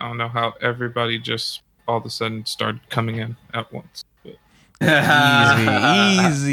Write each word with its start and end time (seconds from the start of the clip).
I 0.00 0.08
don't 0.08 0.16
know 0.16 0.28
how 0.28 0.54
everybody 0.60 1.18
just 1.18 1.60
all 1.86 1.98
of 1.98 2.06
a 2.06 2.10
sudden 2.10 2.46
started 2.46 2.80
coming 2.88 3.16
in 3.16 3.36
at 3.52 3.72
once. 3.72 4.04
Easy, 4.82 5.68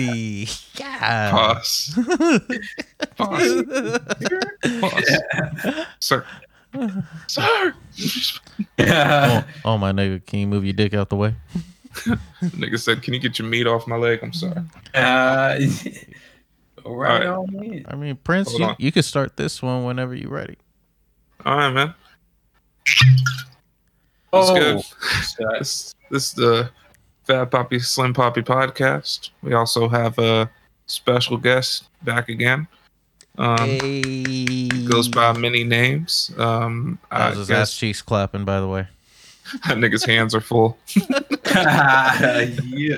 easy. 0.05 0.49
Yeah. 0.77 1.31
pause. 1.31 1.97
Pause. 3.17 3.63
Pause. 4.79 5.85
Sir. 5.99 6.25
Sir. 7.27 7.73
Oh, 8.79 9.43
oh, 9.65 9.77
my 9.77 9.91
nigga, 9.91 10.23
can 10.25 10.39
you 10.39 10.47
move 10.47 10.65
your 10.65 10.73
dick 10.73 10.93
out 10.93 11.09
the 11.09 11.15
way? 11.15 11.33
Nigga 12.41 12.79
said, 12.79 13.01
Can 13.01 13.13
you 13.13 13.19
get 13.19 13.39
your 13.39 13.47
meat 13.47 13.65
off 13.65 13.87
my 13.87 13.95
leg? 13.95 14.19
I'm 14.21 14.33
sorry. 14.33 14.61
Uh, 14.93 15.57
right 16.85 17.25
Alright. 17.25 17.85
I 17.87 17.95
mean, 17.95 18.17
Prince, 18.17 18.49
Hold 18.49 18.59
you, 18.59 18.67
on. 18.67 18.75
you 18.77 18.91
can 18.91 19.03
start 19.03 19.37
this 19.37 19.61
one 19.61 19.83
whenever 19.83 20.13
you're 20.13 20.29
ready. 20.31 20.57
All 21.45 21.57
right, 21.57 21.71
man. 21.71 21.93
That's 24.31 24.49
Oh, 24.49 24.55
good. 24.55 24.83
This, 25.59 25.95
this 26.11 26.23
is 26.27 26.33
the 26.33 26.69
Fat 27.23 27.51
Poppy 27.51 27.79
Slim 27.79 28.13
Poppy 28.13 28.41
podcast. 28.41 29.29
We 29.41 29.53
also 29.53 29.87
have 29.89 30.17
a 30.19 30.49
special 30.85 31.37
guest 31.37 31.89
back 32.03 32.29
again. 32.29 32.67
Um, 33.37 33.57
hey. 33.57 34.67
Goes 34.89 35.07
by 35.07 35.33
many 35.33 35.63
names. 35.63 36.31
Um, 36.37 36.99
That 37.11 37.21
I 37.21 37.29
was 37.29 37.37
his 37.39 37.51
ass 37.51 37.57
guess 37.69 37.77
cheeks 37.77 38.01
clapping, 38.01 38.45
by 38.45 38.59
the 38.59 38.67
way. 38.67 38.87
that 39.67 39.77
nigga's 39.77 40.03
hands 40.05 40.35
are 40.35 40.41
full. 40.41 40.77
yeah. 41.45 42.97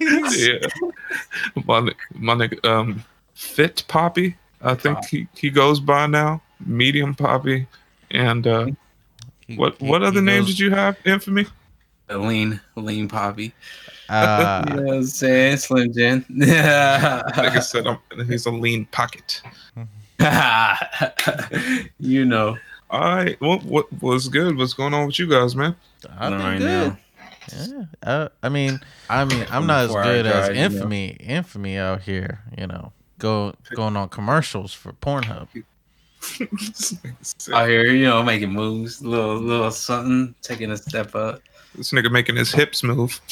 yeah. 0.00 0.58
My, 1.64 1.80
my 2.14 2.34
nigga, 2.34 2.64
um, 2.64 3.04
Fit 3.34 3.84
Poppy, 3.88 4.36
I 4.60 4.74
think 4.74 5.04
he, 5.06 5.28
he 5.34 5.50
goes 5.50 5.80
by 5.80 6.06
now. 6.06 6.42
Medium 6.64 7.14
Poppy. 7.14 7.66
And 8.10 8.46
uh, 8.46 8.66
He- 9.52 9.58
what 9.58 9.76
he- 9.78 9.86
what 9.88 10.02
other 10.02 10.20
he 10.20 10.26
names 10.26 10.46
did 10.46 10.58
you 10.58 10.70
have, 10.70 10.96
Infamy? 11.04 11.46
Lean, 12.10 12.60
lean 12.76 13.08
poppy. 13.08 13.54
Uh, 14.08 14.64
you 14.68 14.74
know 14.74 14.82
what 14.82 14.94
I'm 14.96 15.04
saying? 15.04 15.56
Slim 15.56 15.92
Jim. 15.92 16.24
Yeah. 16.28 17.22
Nigga 17.34 17.62
said 17.62 17.86
um, 17.86 17.98
he's 18.26 18.44
a 18.46 18.50
lean 18.50 18.84
pocket. 18.86 19.40
you 21.98 22.24
know. 22.24 22.58
All 22.90 23.00
right. 23.00 23.40
What 23.40 23.64
what 23.64 24.02
was 24.02 24.28
good? 24.28 24.56
What's 24.56 24.74
going 24.74 24.92
on 24.94 25.06
with 25.06 25.18
you 25.18 25.26
guys, 25.26 25.56
man? 25.56 25.74
I've 26.18 26.30
been 26.32 26.40
right 26.40 26.58
good. 26.58 26.66
now. 26.66 26.98
Yeah. 27.56 27.84
Uh, 28.02 28.28
I 28.42 28.48
mean, 28.48 28.80
I 29.08 29.24
mean, 29.24 29.46
I'm 29.50 29.66
not 29.66 29.84
as 29.86 29.92
good 29.92 30.26
as 30.26 30.48
died, 30.48 30.56
you 30.56 30.60
know. 30.60 30.66
infamy, 30.66 31.08
infamy 31.20 31.78
out 31.78 32.02
here. 32.02 32.40
You 32.58 32.66
know, 32.66 32.92
go 33.18 33.54
going 33.74 33.96
on 33.96 34.10
commercials 34.10 34.74
for 34.74 34.92
Pornhub. 34.92 35.48
This, 36.38 36.92
nigga 37.02 37.14
said- 37.22 37.54
Out 37.54 37.68
here, 37.68 37.86
you 37.86 38.04
know, 38.04 38.22
making 38.22 38.50
moves, 38.50 39.02
little 39.02 39.36
little 39.36 39.70
something, 39.70 40.34
taking 40.42 40.70
a 40.70 40.76
step 40.76 41.14
up. 41.14 41.40
this 41.74 41.90
nigga 41.92 42.10
making 42.10 42.36
his 42.36 42.52
hips 42.52 42.82
move. 42.82 43.20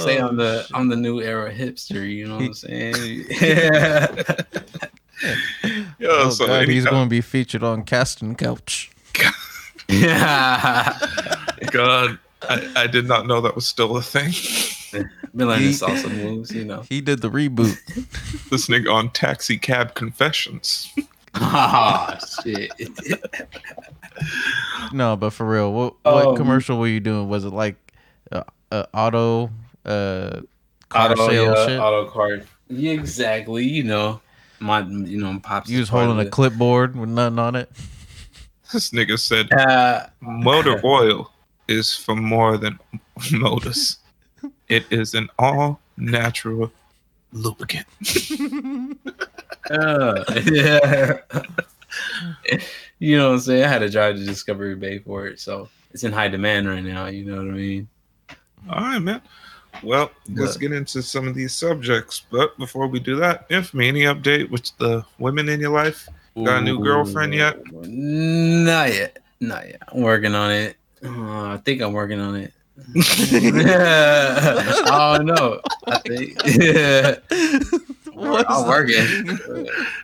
Say 0.00 0.18
I'm 0.18 0.36
the 0.36 0.66
oh, 0.72 0.74
I'm 0.74 0.88
the 0.88 0.96
new 0.96 1.20
era 1.20 1.52
hipster, 1.52 2.08
you 2.10 2.26
know 2.26 2.36
what 2.36 2.44
I'm 2.44 2.54
saying? 2.54 2.94
Yo, 5.98 6.08
Oh, 6.10 6.30
so 6.30 6.46
God, 6.46 6.68
he's 6.68 6.84
going 6.84 7.04
to 7.06 7.10
be 7.10 7.20
featured 7.20 7.62
on 7.62 7.84
Casting 7.84 8.34
Couch. 8.34 8.90
yeah. 9.88 10.98
God, 11.70 12.18
I, 12.42 12.72
I 12.76 12.86
did 12.86 13.06
not 13.06 13.26
know 13.26 13.40
that 13.40 13.54
was 13.54 13.66
still 13.66 13.96
a 13.96 14.02
thing. 14.02 14.32
Been 15.34 15.48
learning 15.48 15.68
He- 15.68 15.74
salsa 15.74 16.10
moves, 16.10 16.50
you 16.52 16.64
know. 16.64 16.82
He 16.88 17.00
did 17.00 17.20
the 17.22 17.30
reboot. 17.30 17.76
This 18.50 18.68
nigga 18.68 18.92
on 18.92 19.10
Taxi 19.10 19.58
Cab 19.58 19.94
Confessions. 19.94 20.92
Ah, 21.36 22.16
shit. 22.44 22.70
no, 24.92 25.16
but 25.16 25.30
for 25.30 25.44
real, 25.46 25.72
what 25.72 25.94
what 26.04 26.26
Um, 26.26 26.36
commercial 26.36 26.78
were 26.78 26.86
you 26.86 27.00
doing? 27.00 27.28
Was 27.28 27.44
it 27.44 27.50
like 27.50 27.74
uh, 28.30 28.44
uh, 28.70 28.84
auto 28.94 29.50
uh, 29.84 30.40
car 30.88 31.10
auto, 31.12 31.28
sale 31.28 31.44
yeah, 31.54 31.66
shit? 31.66 31.80
auto 31.80 32.08
card. 32.10 32.46
Yeah, 32.68 32.92
exactly. 32.92 33.64
You 33.64 33.82
know, 33.82 34.20
my 34.60 34.80
you 34.82 35.20
know, 35.20 35.40
pops. 35.42 35.68
you 35.68 35.80
was 35.80 35.88
holding 35.88 36.24
a 36.24 36.30
clipboard 36.30 36.94
with 36.96 37.08
nothing 37.08 37.38
on 37.40 37.56
it. 37.56 37.68
This 38.72 38.90
nigga 38.90 39.18
said 39.18 39.52
Uh, 39.52 40.06
motor 40.20 40.80
oil 40.84 41.32
is 41.68 41.94
for 41.96 42.14
more 42.14 42.56
than 42.56 42.78
motors. 43.32 43.98
It 44.68 44.84
is 44.90 45.14
an 45.14 45.28
all 45.38 45.80
natural 45.96 46.72
lubricant. 47.32 47.86
uh, 49.70 50.24
yeah. 50.46 51.20
you 52.98 53.16
know 53.16 53.28
what 53.28 53.34
I'm 53.34 53.40
saying? 53.40 53.64
I 53.64 53.68
had 53.68 53.80
to 53.80 53.90
drive 53.90 54.16
to 54.16 54.24
Discovery 54.24 54.74
Bay 54.76 54.98
for 54.98 55.26
it, 55.26 55.40
so 55.40 55.68
it's 55.92 56.04
in 56.04 56.12
high 56.12 56.28
demand 56.28 56.68
right 56.68 56.82
now. 56.82 57.06
You 57.06 57.24
know 57.24 57.36
what 57.36 57.52
I 57.52 57.56
mean? 57.56 57.88
All 58.70 58.80
right, 58.80 58.98
man. 58.98 59.20
Well, 59.82 60.10
let's 60.32 60.56
get 60.56 60.72
into 60.72 61.02
some 61.02 61.26
of 61.28 61.34
these 61.34 61.52
subjects. 61.52 62.24
But 62.30 62.56
before 62.58 62.86
we 62.86 63.00
do 63.00 63.16
that, 63.16 63.46
Infamy, 63.50 63.88
any 63.88 64.02
update 64.02 64.50
with 64.50 64.70
the 64.78 65.04
women 65.18 65.48
in 65.48 65.60
your 65.60 65.72
life? 65.72 66.08
Got 66.36 66.58
a 66.58 66.60
new 66.62 66.82
girlfriend 66.82 67.34
yet? 67.34 67.60
Not 67.72 68.92
yet. 68.92 69.18
Not 69.40 69.66
yet. 69.66 69.82
I'm 69.88 70.00
working 70.00 70.34
on 70.34 70.50
it. 70.50 70.76
Uh, 71.04 71.52
I 71.52 71.60
think 71.64 71.82
I'm 71.82 71.92
working 71.92 72.20
on 72.20 72.36
it. 72.36 72.52
I 73.96 75.14
don't 75.16 75.26
know. 75.26 75.60
I 75.86 75.98
think. 75.98 76.38
Yeah. 76.62 77.16
What's 78.14 78.48
I'm 78.48 78.68
working. 78.68 78.96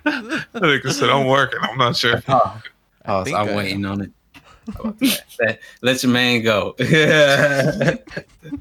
I 0.05 0.43
think 0.59 0.87
I 0.87 0.91
said 0.91 1.11
I'm 1.11 1.27
working. 1.27 1.61
I'm 1.63 1.79
not 1.79 1.97
sure. 1.97 2.21
Oh, 2.29 2.61
oh, 3.07 3.25
think 3.25 3.37
so 3.37 3.41
I'm 3.43 3.49
I 3.51 3.55
waiting 3.57 3.85
on 3.87 4.01
it. 4.01 4.11
How 4.75 4.81
about 4.81 4.99
that? 4.99 5.23
Let- 5.41 5.61
Let 5.83 6.03
your 6.03 6.11
man 6.13 6.43
go. 6.43 6.75
Yeah. 6.81 7.95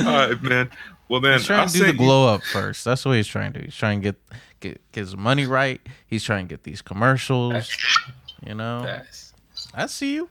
All 0.00 0.06
right, 0.06 0.42
man. 0.42 0.70
Well, 1.08 1.20
then 1.20 1.38
He's 1.38 1.46
trying 1.46 1.60
I'll 1.60 1.66
to 1.66 1.72
do 1.72 1.78
the 1.80 1.84
send 1.86 1.98
you- 2.00 2.04
glow 2.06 2.28
up 2.34 2.42
first. 2.42 2.84
That's 2.86 3.04
what 3.04 3.16
he's 3.16 3.26
trying 3.26 3.52
to 3.52 3.58
do. 3.58 3.64
He's 3.66 3.76
trying 3.76 4.00
to 4.00 4.12
get 4.12 4.16
get, 4.60 4.80
get 4.92 5.00
his 5.00 5.16
money 5.16 5.44
right. 5.46 5.80
He's 6.06 6.24
trying 6.24 6.46
to 6.46 6.52
get 6.52 6.62
these 6.64 6.80
commercials. 6.82 7.68
You 8.46 8.54
know, 8.54 8.82
Yes. 8.84 9.34
I 9.74 9.86
see 9.86 10.14
you 10.14 10.28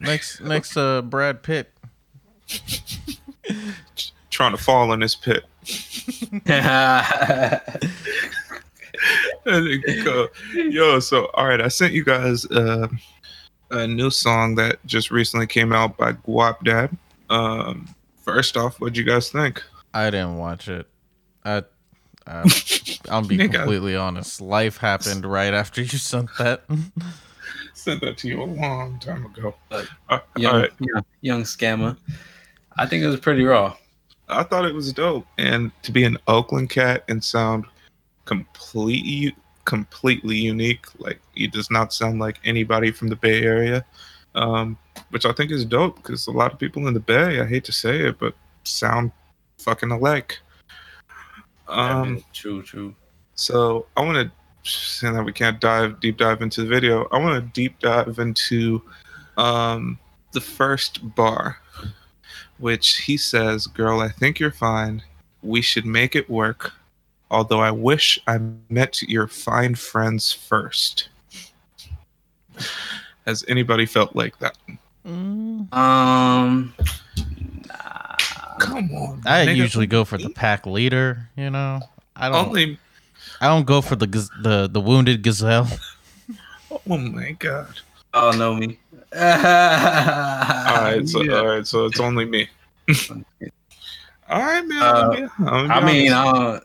next 0.00 0.40
next 0.40 0.76
uh 0.76 1.02
Brad 1.02 1.42
Pitt. 1.42 1.70
Trying 4.30 4.52
to 4.52 4.62
fall 4.62 4.92
in 4.92 5.00
this 5.00 5.14
pit. 5.14 5.44
Go. 10.04 10.28
Yo, 10.54 11.00
so 11.00 11.26
all 11.34 11.46
right, 11.46 11.60
I 11.60 11.68
sent 11.68 11.92
you 11.92 12.04
guys 12.04 12.44
uh, 12.46 12.88
a 13.70 13.86
new 13.86 14.10
song 14.10 14.54
that 14.56 14.84
just 14.86 15.10
recently 15.10 15.46
came 15.46 15.72
out 15.72 15.96
by 15.96 16.12
Guapdad. 16.12 16.96
Um, 17.30 17.94
first 18.22 18.56
off, 18.56 18.80
what'd 18.80 18.96
you 18.96 19.04
guys 19.04 19.30
think? 19.30 19.62
I 19.92 20.10
didn't 20.10 20.36
watch 20.38 20.68
it. 20.68 20.86
I, 21.44 21.58
I 22.26 22.40
I'll 23.10 23.22
be 23.22 23.36
Nigga. 23.38 23.54
completely 23.54 23.96
honest. 23.96 24.40
Life 24.40 24.78
happened 24.78 25.24
right 25.26 25.52
after 25.54 25.80
you 25.82 25.98
sent 25.98 26.30
that. 26.38 26.64
Sent 27.74 28.00
that 28.00 28.16
to 28.18 28.28
you 28.28 28.42
a 28.42 28.44
long 28.44 28.98
time 28.98 29.26
ago. 29.26 29.54
Like, 29.70 29.86
Uh, 30.08 30.18
young, 30.36 30.54
all 30.54 30.60
right, 30.60 30.70
young, 30.80 31.04
young 31.20 31.42
scammer. 31.42 31.96
I 32.76 32.86
think 32.86 33.04
it 33.04 33.08
was 33.08 33.20
pretty 33.20 33.44
raw. 33.44 33.76
I 34.28 34.42
thought 34.42 34.64
it 34.64 34.74
was 34.74 34.92
dope, 34.92 35.26
and 35.38 35.70
to 35.82 35.92
be 35.92 36.04
an 36.04 36.18
Oakland 36.26 36.70
cat 36.70 37.04
and 37.08 37.22
sound 37.22 37.66
completely 38.24 39.34
completely 39.64 40.36
unique. 40.36 40.86
Like 40.98 41.20
he 41.34 41.46
does 41.46 41.70
not 41.70 41.92
sound 41.92 42.18
like 42.18 42.40
anybody 42.44 42.90
from 42.90 43.08
the 43.08 43.16
Bay 43.16 43.42
Area, 43.42 43.84
um, 44.34 44.78
which 45.10 45.26
I 45.26 45.32
think 45.32 45.50
is 45.50 45.64
dope 45.64 45.96
because 45.96 46.26
a 46.26 46.32
lot 46.32 46.52
of 46.52 46.58
people 46.58 46.86
in 46.88 46.94
the 46.94 47.00
Bay, 47.00 47.40
I 47.40 47.46
hate 47.46 47.64
to 47.64 47.72
say 47.72 48.08
it, 48.08 48.18
but 48.18 48.34
sound 48.64 49.12
fucking 49.58 49.90
alike. 49.90 50.38
Um, 51.68 52.22
true, 52.32 52.62
true. 52.62 52.94
so 53.34 53.86
I 53.96 54.02
want 54.02 54.18
to, 54.28 54.70
saying 54.70 55.14
that 55.14 55.24
we 55.24 55.32
can't 55.32 55.60
dive 55.60 56.00
deep 56.00 56.18
dive 56.18 56.42
into 56.42 56.62
the 56.62 56.68
video, 56.68 57.08
I 57.10 57.18
want 57.18 57.42
to 57.42 57.60
deep 57.60 57.78
dive 57.78 58.18
into 58.18 58.82
um, 59.36 59.98
the 60.32 60.40
first 60.40 61.14
bar, 61.14 61.58
which 62.58 62.96
he 62.98 63.16
says, 63.16 63.66
"Girl, 63.66 64.00
I 64.00 64.08
think 64.08 64.38
you're 64.40 64.50
fine. 64.52 65.02
We 65.42 65.60
should 65.62 65.86
make 65.86 66.14
it 66.16 66.28
work. 66.30 66.72
Although 67.30 67.60
I 67.60 67.70
wish 67.70 68.18
I 68.26 68.38
met 68.68 69.02
your 69.02 69.26
fine 69.26 69.74
friends 69.74 70.32
first. 70.32 71.08
Has 73.26 73.44
anybody 73.48 73.86
felt 73.86 74.14
like 74.14 74.38
that? 74.38 74.56
Mm, 75.06 75.72
Um, 75.74 76.74
nah. 77.66 78.16
Come 78.60 78.92
on, 78.94 79.22
I 79.26 79.46
nigga. 79.46 79.56
usually 79.56 79.86
go 79.86 80.04
for 80.04 80.16
the 80.18 80.30
pack 80.30 80.64
leader. 80.66 81.28
You 81.36 81.50
know, 81.50 81.80
I 82.14 82.28
don't. 82.28 82.48
only. 82.48 82.78
I 83.40 83.48
don't 83.48 83.66
go 83.66 83.80
for 83.82 83.96
the 83.96 84.06
the 84.42 84.68
the 84.70 84.80
wounded 84.80 85.22
gazelle. 85.22 85.68
Oh 86.88 86.96
my 86.98 87.32
god! 87.32 87.80
Oh, 88.12 88.30
know 88.32 88.54
me. 88.54 88.78
all 89.16 90.82
right, 90.82 91.02
so 91.06 91.22
yeah. 91.22 91.36
all 91.36 91.46
right, 91.46 91.66
so 91.66 91.86
it's 91.86 92.00
only 92.00 92.24
me. 92.24 92.48
all 94.28 94.40
right, 94.40 94.66
man. 94.66 94.82
Uh, 94.82 95.28
I 95.70 95.84
mean, 95.84 96.12
uh, 96.12 96.60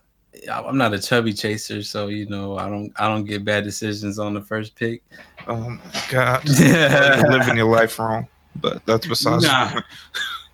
I'm 0.51 0.77
not 0.77 0.93
a 0.93 0.99
chubby 0.99 1.33
chaser, 1.33 1.83
so 1.83 2.07
you 2.07 2.25
know 2.25 2.57
I 2.57 2.69
don't 2.69 2.91
I 2.97 3.07
don't 3.07 3.25
get 3.25 3.45
bad 3.45 3.63
decisions 3.63 4.17
on 4.19 4.33
the 4.33 4.41
first 4.41 4.75
pick. 4.75 5.03
Oh 5.47 5.69
my 5.69 5.79
god, 6.09 6.47
you're 6.59 7.29
living 7.29 7.57
your 7.57 7.69
life 7.69 7.99
wrong. 7.99 8.27
But 8.55 8.85
that's 8.85 9.05
besides. 9.07 9.43
Nah. 9.43 9.81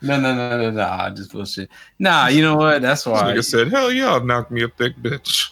No, 0.01 0.19
no, 0.19 0.35
no, 0.35 0.57
no, 0.57 0.71
no. 0.71 0.83
I 0.83 1.09
just 1.09 1.31
bullshit. 1.31 1.69
Nah, 1.97 2.27
you 2.27 2.41
know 2.41 2.57
what? 2.57 2.81
That's 2.81 3.05
why. 3.05 3.31
I 3.31 3.39
said, 3.39 3.69
hell 3.69 3.91
yeah, 3.91 4.19
knock 4.19 4.51
me 4.51 4.63
a 4.63 4.67
thick 4.67 4.95
bitch. 4.97 5.49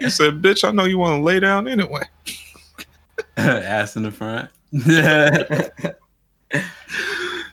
you 0.00 0.08
said, 0.08 0.40
bitch, 0.40 0.66
I 0.66 0.70
know 0.70 0.84
you 0.84 0.98
want 0.98 1.18
to 1.18 1.22
lay 1.24 1.40
down 1.40 1.66
anyway. 1.68 2.04
Ass 3.36 3.96
in 3.96 4.02
the 4.04 4.10
front. 4.10 4.50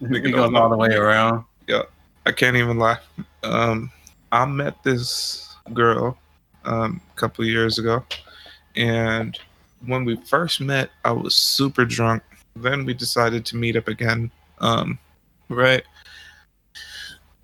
Nigga 0.02 0.34
goes 0.34 0.54
all 0.54 0.70
the 0.70 0.78
way 0.78 0.94
around. 0.94 1.46
Yeah, 1.68 1.84
I 2.26 2.32
can't 2.32 2.56
even 2.56 2.78
lie. 2.78 3.00
Um, 3.44 3.92
I 4.32 4.46
met 4.46 4.82
this 4.84 5.56
girl 5.74 6.18
um, 6.66 7.02
a 7.12 7.20
couple 7.20 7.46
years 7.46 7.80
ago, 7.80 8.06
and 8.76 9.38
when 9.86 10.06
we 10.06 10.16
first 10.18 10.62
met, 10.62 10.92
I 11.06 11.12
was 11.12 11.36
super 11.36 11.86
drunk. 11.86 12.24
Then 12.56 12.86
we 12.86 12.94
decided 12.94 13.46
to 13.48 13.58
meet 13.58 13.76
up 13.76 13.88
again. 13.88 14.32
Um, 14.60 15.00
right. 15.50 15.84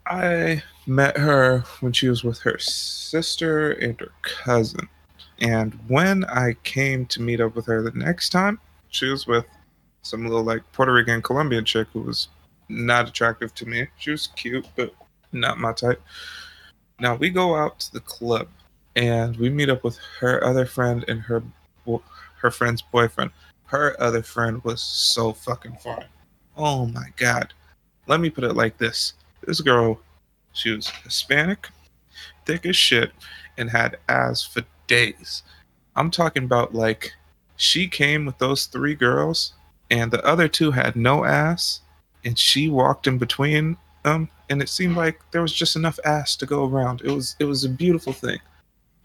I 0.06 0.64
met 0.86 1.18
her 1.18 1.64
when 1.82 1.92
she 1.94 2.08
was 2.10 2.24
with 2.24 2.40
her 2.40 2.58
sister 2.60 3.72
and 3.72 4.00
her 4.00 4.12
cousin. 4.22 4.88
And 5.40 5.74
when 5.88 6.26
I 6.26 6.56
came 6.64 7.06
to 7.08 7.22
meet 7.22 7.40
up 7.40 7.56
with 7.56 7.66
her 7.68 7.82
the 7.82 7.98
next 7.98 8.30
time, 8.30 8.60
she 8.90 9.08
was 9.08 9.28
with 9.28 9.46
some 10.02 10.26
little 10.26 10.44
like 10.44 10.64
Puerto 10.72 10.94
Rican 10.94 11.22
Colombian 11.22 11.66
chick 11.66 11.88
who 11.94 12.02
was 12.02 12.30
not 12.70 13.08
attractive 13.08 13.54
to 13.56 13.66
me. 13.66 13.88
She 13.98 14.12
was 14.12 14.28
cute, 14.36 14.68
but 14.76 14.94
not 15.32 15.60
my 15.60 15.74
type. 15.74 16.02
Now 17.00 17.16
we 17.16 17.30
go 17.30 17.56
out 17.56 17.80
to 17.82 17.94
the 17.94 18.00
club 18.00 18.48
and 18.96 19.36
we 19.38 19.50
meet 19.50 19.70
up 19.70 19.84
with 19.84 19.98
her 20.20 20.44
other 20.44 20.66
friend 20.66 21.06
and 21.08 21.22
her 21.22 21.44
her 22.40 22.52
friend's 22.52 22.82
boyfriend. 22.82 23.32
Her 23.66 23.96
other 24.02 24.24
friend 24.24 24.64
was 24.64 24.82
so 24.82 25.34
fucking 25.34 25.78
fine. 25.78 26.06
Oh 26.56 26.88
my 26.88 27.08
god. 27.16 27.54
Let 28.08 28.20
me 28.20 28.30
put 28.30 28.44
it 28.44 28.54
like 28.54 28.78
this. 28.78 29.14
This 29.46 29.62
girl, 29.62 30.00
she 30.54 30.72
was 30.72 30.90
Hispanic, 30.90 31.68
thick 32.46 32.66
as 32.66 32.76
shit, 32.76 33.12
and 33.58 33.70
had 33.70 33.98
ass 34.10 34.44
for 34.44 34.64
days. 34.88 35.44
I'm 35.96 36.12
talking 36.12 36.44
about 36.44 36.74
like 36.74 37.14
she 37.56 37.88
came 37.88 38.26
with 38.26 38.38
those 38.38 38.66
three 38.66 38.96
girls 38.96 39.54
and 39.90 40.12
the 40.12 40.24
other 40.26 40.48
two 40.48 40.72
had 40.72 40.96
no 40.96 41.26
ass 41.26 41.82
and 42.24 42.38
she 42.38 42.70
walked 42.70 43.08
in 43.08 43.18
between 43.18 43.78
them 44.04 44.30
and 44.50 44.62
it 44.62 44.70
seemed 44.70 44.96
like 44.96 45.20
there 45.32 45.42
was 45.42 45.54
just 45.54 45.76
enough 45.76 46.00
ass 46.06 46.36
to 46.38 46.46
go 46.46 46.66
around. 46.66 47.02
It 47.02 47.12
was 47.12 47.36
it 47.40 47.46
was 47.46 47.64
a 47.64 47.70
beautiful 47.70 48.14
thing. 48.14 48.40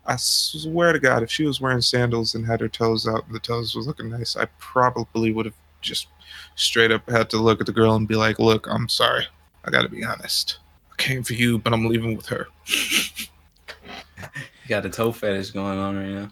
I 0.05 0.17
swear 0.17 0.93
to 0.93 0.99
God, 0.99 1.23
if 1.23 1.31
she 1.31 1.45
was 1.45 1.61
wearing 1.61 1.81
sandals 1.81 2.35
and 2.35 2.45
had 2.45 2.61
her 2.61 2.69
toes 2.69 3.07
out 3.07 3.27
and 3.27 3.35
the 3.35 3.41
toes 3.41 3.75
was 3.75 3.87
looking 3.87 4.11
nice, 4.11 4.37
I 4.37 4.47
probably 4.59 5.33
would 5.33 5.47
have 5.47 5.55
just 5.81 6.09
straight 6.57 6.91
up 6.91 7.09
had 7.09 7.31
to 7.31 7.39
look 7.39 7.61
at 7.61 7.67
the 7.67 7.73
girl 7.73 7.95
and 7.95 8.09
be 8.09 8.17
like, 8.17 8.39
"Look, 8.39 8.67
I'm 8.69 8.89
sorry. 8.89 9.27
I 9.65 9.71
got 9.71 9.83
to 9.83 9.89
be 9.89 10.05
honest. 10.05 10.59
I 10.93 10.97
came 10.97 11.23
for 11.23 11.35
you, 11.35 11.59
but 11.59 11.73
I'm 11.73 11.87
leaving 11.87 12.17
with 12.17 12.27
her." 12.27 12.49
you 14.63 14.69
got 14.69 14.87
a 14.87 14.91
toe 14.91 15.13
fetish 15.13 15.51
going 15.51 15.79
on 15.79 15.97
right 15.97 16.09
now. 16.09 16.31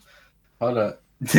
Hold 0.60 0.78
up. 0.78 1.02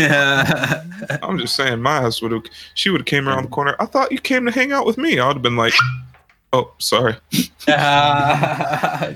I'm 1.23 1.39
just 1.39 1.55
saying, 1.55 1.81
my 1.81 2.03
ass 2.03 2.21
would 2.21 2.31
have. 2.31 2.43
She 2.75 2.89
would 2.89 3.01
have 3.01 3.07
came 3.07 3.27
around 3.27 3.43
the 3.45 3.49
corner. 3.49 3.75
I 3.79 3.85
thought 3.85 4.11
you 4.11 4.19
came 4.19 4.45
to 4.45 4.51
hang 4.51 4.71
out 4.71 4.85
with 4.85 4.97
me. 4.97 5.19
I 5.19 5.27
would 5.27 5.37
have 5.37 5.41
been 5.41 5.57
like, 5.57 5.73
"Oh, 6.53 6.71
sorry." 6.77 7.15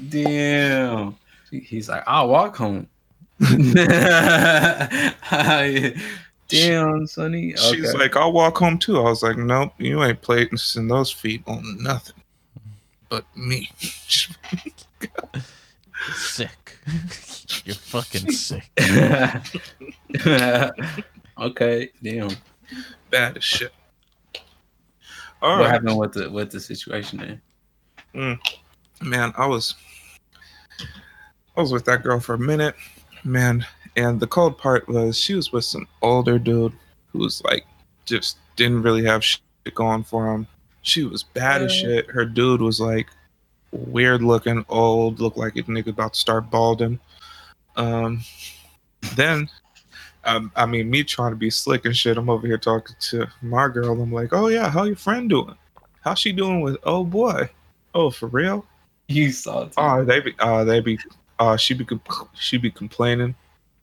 Damn. 0.10 1.16
He's 1.52 1.88
like, 1.88 2.04
"I'll 2.08 2.30
walk 2.30 2.56
home." 2.56 2.88
Damn, 6.48 7.08
Sonny. 7.08 7.54
Okay. 7.54 7.76
She's 7.76 7.94
like, 7.94 8.16
I'll 8.16 8.32
walk 8.32 8.58
home 8.58 8.78
too. 8.78 8.98
I 8.98 9.02
was 9.04 9.24
like, 9.24 9.38
Nope, 9.38 9.74
you 9.78 10.04
ain't 10.04 10.22
placing 10.22 10.88
those 10.88 11.12
feet 11.12 11.44
on 11.48 11.82
nothing 11.82 12.16
but 13.10 13.26
me. 13.36 13.70
Sick. 16.14 16.78
You're 17.66 17.76
fucking 17.76 18.32
sick. 18.32 18.70
okay, 21.40 21.90
damn. 22.04 22.32
Bad 23.10 23.38
as 23.38 23.44
shit. 23.44 23.72
All 25.42 25.58
what 25.58 25.66
right. 25.66 25.72
happened 25.72 25.98
with 25.98 26.14
the 26.14 26.30
with 26.30 26.52
the 26.52 26.60
situation 26.60 27.20
there? 27.20 27.42
Mm. 28.14 28.40
Man, 29.02 29.34
I 29.38 29.46
was 29.46 29.76
I 31.56 31.62
was 31.62 31.72
with 31.72 31.86
that 31.86 32.04
girl 32.04 32.20
for 32.20 32.34
a 32.34 32.40
minute 32.40 32.76
man. 33.26 33.66
And 33.98 34.20
the 34.20 34.28
cold 34.28 34.58
part 34.58 34.88
was 34.88 35.18
she 35.18 35.36
was 35.36 35.52
with 35.52 35.66
some 35.66 35.88
older 36.02 36.38
dude 36.38 36.74
who 37.08 37.20
was 37.20 37.42
like 37.44 37.66
just 38.06 38.38
didn't 38.56 38.84
really 38.84 39.04
have 39.06 39.24
shit 39.24 39.42
going 39.74 40.04
for 40.04 40.34
him. 40.34 40.48
She 40.82 41.04
was 41.04 41.24
bad 41.24 41.64
as 41.64 41.74
shit. 41.74 42.10
Her 42.12 42.26
dude 42.26 42.62
was 42.62 42.80
like 42.80 43.08
weird 43.76 44.24
looking, 44.24 44.66
old, 44.70 45.20
looked 45.20 45.38
like 45.38 45.56
a 45.56 45.64
nigga 45.64 45.88
about 45.88 46.14
to 46.14 46.20
start 46.20 46.50
balding. 46.50 47.00
Um, 47.76 48.22
then, 49.16 49.50
um, 50.24 50.52
I 50.56 50.66
mean, 50.66 50.90
me 50.90 51.04
trying 51.04 51.32
to 51.32 51.36
be 51.36 51.50
slick 51.50 51.86
and 51.86 51.96
shit. 51.96 52.18
I'm 52.18 52.30
over 52.30 52.48
here 52.48 52.58
talking 52.58 52.96
to 53.00 53.28
my 53.42 53.68
girl. 53.68 54.02
I'm 54.02 54.12
like, 54.12 54.34
oh 54.34 54.48
yeah, 54.48 54.70
how 54.70 54.84
your 54.84 54.96
friend 54.96 55.30
doing? 55.30 55.56
How's 56.02 56.20
she 56.20 56.32
doing 56.32 56.62
with? 56.62 56.78
Oh 56.84 57.04
boy, 57.04 57.50
oh 57.94 58.10
for 58.10 58.28
real? 58.28 58.66
You 59.08 59.32
saw 59.32 59.64
it. 59.64 59.74
Oh, 59.78 60.04
they 60.04 60.20
be, 60.20 60.34
uh, 60.40 60.64
they 60.64 60.80
be 60.80 60.98
uh, 61.40 61.58
she 61.58 61.74
be 61.74 61.86
she 62.34 62.58
be 62.58 62.72
complaining. 62.72 63.36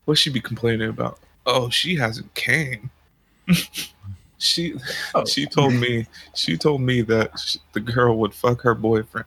What 0.04 0.18
she 0.18 0.30
be 0.30 0.40
complaining 0.40 0.88
about? 0.88 1.20
Oh, 1.46 1.70
she 1.70 1.94
hasn't 1.94 2.34
came. 2.34 2.90
she 4.38 4.74
oh. 5.14 5.24
she 5.24 5.46
told 5.46 5.74
me 5.74 6.06
she 6.34 6.56
told 6.56 6.80
me 6.80 7.02
that 7.02 7.38
she, 7.38 7.60
the 7.72 7.80
girl 7.80 8.18
would 8.18 8.34
fuck 8.34 8.62
her 8.62 8.74
boyfriend 8.74 9.26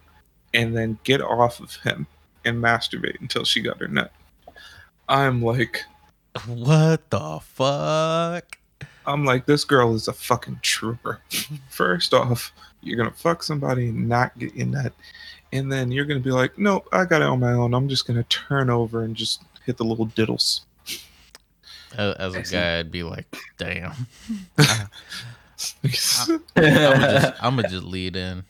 and 0.55 0.75
then 0.75 0.97
get 1.03 1.21
off 1.21 1.59
of 1.59 1.75
him 1.75 2.07
and 2.45 2.63
masturbate 2.63 3.19
until 3.19 3.43
she 3.43 3.61
got 3.61 3.79
her 3.79 3.87
nut. 3.87 4.11
I'm 5.07 5.41
like, 5.41 5.83
what 6.47 7.09
the 7.09 7.39
fuck? 7.41 8.57
I'm 9.05 9.25
like, 9.25 9.45
this 9.45 9.65
girl 9.65 9.93
is 9.93 10.07
a 10.07 10.13
fucking 10.13 10.59
trooper. 10.61 11.19
First 11.69 12.13
off, 12.13 12.53
you're 12.81 12.97
gonna 12.97 13.11
fuck 13.11 13.43
somebody 13.43 13.89
and 13.89 14.07
not 14.07 14.37
get 14.39 14.55
your 14.55 14.67
nut, 14.67 14.93
and 15.51 15.71
then 15.71 15.91
you're 15.91 16.05
gonna 16.05 16.19
be 16.19 16.31
like, 16.31 16.57
nope, 16.57 16.87
I 16.91 17.05
got 17.05 17.21
it 17.21 17.27
on 17.27 17.39
my 17.39 17.51
own. 17.51 17.73
I'm 17.73 17.89
just 17.89 18.07
gonna 18.07 18.23
turn 18.23 18.69
over 18.69 19.03
and 19.03 19.15
just 19.15 19.43
hit 19.65 19.77
the 19.77 19.83
little 19.83 20.07
diddles. 20.07 20.61
As, 21.97 22.35
a 22.35 22.41
guy, 22.41 22.79
I'd 22.79 22.91
be 22.91 23.03
like, 23.03 23.25
damn. 23.57 23.93
I, 24.57 24.87
am 26.57 27.33
I'm 27.39 27.55
gonna 27.55 27.69
just 27.69 27.85
lead 27.85 28.15
in. 28.15 28.43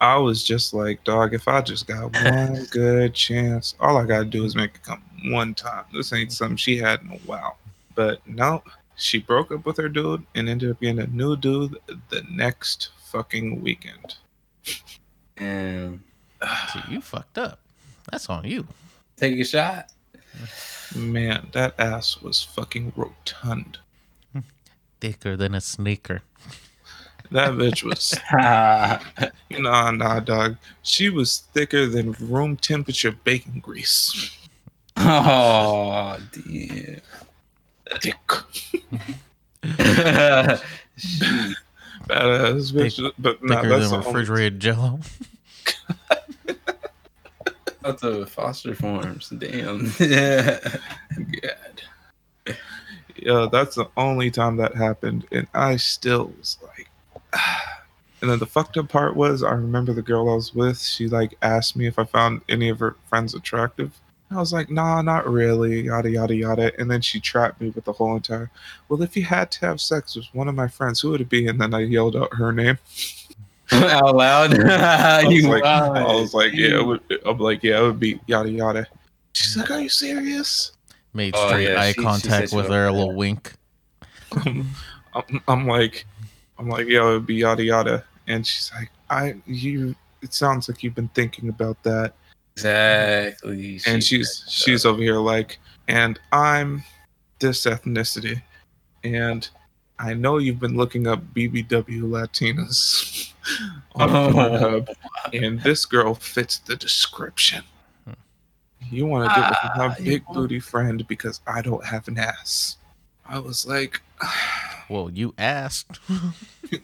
I 0.00 0.16
was 0.16 0.44
just 0.44 0.72
like, 0.72 1.02
dog, 1.04 1.34
if 1.34 1.48
I 1.48 1.60
just 1.60 1.86
got 1.86 2.12
one 2.24 2.64
good 2.70 3.14
chance, 3.14 3.74
all 3.80 3.96
I 3.96 4.04
gotta 4.04 4.24
do 4.24 4.44
is 4.44 4.54
make 4.54 4.74
it 4.76 4.82
come 4.82 5.02
one 5.26 5.54
time. 5.54 5.84
This 5.92 6.12
ain't 6.12 6.32
something 6.32 6.56
she 6.56 6.76
had 6.76 7.00
in 7.02 7.10
a 7.10 7.18
while. 7.26 7.58
But 7.94 8.26
no, 8.26 8.62
she 8.96 9.18
broke 9.18 9.50
up 9.50 9.64
with 9.66 9.76
her 9.78 9.88
dude 9.88 10.24
and 10.34 10.48
ended 10.48 10.70
up 10.70 10.80
getting 10.80 11.00
a 11.00 11.06
new 11.06 11.36
dude 11.36 11.78
the 12.10 12.22
next 12.30 12.90
fucking 13.06 13.60
weekend. 13.60 14.16
And 15.36 16.00
so 16.72 16.80
you 16.88 17.00
fucked 17.00 17.38
up. 17.38 17.58
That's 18.10 18.28
on 18.28 18.44
you. 18.44 18.66
Take 19.16 19.38
a 19.38 19.44
shot. 19.44 19.90
Man, 20.94 21.48
that 21.52 21.74
ass 21.78 22.20
was 22.22 22.42
fucking 22.42 22.92
rotund. 22.96 23.78
Thicker 25.00 25.36
than 25.36 25.54
a 25.54 25.60
sneaker. 25.60 26.22
That 27.30 27.52
bitch 27.52 27.82
was 27.82 28.14
nah 29.60 29.90
nah 29.90 30.20
dog. 30.20 30.56
She 30.82 31.10
was 31.10 31.38
thicker 31.52 31.86
than 31.86 32.12
room 32.20 32.56
temperature 32.56 33.12
bacon 33.12 33.60
grease. 33.60 34.36
Oh 34.96 36.18
dear. 36.32 37.00
Dick. 38.00 38.16
Badass 42.08 42.72
bitch, 42.72 43.12
but 43.18 43.42
nah, 43.42 43.62
that's 43.62 43.90
than 43.90 44.00
refrigerated 44.00 44.60
jello. 44.60 45.00
That's 47.82 48.02
a 48.02 48.26
Foster 48.26 48.74
Farms. 48.74 49.30
Damn. 49.30 49.92
yeah. 49.98 50.58
God. 51.16 51.82
Yeah, 53.16 53.48
that's 53.50 53.76
the 53.76 53.88
only 53.96 54.30
time 54.30 54.56
that 54.58 54.74
happened, 54.74 55.26
and 55.32 55.46
I 55.54 55.76
still 55.76 56.32
was 56.38 56.58
like. 56.62 56.87
And 58.20 58.28
then 58.28 58.40
the 58.40 58.46
fucked 58.46 58.76
up 58.76 58.88
part 58.88 59.14
was, 59.14 59.44
I 59.44 59.52
remember 59.52 59.92
the 59.92 60.02
girl 60.02 60.28
I 60.28 60.34
was 60.34 60.52
with. 60.52 60.80
She 60.80 61.06
like 61.06 61.36
asked 61.40 61.76
me 61.76 61.86
if 61.86 62.00
I 62.00 62.04
found 62.04 62.40
any 62.48 62.68
of 62.68 62.80
her 62.80 62.96
friends 63.08 63.32
attractive. 63.32 63.92
I 64.32 64.38
was 64.38 64.52
like, 64.52 64.70
nah, 64.70 65.00
not 65.02 65.30
really, 65.30 65.82
yada 65.82 66.10
yada 66.10 66.34
yada. 66.34 66.72
And 66.80 66.90
then 66.90 67.00
she 67.00 67.20
trapped 67.20 67.60
me 67.60 67.70
with 67.70 67.84
the 67.84 67.92
whole 67.92 68.16
entire. 68.16 68.50
Well, 68.88 69.02
if 69.02 69.16
you 69.16 69.22
had 69.22 69.52
to 69.52 69.66
have 69.66 69.80
sex 69.80 70.16
with 70.16 70.26
one 70.32 70.48
of 70.48 70.56
my 70.56 70.66
friends, 70.66 71.00
who 71.00 71.10
would 71.12 71.20
it 71.20 71.28
be? 71.28 71.46
And 71.46 71.60
then 71.60 71.72
I 71.72 71.84
yelled 71.84 72.16
out 72.16 72.34
her 72.34 72.50
name. 72.52 72.76
Out 73.72 74.16
loud. 74.16 74.52
I 74.64 75.24
was, 75.26 75.34
You 75.36 75.48
like, 75.48 75.62
wild. 75.62 75.96
I 75.96 76.02
was 76.16 76.34
like, 76.34 76.52
yeah, 76.54 76.80
it 76.80 76.84
would, 76.84 77.00
I'm 77.24 77.38
like, 77.38 77.62
yeah, 77.62 77.78
it 77.78 77.82
would 77.82 78.00
be 78.00 78.18
yada 78.26 78.50
yada. 78.50 78.86
She's 79.32 79.56
like, 79.56 79.70
are 79.70 79.80
you 79.80 79.88
serious? 79.88 80.72
Made 81.14 81.34
Oh, 81.36 81.46
straight 81.48 81.68
yeah, 81.68 81.80
eye 81.80 81.92
she- 81.92 82.00
she 82.00 82.02
contact 82.02 82.48
said 82.48 82.56
with 82.56 82.66
her, 82.68 82.86
a 82.86 82.92
was 82.92 82.98
little 82.98 83.12
mad. 83.12 83.16
wink. 83.18 83.52
I'm, 85.14 85.42
I'm 85.46 85.66
like, 85.68 86.04
I'm 86.58 86.68
like, 86.68 86.86
yo, 86.88 87.10
it'd 87.10 87.26
be 87.26 87.36
yada 87.36 87.62
yada. 87.64 88.04
And 88.26 88.46
she's 88.46 88.70
like, 88.74 88.90
I, 89.10 89.36
you, 89.46 89.94
it 90.22 90.34
sounds 90.34 90.68
like 90.68 90.82
you've 90.82 90.94
been 90.94 91.08
thinking 91.08 91.48
about 91.48 91.82
that. 91.84 92.12
Exactly. 92.56 93.80
and 93.86 94.02
She 94.02 94.18
she's 94.18 94.44
she's 94.48 94.84
over 94.84 95.00
here 95.00 95.16
like, 95.18 95.58
and 95.86 96.18
I'm 96.32 96.82
this 97.38 97.64
ethnicity, 97.66 98.42
and 99.04 99.48
I 100.00 100.14
know 100.14 100.38
you've 100.38 100.58
been 100.60 100.76
looking 100.76 101.06
up 101.06 101.22
BBW 101.34 102.02
Latinas 102.02 103.32
on 103.94 104.10
Oh. 104.10 104.30
Pornhub, 104.32 104.88
and 105.32 105.60
this 105.62 105.86
girl 105.86 106.14
fits 106.14 106.58
the 106.58 106.76
description. 106.76 107.62
You 108.90 109.06
want 109.06 109.28
to 109.28 109.40
get 109.40 109.50
with 109.50 109.76
my 109.76 109.86
Ah, 109.88 109.96
big 110.02 110.24
booty 110.32 110.60
friend 110.60 111.06
because 111.08 111.40
I 111.46 111.62
don't 111.62 111.84
have 111.84 112.08
an 112.08 112.18
ass. 112.18 112.76
I 113.26 113.38
was 113.38 113.66
like, 113.66 114.00
Well, 114.90 115.10
you 115.10 115.34
asked. 115.36 115.98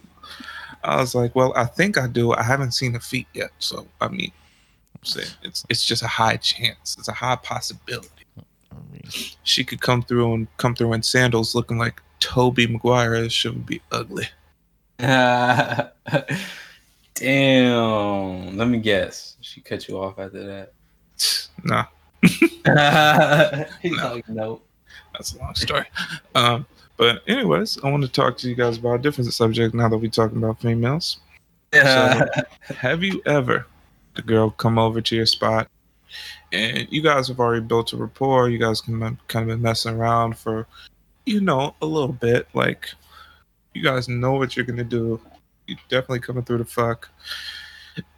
I 0.84 0.96
was 0.96 1.14
like, 1.14 1.34
well, 1.34 1.54
I 1.56 1.64
think 1.64 1.96
I 1.96 2.06
do. 2.06 2.34
I 2.34 2.42
haven't 2.42 2.72
seen 2.72 2.92
the 2.92 3.00
feet 3.00 3.26
yet, 3.32 3.48
so 3.58 3.86
I 3.98 4.08
mean, 4.08 4.30
I'm 4.98 5.04
saying 5.04 5.28
it's 5.42 5.64
it's 5.70 5.86
just 5.86 6.02
a 6.02 6.06
high 6.06 6.36
chance. 6.36 6.96
It's 6.98 7.08
a 7.08 7.12
high 7.12 7.36
possibility. 7.36 8.10
I 8.38 8.74
mean, 8.92 9.04
she 9.42 9.64
could 9.64 9.80
come 9.80 10.02
through 10.02 10.34
and 10.34 10.48
come 10.58 10.74
through 10.74 10.92
in 10.92 11.02
sandals 11.02 11.54
looking 11.54 11.78
like 11.78 12.02
Tobey 12.20 12.66
Maguire. 12.66 13.22
This 13.22 13.32
shit 13.32 13.54
would 13.54 13.64
be 13.64 13.80
ugly. 13.90 14.28
Damn. 14.98 15.88
Let 18.58 18.68
me 18.68 18.80
guess. 18.80 19.38
She 19.40 19.62
cut 19.62 19.88
you 19.88 19.98
off 19.98 20.18
after 20.18 20.44
that. 20.44 20.72
Nah, 21.64 21.86
He's 22.22 22.52
No. 23.96 24.12
like, 24.14 24.28
nope. 24.28 24.66
that's 25.14 25.32
a 25.34 25.38
long 25.38 25.54
story. 25.54 25.86
Um, 26.34 26.66
but 26.96 27.22
anyways, 27.26 27.78
I 27.82 27.90
want 27.90 28.02
to 28.04 28.08
talk 28.08 28.36
to 28.38 28.48
you 28.48 28.54
guys 28.54 28.78
about 28.78 28.94
a 28.94 29.02
different 29.02 29.32
subject 29.32 29.74
now 29.74 29.88
that 29.88 29.98
we're 29.98 30.10
talking 30.10 30.38
about 30.38 30.60
females. 30.60 31.18
So, 31.72 32.26
have 32.76 33.02
you 33.02 33.20
ever 33.26 33.66
the 34.14 34.22
girl 34.22 34.50
come 34.50 34.78
over 34.78 35.00
to 35.00 35.16
your 35.16 35.26
spot 35.26 35.68
and 36.52 36.86
you 36.90 37.02
guys 37.02 37.26
have 37.28 37.40
already 37.40 37.64
built 37.64 37.92
a 37.92 37.96
rapport? 37.96 38.48
You 38.48 38.58
guys 38.58 38.80
can 38.80 39.00
kind 39.28 39.50
of 39.50 39.56
been 39.56 39.62
messing 39.62 39.96
around 39.96 40.38
for, 40.38 40.66
you 41.26 41.40
know, 41.40 41.74
a 41.82 41.86
little 41.86 42.12
bit. 42.12 42.46
Like, 42.54 42.90
you 43.72 43.82
guys 43.82 44.08
know 44.08 44.34
what 44.34 44.56
you're 44.56 44.66
gonna 44.66 44.84
do. 44.84 45.20
You're 45.66 45.78
definitely 45.88 46.20
coming 46.20 46.44
through 46.44 46.58
the 46.58 46.64
fuck, 46.64 47.10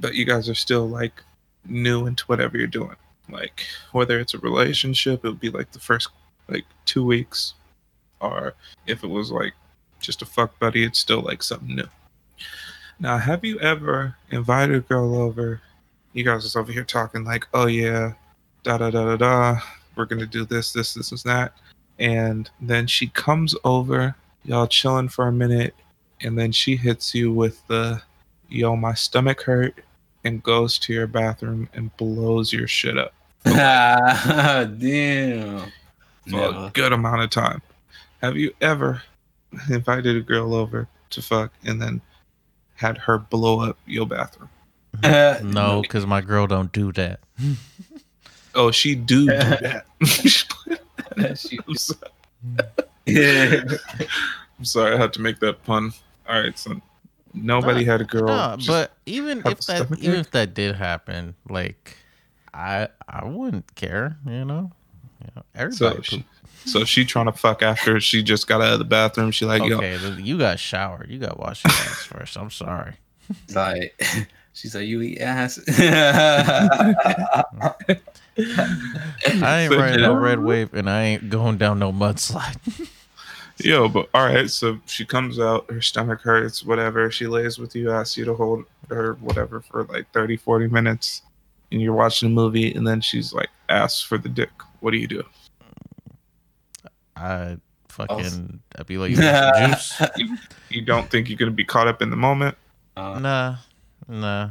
but 0.01 0.15
you 0.15 0.25
guys 0.27 0.49
are 0.49 0.55
still 0.55 0.87
like 0.87 1.23
new 1.65 2.07
into 2.07 2.25
whatever 2.25 2.59
you're 2.59 2.67
doing. 2.67 2.97
Like, 3.31 3.65
whether 3.93 4.21
it's 4.21 4.35
a 4.35 4.39
relationship, 4.39 5.25
it 5.25 5.29
would 5.29 5.41
be 5.41 5.51
like 5.51 5.73
the 5.73 5.81
first 5.81 6.11
like 6.49 6.65
two 6.85 7.05
weeks, 7.05 7.55
or 8.21 8.55
if 8.87 9.05
it 9.05 9.09
was 9.09 9.31
like 9.31 9.55
just 10.01 10.23
a 10.23 10.27
fuck 10.27 10.59
buddy, 10.59 10.85
it's 10.85 10.99
still 10.99 11.21
like 11.21 11.43
something 11.43 11.75
new. 11.77 11.89
Now, 12.99 13.19
have 13.19 13.45
you 13.45 13.59
ever 13.61 14.17
invited 14.31 14.77
a 14.77 14.81
girl 14.81 15.15
over? 15.17 15.61
You 16.13 16.25
guys 16.25 16.45
is 16.45 16.57
over 16.57 16.73
here 16.73 16.85
talking 16.85 17.25
like, 17.25 17.47
oh 17.53 17.67
yeah, 17.67 18.15
da 18.63 18.79
da 18.79 18.91
da 18.91 19.05
da 19.05 19.17
da. 19.17 19.61
We're 19.97 20.07
gonna 20.07 20.27
do 20.27 20.45
this, 20.45 20.73
this, 20.73 20.95
this, 20.95 21.11
and 21.11 21.19
that. 21.25 21.53
And 21.99 22.51
then 22.61 22.87
she 22.87 23.09
comes 23.09 23.55
over, 23.65 24.15
y'all 24.45 24.67
chilling 24.67 25.09
for 25.09 25.29
a 25.29 25.33
minute, 25.33 25.75
and 26.21 26.39
then 26.39 26.53
she 26.53 26.77
hits 26.77 27.15
you 27.15 27.33
with 27.33 27.67
the, 27.69 28.03
yo, 28.49 28.77
my 28.77 28.95
stomach 28.95 29.43
hurt, 29.43 29.83
and 30.25 30.43
goes 30.43 30.79
to 30.81 30.93
your 30.93 31.07
bathroom 31.07 31.69
and 31.73 31.97
blows 31.97 32.53
your 32.53 32.67
shit 32.67 32.99
up 32.99 33.15
Damn. 33.45 34.75
for 35.61 35.71
Never. 36.27 36.67
a 36.67 36.71
good 36.75 36.93
amount 36.93 37.23
of 37.23 37.31
time. 37.31 37.63
Have 38.23 38.37
you 38.37 38.53
ever 38.61 39.03
invited 39.69 40.17
a 40.17 40.21
girl 40.21 40.55
over 40.55 40.89
to 41.11 41.23
fuck 41.23 41.53
and 41.65 41.81
then 41.81 42.01
had 42.75 42.99
her 42.99 43.19
blow 43.19 43.61
up 43.61 43.79
your 43.87 44.07
bathroom? 44.07 44.49
Uh, 45.05 45.07
uh, 45.07 45.41
no, 45.45 45.83
because 45.83 46.07
my 46.07 46.21
girl 46.21 46.47
don't 46.47 46.73
do 46.73 46.93
that. 46.93 47.21
Oh, 48.59 48.71
she 48.71 48.95
do 48.95 49.27
do 49.27 49.27
that. 49.37 49.85
I'm, 51.19 51.75
so- 51.77 51.95
yeah. 53.05 53.65
I'm 54.59 54.65
sorry, 54.65 54.95
I 54.95 54.97
had 54.97 55.13
to 55.13 55.21
make 55.21 55.41
that 55.41 55.63
pun. 55.65 55.93
All 56.27 56.41
right, 56.41 56.59
so 56.59 56.81
nobody 57.35 57.85
had 57.85 58.01
a 58.01 58.05
girl. 58.05 58.27
No, 58.29 58.55
just- 58.57 58.67
but 58.69 58.93
even 59.05 59.43
if 59.45 59.61
that 59.67 59.91
even 59.99 60.15
ache? 60.15 60.21
if 60.21 60.31
that 60.31 60.55
did 60.55 60.75
happen, 60.75 61.35
like 61.51 61.99
I 62.55 62.89
I 63.07 63.27
wouldn't 63.27 63.75
care, 63.75 64.17
you 64.27 64.47
know. 64.47 64.73
You 65.23 65.29
know, 65.37 65.43
so 65.71 65.89
everybody. 65.89 66.03
she, 66.03 66.25
so 66.65 66.85
she 66.85 67.05
trying 67.05 67.27
to 67.27 67.33
fuck 67.33 67.63
after 67.63 68.01
she 68.01 68.23
just 68.23 68.47
got 68.49 68.61
out 68.61 68.73
of 68.73 68.79
the 68.79 68.85
bathroom. 68.85 69.31
She 69.31 69.45
like, 69.45 69.63
poop. 69.63 69.71
yo, 69.71 69.77
okay, 69.79 70.23
you 70.23 70.39
got 70.39 70.59
showered. 70.59 71.11
You 71.11 71.19
got 71.19 71.39
wash 71.39 71.65
your 71.65 71.73
ass 71.73 72.05
first. 72.05 72.37
I'm 72.37 72.51
sorry. 72.51 72.95
like 73.55 74.01
she's 74.53 74.75
like 74.75 74.87
you 74.87 75.03
eat 75.03 75.19
ass 75.21 75.59
I 75.69 77.75
ain't 78.39 79.73
So, 79.73 79.79
riding 79.79 80.01
you 80.01 80.07
no 80.07 80.15
know- 80.15 80.21
red 80.21 80.41
wave, 80.41 80.75
and 80.75 80.89
I 80.91 81.03
ain't 81.05 81.31
going 81.31 81.59
down 81.59 81.79
no 81.79 81.93
mudslide. 81.93 82.89
yo, 83.59 83.89
but 83.89 84.09
all 84.15 84.27
right. 84.27 84.51
So 84.51 84.79
she 84.87 85.05
comes 85.05 85.39
out, 85.39 85.71
her 85.71 85.81
stomach 85.81 86.21
hurts, 86.21 86.65
whatever. 86.65 87.11
She 87.11 87.27
lays 87.27 87.59
with 87.59 87.75
you, 87.75 87.91
asks 87.91 88.17
you 88.17 88.25
to 88.27 88.35
hold 88.35 88.65
her, 88.91 89.15
whatever, 89.21 89.61
for 89.61 89.85
like 89.85 90.11
30, 90.13 90.37
40 90.37 90.69
minutes. 90.69 91.23
And 91.73 91.81
you're 91.81 91.95
watching 91.95 92.29
a 92.29 92.33
movie, 92.33 92.73
and 92.75 92.87
then 92.87 93.01
she's 93.01 93.33
like, 93.33 93.49
asks 93.69 94.01
for 94.03 94.19
the 94.19 94.29
dick. 94.29 94.51
What 94.81 94.93
do 94.93 94.99
you 94.99 95.09
do? 95.09 95.25
I 97.17 97.57
fucking 97.89 98.61
I'd 98.79 98.87
be 98.87 98.99
like, 98.99 99.11
"You 99.11 99.17
juice? 99.69 100.03
You 100.69 100.83
don't 100.83 101.09
think 101.09 101.29
you're 101.29 101.39
gonna 101.39 101.51
be 101.53 101.65
caught 101.65 101.89
up 101.89 102.03
in 102.03 102.11
the 102.11 102.17
moment? 102.17 102.57
Uh, 102.97 103.19
Nah, 103.19 103.57
nah. 104.09 104.51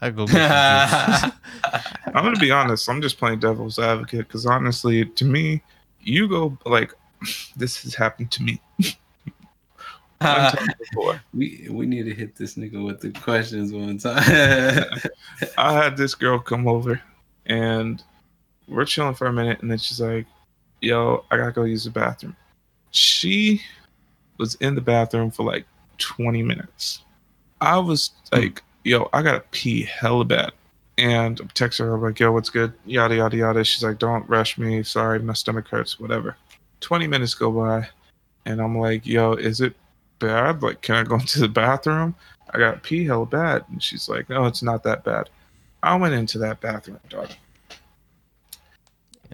I 0.00 0.10
go 0.10 0.26
get 0.26 0.90
some 0.90 1.30
juice. 1.30 1.82
I'm 2.06 2.24
gonna 2.24 2.36
be 2.38 2.50
honest. 2.50 2.88
I'm 2.88 3.00
just 3.02 3.18
playing 3.18 3.40
devil's 3.40 3.78
advocate 3.78 4.28
because 4.28 4.46
honestly, 4.46 5.04
to 5.06 5.24
me, 5.24 5.62
you 6.00 6.28
go 6.28 6.56
like 6.66 6.92
this 7.56 7.82
has 7.82 7.94
happened 7.94 8.30
to 8.32 8.42
me 8.42 8.60
one 8.78 10.52
time 10.52 10.68
before. 10.78 11.20
we 11.34 11.66
we 11.70 11.86
need 11.86 12.04
to 12.04 12.14
hit 12.14 12.36
this 12.36 12.54
nigga 12.54 12.84
with 12.84 13.00
the 13.00 13.10
questions 13.10 13.72
one 13.72 13.98
time. 13.98 14.22
I 15.58 15.72
had 15.72 15.96
this 15.96 16.14
girl 16.14 16.38
come 16.38 16.68
over, 16.68 17.00
and 17.46 18.02
we're 18.68 18.84
chilling 18.84 19.14
for 19.14 19.26
a 19.26 19.32
minute, 19.32 19.60
and 19.62 19.70
then 19.70 19.78
she's 19.78 20.00
like, 20.00 20.26
"Yo, 20.80 21.24
I 21.30 21.36
gotta 21.36 21.52
go 21.52 21.64
use 21.64 21.84
the 21.84 21.90
bathroom." 21.90 22.36
She 22.90 23.62
was 24.38 24.54
in 24.56 24.74
the 24.74 24.80
bathroom 24.80 25.30
for 25.30 25.44
like 25.44 25.66
20 25.98 26.42
minutes. 26.42 27.02
I 27.60 27.78
was 27.78 28.10
like, 28.32 28.62
"Yo, 28.84 29.08
I 29.12 29.22
gotta 29.22 29.40
pee 29.50 29.82
hella 29.82 30.24
bad." 30.24 30.52
And 30.98 31.38
I'm 31.40 31.48
texting 31.48 31.80
her, 31.80 31.94
I'm 31.94 32.02
like, 32.02 32.18
yo, 32.18 32.32
what's 32.32 32.48
good? 32.48 32.72
Yada, 32.86 33.16
yada, 33.16 33.36
yada. 33.36 33.64
She's 33.64 33.84
like, 33.84 33.98
don't 33.98 34.26
rush 34.28 34.56
me. 34.56 34.82
Sorry, 34.82 35.18
my 35.18 35.34
stomach 35.34 35.68
hurts, 35.68 36.00
whatever. 36.00 36.36
20 36.80 37.06
minutes 37.06 37.34
go 37.34 37.50
by, 37.50 37.88
and 38.46 38.60
I'm 38.60 38.78
like, 38.78 39.06
yo, 39.06 39.32
is 39.32 39.60
it 39.60 39.74
bad? 40.18 40.62
Like, 40.62 40.80
can 40.80 40.96
I 40.96 41.02
go 41.02 41.14
into 41.20 41.40
the 41.40 41.48
bathroom? 41.48 42.14
I 42.50 42.58
got 42.58 42.82
pee 42.82 43.04
hella 43.04 43.26
bad. 43.26 43.64
And 43.70 43.82
she's 43.82 44.08
like, 44.08 44.28
no, 44.28 44.46
it's 44.46 44.62
not 44.62 44.82
that 44.84 45.04
bad. 45.04 45.28
I 45.82 45.96
went 45.96 46.14
into 46.14 46.38
that 46.38 46.60
bathroom, 46.60 47.00
dog. 47.08 47.28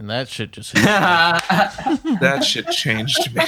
And 0.02 0.11
that 0.11 0.28
shit 0.28 0.50
just. 0.50 0.75
That 2.21 2.42
shit 2.44 2.66
changed 2.71 3.32
me. 3.35 3.44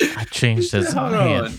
I 0.16 0.24
changed 0.24 0.72
his 0.72 0.92
Hold 0.92 1.12
man. 1.12 1.44
on. 1.44 1.52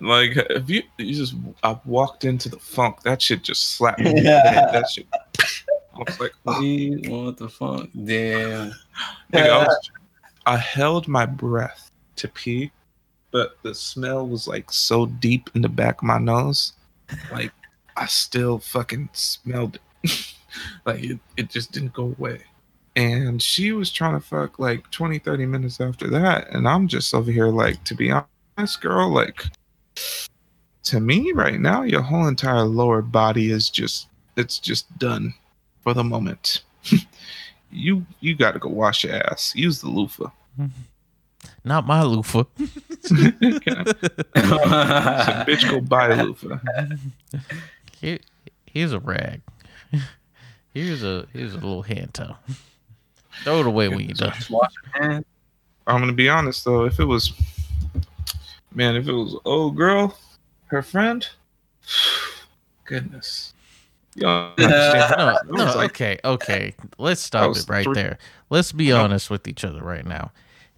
Like, 0.00 0.32
if 0.36 0.68
you, 0.68 0.82
you 0.98 1.14
just, 1.14 1.34
I 1.62 1.78
walked 1.84 2.24
into 2.24 2.48
the 2.48 2.58
funk. 2.58 3.02
That 3.04 3.22
shit 3.22 3.44
just 3.44 3.76
slapped 3.76 4.00
me. 4.00 4.10
in 4.10 4.24
the 4.24 4.30
head. 4.30 4.70
That 4.72 4.90
shit. 4.90 5.06
I 5.12 5.98
was 5.98 6.18
like, 6.18 6.32
oh, 6.46 6.60
We 6.60 7.04
want 7.06 7.38
the 7.38 7.48
funk. 7.48 7.90
Damn. 7.94 8.72
Nigga, 9.32 9.50
I, 9.50 9.58
was, 9.66 9.90
I 10.46 10.56
held 10.56 11.06
my 11.06 11.26
breath 11.26 11.92
to 12.16 12.26
pee, 12.26 12.72
but 13.30 13.56
the 13.62 13.72
smell 13.74 14.26
was 14.26 14.48
like 14.48 14.72
so 14.72 15.06
deep 15.06 15.48
in 15.54 15.62
the 15.62 15.68
back 15.68 16.02
of 16.02 16.08
my 16.08 16.18
nose, 16.18 16.72
like 17.30 17.52
I 17.96 18.06
still 18.06 18.58
fucking 18.58 19.10
smelled 19.12 19.78
it. 20.02 20.34
like 20.84 21.04
it, 21.04 21.18
it 21.36 21.50
just 21.50 21.70
didn't 21.70 21.92
go 21.92 22.14
away. 22.18 22.40
And 22.96 23.42
she 23.42 23.72
was 23.72 23.90
trying 23.90 24.14
to 24.14 24.24
fuck 24.24 24.58
like 24.58 24.88
20, 24.90 25.18
30 25.18 25.46
minutes 25.46 25.80
after 25.80 26.08
that. 26.10 26.48
And 26.50 26.68
I'm 26.68 26.86
just 26.86 27.12
over 27.12 27.30
here 27.30 27.48
like, 27.48 27.82
to 27.84 27.94
be 27.94 28.12
honest, 28.12 28.80
girl, 28.80 29.08
like 29.08 29.44
to 30.84 31.00
me 31.00 31.32
right 31.32 31.58
now, 31.58 31.82
your 31.82 32.02
whole 32.02 32.28
entire 32.28 32.62
lower 32.62 33.02
body 33.02 33.50
is 33.50 33.68
just 33.68 34.08
it's 34.36 34.58
just 34.58 34.96
done 34.98 35.34
for 35.82 35.94
the 35.94 36.04
moment. 36.04 36.62
you 37.70 38.06
you 38.20 38.34
got 38.36 38.52
to 38.52 38.58
go 38.58 38.68
wash 38.68 39.04
your 39.04 39.14
ass. 39.14 39.52
Use 39.56 39.80
the 39.80 39.88
loofah. 39.88 40.30
Not 41.64 41.86
my 41.86 42.02
loofah. 42.02 42.44
Said, 43.00 43.38
bitch, 45.46 45.70
go 45.70 45.80
buy 45.80 46.08
a 46.08 46.22
loofah. 46.24 46.58
Here, 48.00 48.18
here's 48.66 48.92
a 48.92 48.98
rag. 48.98 49.40
Here's 50.72 51.02
a 51.02 51.26
here's 51.32 51.52
a 51.52 51.58
little 51.58 51.82
hand 51.82 52.14
towel. 52.14 52.38
Throw 53.42 53.60
it 53.60 53.66
away 53.66 53.88
when 53.88 54.00
you're 54.00 54.14
done. 54.14 54.32
Just 54.34 54.50
wash 54.50 54.72
your 54.94 55.02
hands. 55.02 55.24
I'm 55.86 56.00
gonna 56.00 56.12
be 56.12 56.28
honest 56.28 56.64
though, 56.64 56.84
if 56.86 56.98
it 57.00 57.04
was, 57.04 57.32
man, 58.74 58.96
if 58.96 59.06
it 59.08 59.12
was 59.12 59.36
old 59.44 59.76
girl, 59.76 60.16
her 60.66 60.80
friend, 60.82 61.26
goodness. 62.84 63.52
You. 64.14 64.22
No, 64.26 64.52
no, 64.58 65.64
like- 65.74 65.90
okay, 65.90 66.18
okay. 66.24 66.74
Let's 66.98 67.20
stop 67.20 67.56
it 67.56 67.64
right 67.68 67.84
three- 67.84 67.94
there. 67.94 68.18
Let's 68.48 68.70
be 68.72 68.90
No. 68.90 69.02
honest 69.02 69.28
with 69.28 69.48
each 69.48 69.64
other 69.64 69.82
right 69.82 70.06
now. 70.06 70.30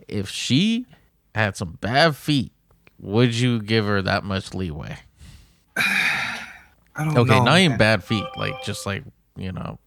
If 0.08 0.28
she 0.30 0.86
had 1.34 1.56
some 1.56 1.76
bad 1.82 2.16
feet, 2.16 2.52
would 2.98 3.34
you 3.34 3.60
give 3.60 3.84
her 3.84 4.00
that 4.00 4.24
much 4.24 4.54
leeway? 4.54 4.96
I 5.76 7.04
don't 7.04 7.18
Okay, 7.18 7.30
know. 7.38 7.44
not 7.44 7.58
even 7.60 7.76
bad 7.76 8.02
feet, 8.02 8.24
like 8.36 8.54
just 8.64 8.86
like 8.86 9.04
you 9.36 9.52
know, 9.52 9.78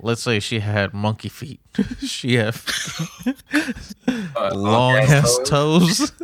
let's 0.00 0.22
say 0.22 0.40
she 0.40 0.60
had 0.60 0.92
monkey 0.94 1.28
feet. 1.28 1.60
she 2.00 2.34
had 2.34 2.54
Uh, 4.36 4.50
long 4.54 4.96
ass 4.96 5.38
toes. 5.44 6.12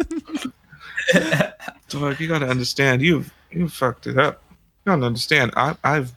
Dog, 1.88 2.20
you 2.20 2.28
gotta 2.28 2.46
understand. 2.48 3.02
You 3.02 3.24
you 3.50 3.68
fucked 3.68 4.06
it 4.06 4.18
up. 4.18 4.42
You 4.50 4.92
don't 4.92 5.04
understand. 5.04 5.52
I 5.56 5.76
I've 5.84 6.12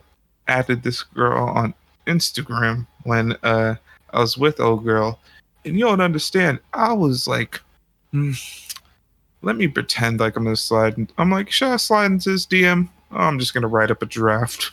added 0.48 0.82
this 0.82 1.02
girl 1.02 1.44
on 1.48 1.74
Instagram 2.06 2.86
when 3.04 3.32
uh 3.42 3.74
I 4.12 4.20
was 4.20 4.38
with 4.38 4.60
old 4.60 4.84
girl, 4.84 5.18
and 5.64 5.78
you 5.78 5.84
don't 5.84 6.00
understand. 6.00 6.60
I 6.72 6.92
was 6.92 7.26
like, 7.28 7.60
hmm, 8.12 8.32
let 9.42 9.56
me 9.56 9.66
pretend 9.68 10.20
like 10.20 10.36
I'm 10.36 10.44
gonna 10.44 10.56
slide. 10.56 10.96
in- 10.96 11.10
I'm 11.18 11.30
like, 11.30 11.50
should 11.50 11.68
I 11.68 11.76
slide 11.76 12.06
into 12.06 12.30
this 12.30 12.46
DM? 12.46 12.88
Oh, 13.12 13.16
I'm 13.18 13.38
just 13.38 13.52
gonna 13.54 13.68
write 13.68 13.90
up 13.90 14.02
a 14.02 14.06
draft. 14.06 14.70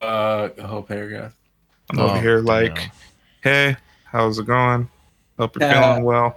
Uh, 0.00 0.48
a 0.58 0.66
whole 0.66 0.82
paragraph. 0.82 1.34
I'm 1.92 1.98
over 2.00 2.16
Oh, 2.16 2.20
here 2.20 2.38
like, 2.40 2.74
damn. 2.74 2.90
hey, 3.42 3.76
how's 4.04 4.38
it 4.38 4.46
going? 4.46 4.88
Hope 5.38 5.58
you're 5.58 5.70
feeling 5.70 6.04
well. 6.04 6.36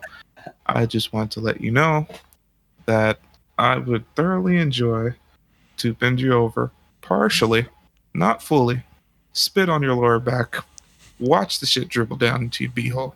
I 0.65 0.85
just 0.85 1.13
want 1.13 1.31
to 1.33 1.39
let 1.39 1.61
you 1.61 1.71
know 1.71 2.07
that 2.85 3.19
I 3.57 3.77
would 3.77 4.03
thoroughly 4.15 4.57
enjoy 4.57 5.13
to 5.77 5.93
bend 5.93 6.19
you 6.19 6.33
over 6.33 6.71
partially, 7.01 7.67
not 8.13 8.43
fully, 8.43 8.83
spit 9.33 9.69
on 9.69 9.81
your 9.81 9.93
lower 9.95 10.19
back, 10.19 10.57
watch 11.19 11.59
the 11.59 11.65
shit 11.65 11.87
dribble 11.87 12.17
down 12.17 12.43
into 12.43 12.63
your 12.65 12.73
beehole. 12.73 13.13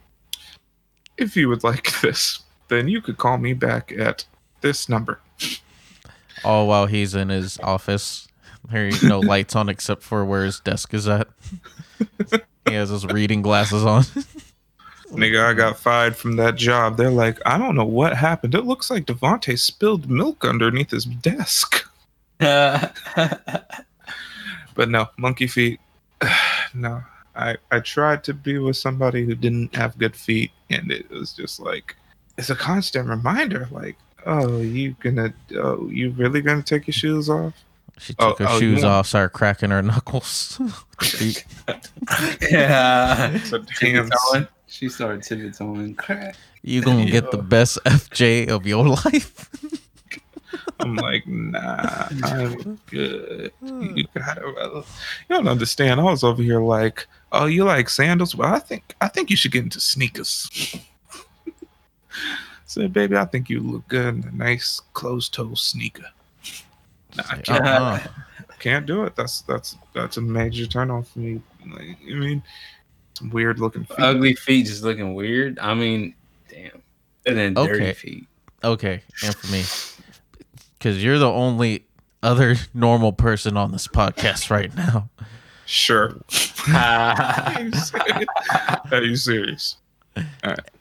If 1.17 1.35
you 1.35 1.49
would 1.49 1.63
like 1.63 1.99
this, 2.01 2.39
then 2.69 2.87
you 2.87 3.01
could 3.01 3.17
call 3.17 3.37
me 3.37 3.53
back 3.53 3.91
at 3.91 4.25
this 4.61 4.87
number. 4.87 5.19
all 6.45 6.67
while 6.67 6.85
he's 6.85 7.15
in 7.15 7.27
his 7.29 7.59
office. 7.59 8.28
There 8.71 8.85
ain't 8.85 9.03
no 9.03 9.19
lights 9.19 9.55
on 9.55 9.69
except 9.69 10.03
for 10.03 10.23
where 10.25 10.45
his 10.45 10.59
desk 10.59 10.93
is 10.93 11.07
at. 11.07 11.27
he 12.67 12.73
has 12.73 12.89
his 12.89 13.05
reading 13.05 13.41
glasses 13.41 13.83
on. 13.85 14.03
Nigga, 15.11 15.43
I 15.43 15.53
got 15.53 15.79
fired 15.79 16.15
from 16.15 16.35
that 16.35 16.55
job. 16.55 16.97
They're 16.97 17.09
like, 17.09 17.39
I 17.45 17.57
don't 17.57 17.75
know 17.75 17.85
what 17.85 18.15
happened. 18.15 18.53
It 18.53 18.65
looks 18.65 18.91
like 18.91 19.05
Devonte 19.05 19.57
spilled 19.57 20.09
milk 20.09 20.45
underneath 20.45 20.91
his 20.91 21.05
desk. 21.05 21.85
But 24.79 24.87
no, 24.87 25.07
monkey 25.17 25.47
feet. 25.47 25.81
no, 26.73 27.03
I 27.35 27.57
I 27.69 27.81
tried 27.81 28.23
to 28.23 28.33
be 28.33 28.57
with 28.59 28.77
somebody 28.77 29.25
who 29.25 29.35
didn't 29.35 29.75
have 29.75 29.97
good 29.97 30.15
feet, 30.15 30.51
and 30.69 30.89
it 30.89 31.09
was 31.09 31.33
just 31.33 31.59
like 31.59 31.97
it's 32.37 32.49
a 32.49 32.55
constant 32.55 33.09
reminder. 33.09 33.67
Like, 33.71 33.97
oh, 34.25 34.61
you 34.61 34.95
gonna, 35.01 35.33
oh, 35.57 35.89
you 35.89 36.11
really 36.11 36.41
gonna 36.41 36.63
take 36.63 36.87
your 36.87 36.93
shoes 36.93 37.29
off? 37.29 37.53
She 37.99 38.15
Oh, 38.19 38.29
took 38.29 38.39
her 38.39 38.45
oh, 38.49 38.59
shoes 38.59 38.83
want- 38.83 38.85
off, 38.85 39.07
started 39.07 39.29
cracking 39.29 39.69
her 39.71 39.81
knuckles. 39.83 40.59
Feet. 41.01 41.45
yeah. 42.49 43.37
So 43.43 43.63
hands. 43.79 44.11
She 44.67 44.89
started 44.89 45.23
tiptoeing. 45.23 45.95
Crack. 45.95 46.35
you 46.61 46.81
gonna 46.81 47.05
get 47.05 47.31
the 47.31 47.37
best 47.37 47.77
FJ 47.85 48.49
of 48.49 48.65
your 48.65 48.87
life. 49.05 49.49
I'm 50.79 50.95
like, 50.95 51.27
nah, 51.27 52.07
I'm 52.23 52.79
good. 52.87 53.51
You 53.61 54.05
gotta, 54.15 54.41
you 54.45 54.83
don't 55.29 55.47
understand. 55.47 55.99
I 55.99 56.03
was 56.03 56.23
over 56.23 56.41
here 56.41 56.61
like, 56.61 57.05
oh, 57.33 57.47
you 57.47 57.65
like 57.65 57.89
sandals? 57.89 58.33
Well, 58.35 58.53
I 58.53 58.59
think 58.59 58.95
I 59.01 59.07
think 59.09 59.29
you 59.29 59.35
should 59.35 59.51
get 59.51 59.63
into 59.63 59.79
sneakers. 59.81 60.49
Said, 62.65 62.93
baby, 62.93 63.17
I 63.17 63.25
think 63.25 63.49
you 63.49 63.61
look 63.61 63.87
good 63.87 64.15
in 64.15 64.23
a 64.27 64.31
nice 64.31 64.79
closed 64.93 65.33
toe 65.33 65.55
sneaker. 65.55 66.05
Nah, 67.27 67.33
I 67.35 67.41
can't, 67.41 67.65
Uh-uh. 67.65 67.99
can't 68.59 68.85
do 68.85 69.03
it. 69.03 69.15
That's 69.15 69.41
that's 69.41 69.77
that's 69.93 70.17
a 70.17 70.21
major 70.21 70.65
turn 70.65 70.89
off 70.91 71.09
for 71.11 71.19
me. 71.19 71.41
Like, 71.71 71.97
I 72.09 72.13
mean, 72.13 72.43
some 73.13 73.29
weird 73.29 73.59
looking 73.59 73.83
feet. 73.85 73.99
Ugly 73.99 74.35
feet 74.35 74.65
just 74.67 74.83
looking 74.83 75.13
weird. 75.15 75.59
I 75.59 75.73
mean, 75.73 76.13
damn. 76.49 76.81
And 77.25 77.37
then 77.37 77.53
dirty 77.53 77.83
Okay. 77.83 77.93
feet. 77.93 78.27
Okay, 78.63 79.01
and 79.23 79.35
for 79.35 79.47
me, 79.51 79.63
because 80.77 81.03
you're 81.03 81.17
the 81.19 81.31
only 81.31 81.85
other 82.21 82.55
normal 82.73 83.13
person 83.13 83.55
on 83.55 83.71
this 83.71 83.87
podcast 83.87 84.49
right 84.49 84.73
now. 84.75 85.09
Sure. 85.65 86.19
Are 86.73 87.61
you 87.61 87.71
serious? 87.71 88.27
Are 88.91 89.03
you 89.03 89.15
serious? 89.15 89.75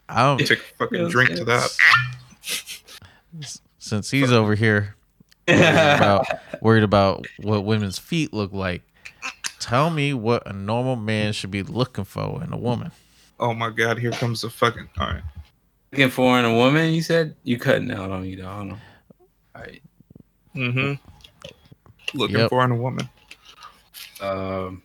I'm 0.08 0.38
Take 0.38 0.58
a 0.58 0.76
fucking 0.78 1.02
Yes, 1.02 1.12
drink 1.12 1.34
to 1.36 1.44
that. 1.44 1.68
since 3.78 4.10
he's 4.10 4.32
over 4.32 4.54
here 4.54 4.96
worried 5.48 5.96
about 5.96 6.26
worried 6.62 6.82
about 6.84 7.26
what 7.38 7.64
women's 7.64 7.98
feet 7.98 8.32
look 8.32 8.52
like. 8.52 8.82
Tell 9.60 9.90
me 9.90 10.14
what 10.14 10.46
a 10.46 10.52
normal 10.52 10.96
man 10.96 11.32
should 11.32 11.50
be 11.50 11.62
looking 11.62 12.04
for 12.04 12.42
in 12.44 12.52
a 12.52 12.56
woman. 12.56 12.92
Oh 13.40 13.54
my 13.54 13.70
god, 13.70 13.98
here 13.98 14.12
comes 14.12 14.42
the 14.42 14.50
fucking. 14.50 14.88
All 14.98 15.06
right. 15.08 15.22
Looking 15.92 16.10
for 16.10 16.38
in 16.38 16.44
a 16.44 16.54
woman, 16.54 16.92
you 16.92 17.02
said? 17.02 17.34
You 17.44 17.58
cutting 17.58 17.90
out 17.90 18.10
on 18.10 18.22
me, 18.22 18.34
though. 18.34 18.48
I 18.48 18.56
don't 18.58 18.68
know. 18.68 18.78
All 19.56 19.62
right. 19.62 19.82
Mm-hmm. 20.54 22.18
Looking 22.18 22.36
Yep. 22.38 22.50
for 22.50 22.64
in 22.64 22.70
a 22.72 22.76
woman. 22.76 23.08
Um, 24.20 24.82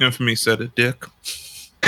Infamy 0.00 0.34
said 0.36 0.60
a 0.60 0.68
dick. 0.68 1.04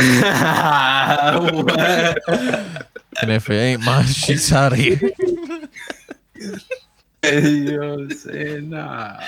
And 3.22 3.30
if 3.30 3.48
it 3.48 3.54
ain't 3.54 3.84
mine, 3.84 4.06
she's 4.06 4.52
out 4.52 4.72
of 4.72 4.78
here. 4.78 4.98
you 7.42 7.78
know 7.80 7.90
what 7.90 8.00
I'm 8.00 8.10
saying? 8.10 8.70
Nah. 8.70 9.20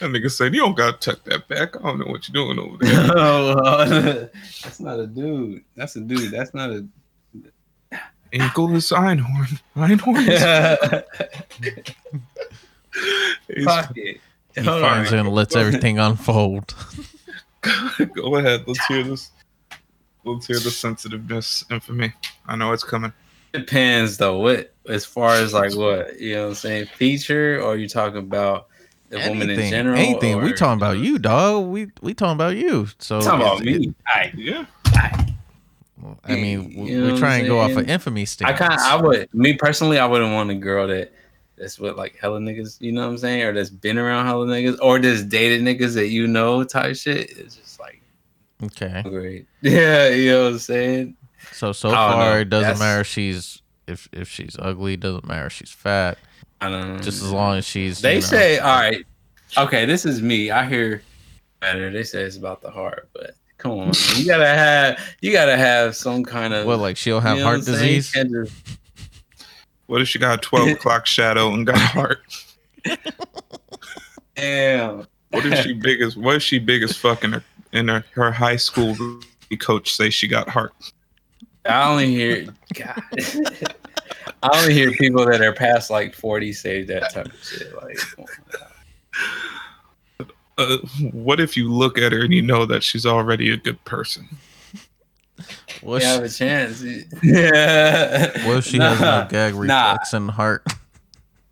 That 0.00 0.10
nigga 0.10 0.30
said, 0.30 0.54
You 0.54 0.60
don't 0.60 0.76
gotta 0.76 0.96
tuck 0.98 1.24
that 1.24 1.48
back. 1.48 1.76
I 1.76 1.80
don't 1.82 1.98
know 1.98 2.06
what 2.06 2.28
you're 2.28 2.44
doing 2.44 2.58
over 2.58 2.76
there. 2.84 3.10
Oh, 3.16 3.54
no, 3.54 4.28
that's 4.62 4.80
not 4.80 4.98
a 5.00 5.06
dude. 5.06 5.62
That's 5.74 5.96
a 5.96 6.00
dude. 6.00 6.30
That's 6.30 6.54
not 6.54 6.70
a. 6.70 6.86
Ankle 8.32 8.74
is 8.74 8.90
Einhorn. 8.90 9.60
Einhorn 9.76 10.26
Pocket. 13.64 14.20
He 14.54 14.62
Hold 14.62 14.80
finds 14.82 15.12
on. 15.12 15.18
and 15.20 15.28
lets 15.28 15.54
everything 15.54 15.98
unfold. 15.98 16.74
Go 18.14 18.36
ahead. 18.36 18.64
Let's 18.66 18.84
hear 18.86 19.02
this. 19.04 19.30
Let's 20.24 20.46
hear 20.46 20.58
the 20.58 20.70
sensitiveness. 20.70 21.64
Infamy. 21.70 22.12
I 22.46 22.56
know 22.56 22.72
it's 22.72 22.84
coming. 22.84 23.12
Depends 23.58 24.16
though. 24.18 24.38
What 24.38 24.74
as 24.88 25.04
far 25.04 25.34
as 25.34 25.52
like 25.52 25.74
what 25.74 26.18
you 26.20 26.34
know 26.34 26.42
what 26.42 26.48
I'm 26.48 26.54
saying 26.54 26.86
feature 26.86 27.60
or 27.62 27.76
you 27.76 27.88
talking 27.88 28.18
about 28.18 28.68
the 29.08 29.18
woman 29.20 29.42
in 29.50 29.50
Anything, 29.50 29.70
general? 29.70 29.98
anything. 29.98 30.42
We 30.42 30.52
talking 30.52 30.78
about 30.78 30.96
uh, 30.96 31.00
you, 31.00 31.18
dog. 31.18 31.66
We 31.66 31.88
we 32.02 32.14
talking 32.14 32.34
about 32.34 32.56
you. 32.56 32.88
So 32.98 33.20
Talking 33.20 33.40
about 33.40 33.60
me. 33.64 33.94
I 34.14 34.32
Yeah. 34.36 34.66
I 36.24 36.36
mean, 36.36 36.70
You 36.70 36.84
we, 36.84 36.90
know 36.92 37.12
we 37.14 37.18
try 37.18 37.36
and 37.36 37.48
go 37.48 37.58
off 37.60 37.70
of 37.70 37.76
saying? 37.78 37.88
infamy 37.88 38.22
I 38.22 38.26
standards. 38.26 38.58
kind 38.60 38.80
I 38.80 38.96
would 38.96 39.32
me 39.34 39.54
personally 39.54 39.98
I 39.98 40.06
wouldn't 40.06 40.32
want 40.32 40.50
a 40.50 40.54
girl 40.54 40.86
that 40.88 41.12
that's 41.56 41.80
what 41.80 41.96
like 41.96 42.16
hella 42.20 42.38
niggas, 42.40 42.80
you 42.80 42.92
know 42.92 43.02
what 43.02 43.08
I'm 43.12 43.18
saying, 43.18 43.42
or 43.42 43.52
that's 43.52 43.70
been 43.70 43.96
around 43.98 44.26
hella 44.26 44.46
niggas, 44.46 44.78
or 44.82 44.98
just 44.98 45.28
dated 45.28 45.62
niggas 45.62 45.94
that 45.94 46.08
you 46.08 46.26
know 46.26 46.62
type 46.64 46.96
shit. 46.96 47.30
It's 47.38 47.56
just 47.56 47.80
like 47.80 48.02
Okay. 48.62 49.02
great. 49.02 49.46
Yeah, 49.62 50.08
you 50.10 50.30
know 50.32 50.44
what 50.44 50.52
I'm 50.52 50.58
saying. 50.58 51.16
So 51.56 51.72
so 51.72 51.88
I 51.88 51.92
far, 51.94 52.34
know. 52.34 52.40
it 52.40 52.50
doesn't 52.50 52.62
That's- 52.64 52.78
matter 52.78 53.00
if 53.00 53.06
she's 53.06 53.62
if 53.86 54.08
if 54.12 54.28
she's 54.28 54.56
ugly. 54.58 54.92
It 54.94 55.00
doesn't 55.00 55.26
matter 55.26 55.46
if 55.46 55.52
she's 55.54 55.70
fat. 55.70 56.18
I 56.60 56.68
don't 56.68 56.96
know. 56.96 56.98
Just 57.02 57.22
as 57.22 57.32
long 57.32 57.56
as 57.56 57.64
she's. 57.64 58.00
They 58.02 58.16
you 58.16 58.20
know, 58.20 58.26
say, 58.26 58.58
all 58.58 58.76
right, 58.78 59.04
okay, 59.56 59.86
this 59.86 60.04
is 60.04 60.20
me. 60.20 60.50
I 60.50 60.66
hear 60.68 61.02
better. 61.60 61.90
They 61.90 62.02
say 62.02 62.22
it's 62.24 62.36
about 62.36 62.60
the 62.60 62.70
heart, 62.70 63.08
but 63.14 63.30
come 63.56 63.72
on, 63.72 63.78
man. 63.86 63.94
you 64.16 64.26
gotta 64.26 64.46
have 64.64 65.00
you 65.22 65.32
gotta 65.32 65.56
have 65.56 65.96
some 65.96 66.24
kind 66.24 66.52
of 66.52 66.66
What 66.66 66.78
like 66.78 66.98
she'll 66.98 67.20
have 67.20 67.38
you 67.38 67.42
know 67.42 67.48
heart 67.48 67.60
what 67.60 67.68
I'm 67.68 67.74
saying? 67.76 67.94
disease? 67.94 68.12
Can't 68.12 68.30
just- 68.46 68.78
What 69.86 70.02
if 70.02 70.08
she 70.08 70.18
got 70.18 70.34
a 70.38 70.40
12 70.42 70.68
o'clock 70.72 71.06
shadow 71.06 71.54
and 71.54 71.66
got 71.66 71.76
a 71.76 71.78
heart? 71.78 72.20
Damn. 74.34 75.06
What 75.30 75.46
if 75.46 75.64
she 75.64 75.72
big 75.72 76.00
as 76.02 76.16
what 76.16 76.36
if 76.36 76.42
she 76.42 76.58
big 76.58 76.82
as 76.82 76.94
fuck 76.96 77.24
in 77.24 77.32
her 77.32 77.44
in 77.72 77.88
her, 77.88 78.04
her 78.14 78.30
high 78.30 78.56
school 78.56 78.94
rugby 78.94 79.56
coach 79.58 79.94
say 79.94 80.10
she 80.10 80.28
got 80.28 80.48
heart? 80.48 80.72
I 81.68 81.88
only 81.90 82.06
hear 82.08 82.46
God. 82.74 83.02
I 84.42 84.60
only 84.60 84.74
hear 84.74 84.92
people 84.92 85.24
that 85.26 85.40
are 85.40 85.52
past 85.52 85.90
like 85.90 86.14
40 86.14 86.52
say 86.52 86.82
that 86.84 87.12
type 87.12 87.26
of 87.26 87.44
shit. 87.44 87.74
Like, 87.82 87.98
Uh, 90.58 90.78
what 91.12 91.38
if 91.38 91.54
you 91.54 91.70
look 91.70 91.98
at 91.98 92.12
her 92.12 92.22
and 92.24 92.32
you 92.32 92.40
know 92.40 92.64
that 92.64 92.82
she's 92.82 93.04
already 93.04 93.52
a 93.52 93.56
good 93.58 93.82
person? 93.84 94.26
What 95.82 96.00
you 96.02 96.08
if 96.08 96.14
have 96.14 96.22
a 96.24 96.28
chance. 96.30 96.82
Yeah. 97.22 98.46
what 98.48 98.58
if 98.58 98.64
she 98.64 98.78
has 98.78 98.98
no 98.98 99.26
gag 99.28 99.54
Nah. 99.54 99.90
reflex 99.92 100.14
in 100.14 100.26
the 100.28 100.32
heart? 100.32 100.64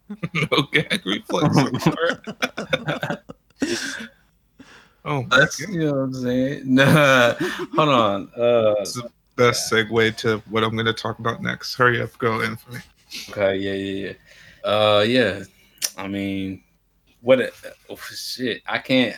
no 0.34 0.62
gag 0.72 1.04
reflex. 1.04 1.54
in 1.58 1.74
heart. 1.92 3.24
oh, 5.04 5.26
That's 5.28 5.60
you 5.60 5.78
know 5.80 5.92
what 5.92 5.98
I'm 6.00 6.14
saying. 6.14 6.62
Nah, 6.74 7.34
hold 7.74 7.88
on. 7.90 8.30
Uh, 8.34 8.74
That's 9.36 9.68
the 9.70 9.76
best 9.84 9.90
segue 9.90 10.16
to 10.18 10.38
what 10.50 10.64
I'm 10.64 10.72
going 10.72 10.86
to 10.86 10.92
talk 10.92 11.18
about 11.18 11.42
next. 11.42 11.74
Hurry 11.74 12.00
up, 12.02 12.16
go 12.18 12.40
in 12.40 12.56
for 12.56 12.72
me. 12.72 12.78
okay, 13.30 13.56
yeah, 13.56 13.72
yeah, 13.72 14.06
yeah. 14.64 14.70
Uh, 14.70 15.00
yeah. 15.06 15.42
I 15.96 16.08
mean, 16.08 16.62
what? 17.20 17.40
A, 17.40 17.52
oh, 17.90 17.96
shit, 17.96 18.62
I 18.66 18.78
can't. 18.78 19.16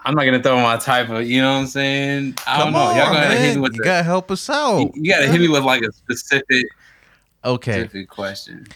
I'm 0.00 0.14
not 0.14 0.24
gonna 0.24 0.42
throw 0.42 0.60
my 0.62 0.76
type 0.76 1.08
of. 1.10 1.26
You 1.28 1.42
know 1.42 1.52
what 1.54 1.58
I'm 1.60 1.66
saying? 1.66 2.34
I 2.46 2.56
don't 2.58 2.66
Come 2.66 2.72
know. 2.74 2.78
on, 2.80 2.96
Y'all 2.96 3.12
gotta 3.12 3.34
hit 3.34 3.40
man. 3.40 3.54
me 3.56 3.60
with 3.60 3.72
You 3.74 3.78
the, 3.80 3.84
gotta 3.84 4.04
help 4.04 4.30
us 4.30 4.48
out. 4.48 4.78
you, 4.78 4.92
you 4.94 5.12
gotta 5.12 5.26
hit 5.26 5.40
me 5.40 5.48
with 5.48 5.64
like 5.64 5.82
a 5.82 5.92
specific, 5.92 6.64
Okay. 7.44 7.72
specific 7.72 8.08
question. 8.08 8.66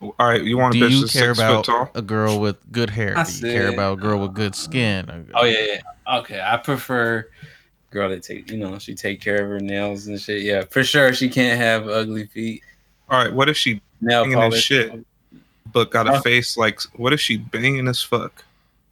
All 0.00 0.14
right, 0.18 0.42
you 0.42 0.56
want 0.56 0.74
a 0.74 0.78
Do 0.78 0.88
bitch 0.88 1.00
you 1.02 1.06
care 1.20 1.30
about 1.32 1.68
a 1.94 2.00
girl 2.02 2.40
with 2.40 2.56
good 2.72 2.88
hair? 2.90 3.16
I 3.18 3.24
Do 3.24 3.46
you 3.46 3.52
care 3.52 3.68
about 3.68 3.98
a 3.98 4.00
girl 4.00 4.18
with 4.20 4.32
good 4.34 4.54
skin? 4.54 5.28
Oh 5.34 5.44
yeah, 5.44 5.74
yeah. 6.06 6.16
Okay, 6.20 6.40
I 6.40 6.56
prefer 6.56 7.28
girl 7.90 8.08
that 8.08 8.22
take. 8.22 8.50
You 8.50 8.58
know, 8.58 8.78
she 8.78 8.94
take 8.94 9.20
care 9.20 9.42
of 9.42 9.48
her 9.48 9.60
nails 9.60 10.06
and 10.06 10.20
shit. 10.20 10.42
Yeah, 10.42 10.64
for 10.70 10.82
sure. 10.82 11.12
She 11.12 11.28
can't 11.28 11.60
have 11.60 11.88
ugly 11.88 12.26
feet. 12.26 12.62
All 13.08 13.22
right, 13.22 13.32
what 13.32 13.48
if 13.48 13.56
she 13.56 13.80
Nail 14.00 14.22
Banging 14.22 14.38
polish. 14.38 14.64
shit. 14.64 15.04
but 15.72 15.90
got 15.90 16.12
a 16.12 16.20
face 16.22 16.56
like? 16.56 16.80
What 16.96 17.12
if 17.12 17.20
she 17.20 17.36
banging 17.36 17.88
as 17.88 18.02
fuck, 18.02 18.44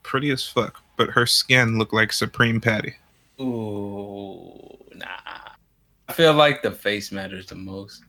pretty 0.03 0.31
as 0.31 0.47
fuck, 0.47 0.83
but 0.97 1.11
her 1.11 1.27
skin 1.27 1.79
look 1.79 1.93
like 1.93 2.13
Supreme 2.13 2.61
Patty? 2.61 2.95
Ooh, 3.41 4.77
nah. 4.95 5.07
I 6.09 6.13
feel 6.13 6.35
like 6.35 6.63
the 6.63 6.71
face 6.71 7.13
matters 7.13 7.47
the 7.47 7.55
most. 7.55 8.03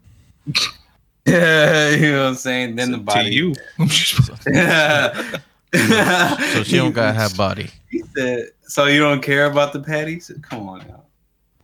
Yeah, 1.25 1.89
you 1.95 2.11
know 2.11 2.23
what 2.23 2.29
I'm 2.29 2.35
saying. 2.35 2.75
Then 2.75 2.91
the 2.91 2.97
body. 2.97 3.29
To 3.29 3.35
you, 3.35 3.55
So 6.53 6.63
she 6.63 6.77
don't 6.77 6.93
gotta 6.93 7.13
have 7.13 7.35
body. 7.37 7.69
He 7.89 8.03
said, 8.15 8.49
so 8.63 8.85
you 8.85 8.99
don't 9.01 9.21
care 9.21 9.45
about 9.45 9.73
the 9.73 9.79
patties? 9.79 10.31
Come 10.41 10.67
on 10.69 10.79
now. 10.87 11.03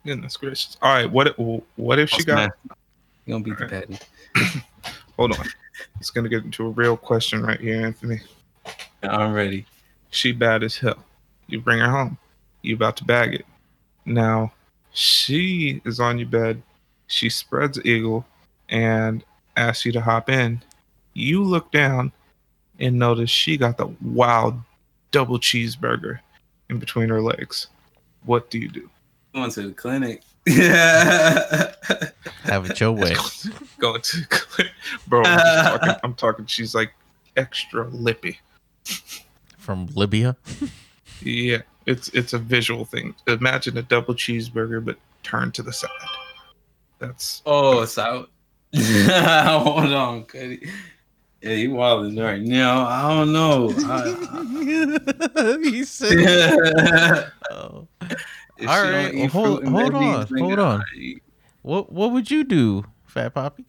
goodness 0.05 0.37
gracious. 0.37 0.77
All 0.81 0.93
right, 0.93 1.09
what 1.11 1.27
if- 1.27 1.61
what 1.75 1.99
if 1.99 2.09
she 2.09 2.23
got? 2.23 2.51
You 3.25 3.33
gonna 3.33 3.43
beat 3.43 3.57
the 3.57 3.65
patty? 3.65 3.97
Hold 5.17 5.37
on, 5.39 5.45
it's 5.99 6.11
gonna 6.11 6.29
get 6.29 6.43
into 6.43 6.65
a 6.67 6.69
real 6.69 6.95
question 6.97 7.41
right 7.43 7.59
here, 7.59 7.85
Anthony. 7.85 8.21
I'm 9.03 9.33
ready. 9.33 9.65
She 10.11 10.31
bad 10.31 10.63
as 10.63 10.77
hell. 10.77 11.03
You 11.47 11.59
bring 11.61 11.79
her 11.79 11.89
home. 11.89 12.17
You 12.61 12.75
about 12.75 12.97
to 12.97 13.03
bag 13.05 13.33
it. 13.33 13.45
Now, 14.05 14.51
she 14.91 15.81
is 15.85 15.99
on 15.99 16.17
your 16.19 16.27
bed. 16.27 16.61
She 17.07 17.29
spreads 17.29 17.83
eagle 17.85 18.25
and 18.69 19.23
asks 19.57 19.85
you 19.85 19.91
to 19.93 20.01
hop 20.01 20.29
in. 20.29 20.61
You 21.13 21.43
look 21.43 21.71
down 21.71 22.11
and 22.79 22.97
notice 22.99 23.29
she 23.29 23.57
got 23.57 23.77
the 23.77 23.87
wild 24.01 24.55
double 25.11 25.39
cheeseburger 25.39 26.19
in 26.69 26.79
between 26.79 27.09
her 27.09 27.21
legs. 27.21 27.67
What 28.25 28.49
do 28.49 28.59
you 28.59 28.69
do? 28.69 28.89
Going 29.33 29.51
to 29.51 29.67
the 29.67 29.73
clinic. 29.73 30.23
Yeah. 30.45 31.73
Have 32.43 32.69
it 32.69 32.79
your 32.79 32.91
way. 32.91 33.15
Going 33.79 34.01
to 34.01 34.17
the 34.17 34.25
clinic. 34.29 34.73
bro. 35.07 35.23
I'm 35.25 35.79
talking. 35.79 35.95
I'm 36.03 36.13
talking. 36.13 36.45
She's 36.45 36.75
like 36.75 36.93
extra 37.35 37.87
lippy. 37.89 38.39
From 39.57 39.87
Libya. 39.95 40.37
Yeah, 41.21 41.61
it's 41.85 42.09
it's 42.09 42.33
a 42.33 42.37
visual 42.37 42.85
thing. 42.85 43.15
Imagine 43.27 43.77
a 43.77 43.81
double 43.81 44.13
cheeseburger, 44.13 44.83
but 44.83 44.97
turned 45.23 45.53
to 45.55 45.63
the 45.63 45.73
side. 45.73 45.89
That's 46.99 47.41
oh, 47.45 47.85
so 47.85 48.27
hold 48.75 49.93
on, 49.93 50.23
Cuddy. 50.25 50.69
Yeah, 51.45 51.53
you 51.53 51.71
wilding 51.75 52.15
right 52.17 52.41
now. 52.41 52.87
I 52.87 53.07
don't 53.13 53.31
know. 53.31 53.69
I, 53.77 55.59
he 55.63 55.83
said. 55.83 56.17
I, 56.17 57.25
Oh. 57.51 57.87
If 58.57 58.67
All 58.67 58.75
she 58.75 58.81
don't 58.89 58.93
right, 58.93 59.13
eat 59.13 59.31
hold- 59.31 59.63
hold 59.65 59.93
on, 59.95 60.25
nigga, 60.25 60.39
hold 60.39 60.59
on. 60.59 60.83
What 61.61 61.91
What 61.91 62.11
would 62.13 62.31
you 62.31 62.43
do, 62.43 62.85
Fat 63.05 63.33
Poppy? 63.35 63.65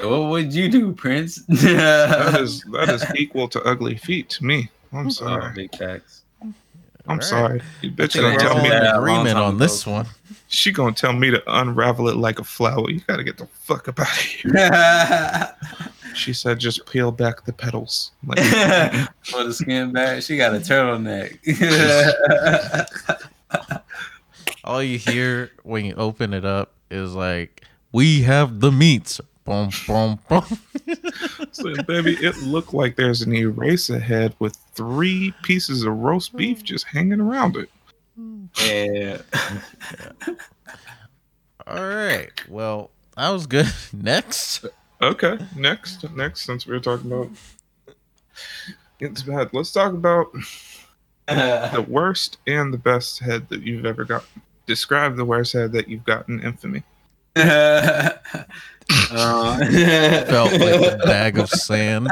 What 0.00 0.28
would 0.28 0.52
you 0.54 0.68
do, 0.68 0.92
Prince? 0.92 1.42
that 1.48 2.38
is 2.40 2.62
that 2.72 2.88
is 2.90 3.04
equal 3.16 3.48
to 3.48 3.60
ugly 3.62 3.96
feet 3.96 4.28
to 4.30 4.44
me. 4.44 4.68
I'm 4.92 5.06
Oh, 5.06 5.10
sorry. 5.10 5.52
big 5.54 5.74
facts. 5.76 6.22
I'm 7.08 7.14
Alright. 7.14 7.24
sorry. 7.24 7.62
You 7.82 7.90
bitch 7.90 8.12
think 8.12 8.24
gonna 8.26 8.38
tell 8.38 8.54
me 8.62 8.66
in 8.68 8.76
in 8.76 8.82
Yeah, 8.82 8.92
a 8.92 9.00
long 9.00 9.08
agreement 9.08 9.38
on 9.38 9.48
ago. 9.54 9.58
this 9.58 9.86
one. 9.86 10.06
she 10.48 10.70
gonna 10.72 10.92
tell 10.94 11.12
me 11.12 11.30
to 11.30 11.42
unravel 11.46 12.08
it 12.08 12.16
like 12.16 12.38
a 12.38 12.44
flower. 12.44 12.88
You 12.90 13.00
gotta 13.00 13.24
get 13.24 13.38
the 13.38 13.46
fuck 13.46 13.88
up 13.88 13.98
out 14.00 14.08
of 14.08 14.18
here. 14.18 15.54
She 16.14 16.32
said 16.32 16.58
just 16.58 16.84
peel 16.90 17.12
back 17.12 17.44
the 17.44 17.52
petals. 17.52 18.10
Like 18.26 18.38
For 19.24 19.44
the 19.44 19.52
skin 19.54 19.92
bag, 19.92 20.22
she 20.22 20.36
got 20.36 20.52
a 20.54 20.58
turtleneck. 20.58 21.38
All 24.64 24.82
you 24.82 24.98
hear 24.98 25.50
when 25.62 25.84
you 25.84 25.94
open 25.94 26.34
it 26.34 26.44
up 26.44 26.72
is 26.90 27.14
like, 27.14 27.62
"We 27.92 28.22
have 28.22 28.60
the 28.60 28.72
meats." 28.72 29.20
Boom, 29.48 29.70
boom, 29.86 30.18
boom. 30.28 30.44
so, 31.52 31.82
baby, 31.84 32.18
it 32.20 32.36
looked 32.42 32.74
like 32.74 32.96
there's 32.96 33.22
an 33.22 33.32
eraser 33.32 33.98
head 33.98 34.34
with 34.40 34.54
three 34.74 35.32
pieces 35.42 35.84
of 35.84 35.96
roast 35.96 36.36
beef 36.36 36.62
just 36.62 36.84
hanging 36.84 37.18
around 37.18 37.56
it. 37.56 37.70
yeah. 38.62 39.22
All 41.66 41.82
right. 41.82 42.30
Well, 42.46 42.90
that 43.16 43.30
was 43.30 43.46
good. 43.46 43.72
Next. 43.94 44.66
Okay, 45.00 45.38
next, 45.56 46.04
next, 46.14 46.42
since 46.42 46.66
we 46.66 46.74
were 46.74 46.80
talking 46.80 47.10
about 47.10 47.30
it's 49.00 49.22
bad, 49.22 49.48
let's 49.54 49.72
talk 49.72 49.92
about 49.92 50.30
the 51.26 51.86
worst 51.88 52.36
and 52.46 52.74
the 52.74 52.78
best 52.78 53.20
head 53.20 53.48
that 53.48 53.62
you've 53.62 53.86
ever 53.86 54.04
got. 54.04 54.24
Describe 54.66 55.16
the 55.16 55.24
worst 55.24 55.54
head 55.54 55.72
that 55.72 55.88
you've 55.88 56.04
gotten 56.04 56.42
infamy. 56.42 56.82
uh, 57.36 58.10
Felt 60.28 60.52
like 60.52 60.92
a 60.92 60.98
bag 61.04 61.38
of 61.38 61.48
sand. 61.50 62.08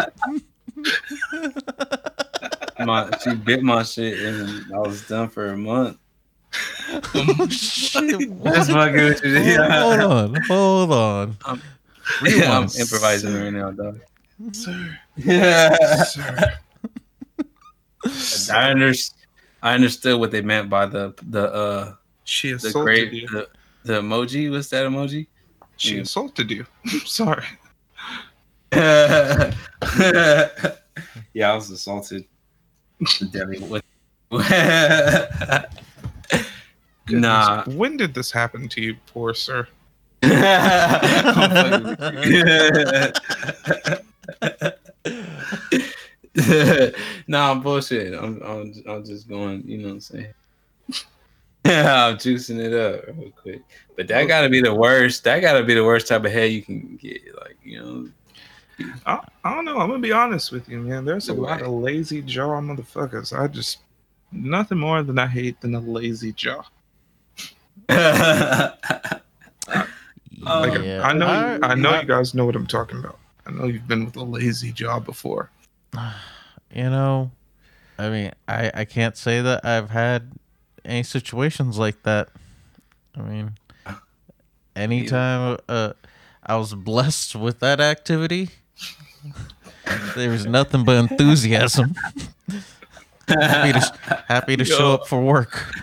my, 2.81 3.11
she 3.23 3.35
bit 3.35 3.63
my 3.63 3.83
shit 3.83 4.19
and 4.21 4.75
I 4.75 4.79
was 4.79 5.07
done 5.07 5.29
for 5.29 5.49
a 5.49 5.57
month. 5.57 5.99
Oh, 7.15 7.47
shit. 7.49 8.31
What? 8.31 8.55
That's 8.55 8.69
fucking 8.71 8.95
with 9.05 9.25
you. 9.25 9.33
Yeah. 9.39 9.83
Hold 9.83 10.01
on. 10.01 10.35
Hold 10.49 10.93
on. 10.93 11.37
I'm 11.45 11.61
Rewind. 12.23 12.77
improvising 12.79 13.35
right 13.35 13.51
now, 13.53 13.71
dog. 13.73 14.01
Sir, 14.53 14.99
Yeah. 15.17 15.77
sir. 16.05 16.55
I 18.53 18.71
under, 18.71 18.93
I 19.63 19.75
understood 19.75 20.21
what 20.21 20.31
they 20.31 20.41
meant 20.43 20.71
by 20.71 20.87
the 20.87 21.15
the 21.29 21.53
uh 21.53 21.95
She 22.25 22.51
the 22.51 22.57
assaulted 22.57 22.85
great 22.85 23.13
you. 23.13 23.29
the, 23.29 23.49
the 23.85 24.01
emoji. 24.01 24.51
What's 24.51 24.69
that 24.69 24.87
emoji? 24.87 25.27
She 25.77 25.99
mm. 25.99 26.03
assaulted 26.03 26.51
you. 26.51 26.67
sorry. 27.05 27.45
yeah, 28.73 29.53
I 31.41 31.55
was 31.55 31.71
assaulted. 31.71 32.25
What? 33.69 33.85
nah. 37.09 37.65
When 37.65 37.97
did 37.97 38.15
this 38.15 38.31
happen 38.33 38.69
to 38.69 38.81
you, 38.81 38.97
poor 39.07 39.35
sir? 39.35 39.69
I'm 40.23 41.35
fucking 41.35 41.85
with 41.85 42.25
you. 46.37 46.93
nah, 47.29 47.51
I'm 47.53 47.63
bullshit. 47.63 48.15
I'm, 48.15 48.43
I'm, 48.43 48.75
I'm 48.89 49.05
just 49.05 49.29
going. 49.29 49.63
You 49.67 49.79
know 49.79 49.89
what 49.89 49.95
I'm 49.95 50.01
saying? 50.01 50.35
I'm 52.11 52.17
juicing 52.17 52.59
it 52.59 52.73
up 52.75 53.07
real 53.17 53.31
quick. 53.31 53.63
But 53.97 54.09
that 54.09 54.25
gotta 54.25 54.49
be 54.49 54.61
the 54.61 54.75
worst. 54.75 55.25
That 55.25 55.41
gotta 55.41 55.65
be 55.65 55.75
the 55.75 55.85
worst 55.85 56.07
type 56.09 56.25
of 56.25 56.33
head 56.33 56.53
you 56.53 56.63
can 56.63 56.97
get. 56.97 57.21
Like 57.41 57.57
you 57.63 57.81
know. 57.81 58.09
I, 59.07 59.21
I 59.45 59.55
don't 59.55 59.65
know. 59.65 59.79
I'm 59.79 59.89
gonna 59.89 60.01
be 60.01 60.13
honest 60.13 60.53
with 60.53 60.69
you, 60.69 60.79
man. 60.81 61.05
There's 61.05 61.29
a 61.31 61.35
Go 61.35 61.43
lot 61.43 61.53
ahead. 61.61 61.63
of 61.67 61.73
lazy 61.73 62.21
jaw 62.23 62.61
motherfuckers. 62.61 63.37
I 63.39 63.47
just 63.49 63.79
nothing 64.33 64.79
more 64.79 65.03
than 65.03 65.19
I 65.19 65.27
hate 65.27 65.61
than 65.61 65.75
a 65.75 65.81
lazy 65.81 66.33
jaw. 66.33 66.63
Oh, 67.89 68.73
Like 70.43 70.83
Yeah. 70.83 71.01
I 71.03 71.13
know, 71.13 71.27
Alright. 71.27 71.61
I 71.63 71.75
know 71.75 71.99
you 72.01 72.07
guys 72.07 72.35
know 72.35 72.45
what 72.45 72.55
I'm 72.57 72.67
talking 72.67 72.99
about. 72.99 73.19
I 73.47 73.53
know 73.53 73.65
you've 73.67 73.89
been 73.89 74.05
with 74.05 74.17
a 74.17 74.23
lazy 74.25 74.73
jaw 74.73 75.01
before. 75.01 75.51
You 76.75 76.91
know, 76.91 77.31
I 77.97 78.11
mean, 78.11 78.33
I 78.49 78.71
I 78.75 78.85
can't 78.85 79.17
say 79.17 79.41
that 79.41 79.65
I've 79.65 79.89
had 79.89 80.33
any 80.87 81.03
situations 81.03 81.79
like 81.79 82.03
that. 82.05 82.29
I 83.17 83.23
mean, 83.23 83.53
anytime 84.77 85.59
uh 85.69 85.93
I 86.49 86.57
was 86.57 86.75
blessed 86.75 87.35
with 87.35 87.59
that 87.61 87.81
activity. 87.81 88.51
There 90.15 90.31
was 90.31 90.47
nothing 90.47 90.85
but 90.85 90.97
enthusiasm. 90.97 91.95
happy 93.27 93.73
to, 93.73 94.23
happy 94.29 94.57
to 94.57 94.65
show 94.65 94.95
up 94.95 95.09
for 95.09 95.21
work. 95.21 95.67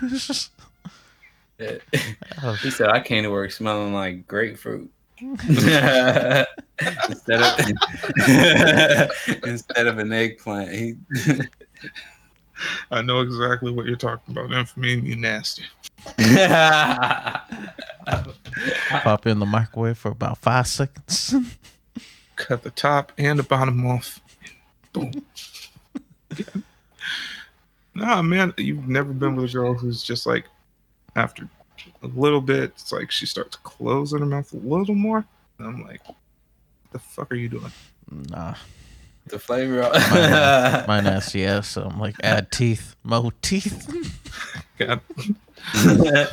he 1.58 2.70
said, 2.70 2.88
"I 2.88 3.00
came 3.00 3.24
to 3.24 3.30
work 3.30 3.52
smelling 3.52 3.92
like 3.92 4.26
grapefruit." 4.26 4.90
instead 5.20 6.46
of 7.40 7.60
instead 9.44 9.86
of 9.86 9.98
an 9.98 10.12
eggplant, 10.12 10.72
he 10.72 10.94
I 12.90 13.02
know 13.02 13.20
exactly 13.20 13.72
what 13.72 13.86
you're 13.86 13.96
talking 13.96 14.36
about. 14.36 14.52
Infamy, 14.52 14.94
you 15.00 15.16
nasty. 15.16 15.64
Pop 18.88 19.26
in 19.26 19.38
the 19.38 19.46
microwave 19.46 19.98
for 19.98 20.10
about 20.10 20.38
five 20.38 20.66
seconds. 20.66 21.34
Cut 22.36 22.62
the 22.62 22.70
top 22.70 23.12
and 23.18 23.38
the 23.38 23.42
bottom 23.42 23.86
off. 23.86 24.20
Boom. 24.92 25.12
nah, 27.94 28.22
man, 28.22 28.52
you've 28.56 28.88
never 28.88 29.12
been 29.12 29.36
with 29.36 29.50
a 29.50 29.52
girl 29.52 29.74
who's 29.74 30.02
just 30.02 30.26
like, 30.26 30.44
after 31.16 31.48
a 32.02 32.06
little 32.08 32.40
bit, 32.40 32.64
it's 32.64 32.92
like 32.92 33.10
she 33.10 33.26
starts 33.26 33.56
closing 33.56 34.20
her 34.20 34.26
mouth 34.26 34.52
a 34.52 34.56
little 34.56 34.94
more. 34.94 35.24
And 35.58 35.66
I'm 35.66 35.84
like, 35.84 36.06
what 36.06 36.16
the 36.92 36.98
fuck 36.98 37.32
are 37.32 37.36
you 37.36 37.48
doing? 37.48 37.72
Nah, 38.10 38.54
the 39.26 39.38
flavor. 39.38 39.82
Mine- 39.92 40.84
my 40.86 41.00
nasty 41.00 41.44
ass. 41.46 41.68
So 41.68 41.82
I'm 41.84 41.98
like, 41.98 42.16
add 42.22 42.50
teeth, 42.52 42.94
mo 43.04 43.32
teeth. 43.42 43.88
God, 44.78 45.00
a 45.74 46.28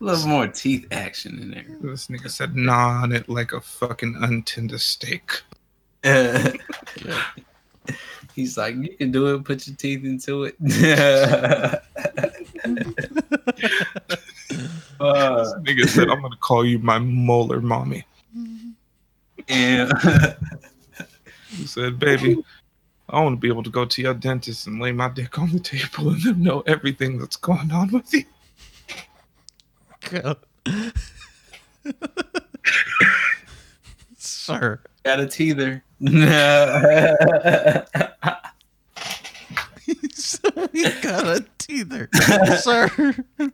little 0.00 0.28
more 0.28 0.46
teeth 0.48 0.86
action 0.92 1.38
in 1.40 1.50
there. 1.50 1.66
this 1.80 2.06
nigga 2.06 2.30
said 2.30 2.54
nah 2.56 3.02
on 3.02 3.12
it 3.12 3.28
like 3.28 3.52
a 3.52 3.60
fucking 3.60 4.14
untender 4.14 4.78
steak. 4.78 5.42
He's 8.34 8.56
like, 8.58 8.74
you 8.76 8.96
can 8.96 9.12
do 9.12 9.34
it. 9.34 9.44
Put 9.44 9.66
your 9.66 9.76
teeth 9.76 10.04
into 10.04 10.44
it. 10.44 10.56
uh, 15.00 15.44
This 15.44 15.54
nigga 15.62 15.88
said, 15.88 16.08
I'm 16.10 16.20
gonna 16.22 16.36
call 16.36 16.64
you 16.64 16.78
my 16.78 16.98
molar 16.98 17.60
mommy. 17.60 18.04
and 19.48 19.92
He 21.56 21.66
said, 21.66 21.98
baby, 21.98 22.42
I 23.08 23.20
want 23.22 23.36
to 23.36 23.40
be 23.40 23.48
able 23.48 23.62
to 23.62 23.70
go 23.70 23.84
to 23.84 24.02
your 24.02 24.14
dentist 24.14 24.66
and 24.66 24.80
lay 24.80 24.92
my 24.92 25.08
dick 25.08 25.38
on 25.38 25.52
the 25.52 25.60
table 25.60 26.10
and 26.10 26.22
them 26.22 26.42
know 26.42 26.60
everything 26.66 27.18
that's 27.18 27.36
going 27.36 27.70
on 27.70 27.90
with 27.90 28.12
you. 28.12 28.24
God. 30.10 30.38
Sir, 34.16 34.80
got 35.04 35.20
a 35.20 35.26
teether. 35.26 35.82
so 40.14 40.50
we 40.72 40.82
got 41.00 41.26
a 41.26 41.44
teether. 41.58 42.08
Sir, 42.58 42.90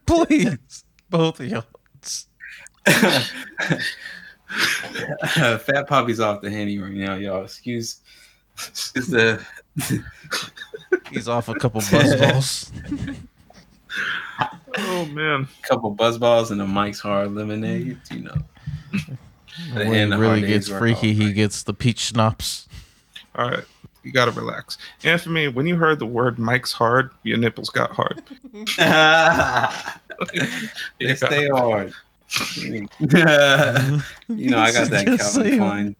please. 0.06 0.84
Both 1.08 1.40
of 1.40 1.46
y'all. 1.46 1.64
Fat 5.24 5.86
Poppy's 5.86 6.20
off 6.20 6.40
the 6.40 6.50
henny 6.50 6.78
right 6.78 6.92
now, 6.92 7.14
y'all. 7.14 7.44
Excuse. 7.44 8.00
It's 8.56 8.92
the 8.92 9.44
He's 11.10 11.28
off 11.28 11.48
a 11.48 11.54
couple 11.54 11.80
buzz 11.90 12.16
balls. 12.20 12.72
Oh 14.76 15.04
man. 15.06 15.48
a 15.62 15.66
couple 15.66 15.90
buzz 15.90 16.18
balls 16.18 16.50
and 16.50 16.60
a 16.60 16.66
Mike's 16.66 17.00
Hard 17.00 17.32
Lemonade. 17.32 17.98
You 18.10 18.20
know. 18.20 18.36
When 19.72 19.94
And 19.94 20.14
he 20.14 20.18
really 20.18 20.40
gets 20.42 20.68
freaky, 20.68 21.12
he 21.12 21.32
gets 21.32 21.62
the 21.62 21.74
peach 21.74 22.00
schnapps. 22.00 22.68
All 23.34 23.48
right. 23.48 23.64
You 24.02 24.12
gotta 24.12 24.30
relax. 24.30 24.78
And 25.04 25.20
for 25.20 25.30
me, 25.30 25.48
when 25.48 25.66
you 25.66 25.76
heard 25.76 25.98
the 25.98 26.06
word 26.06 26.38
Mike's 26.38 26.72
hard, 26.72 27.10
your 27.22 27.36
nipples 27.36 27.68
got 27.68 27.90
hard. 27.90 28.22
they 30.98 31.14
stay 31.14 31.48
hard. 31.48 31.92
you 32.60 32.88
know, 34.28 34.58
I 34.58 34.72
got 34.72 34.90
that 34.90 35.06
Just 35.06 35.34
Calvin 35.34 35.50
say- 35.50 35.56
Klein 35.58 35.96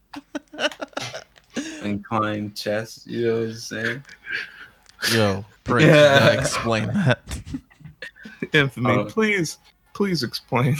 inclined 1.83 2.57
chest. 2.57 3.07
You 3.07 3.27
know 3.27 3.35
what 3.41 3.49
I'm 3.49 3.55
saying? 3.55 4.05
Yo, 5.13 5.45
Prince, 5.65 5.87
you 5.87 5.93
gotta 5.93 6.39
explain 6.39 6.87
that. 6.95 7.21
Infamy, 8.53 8.69
for 8.69 8.81
me, 8.81 9.03
Oh. 9.03 9.05
please, 9.07 9.59
please 9.95 10.23
explain, 10.23 10.77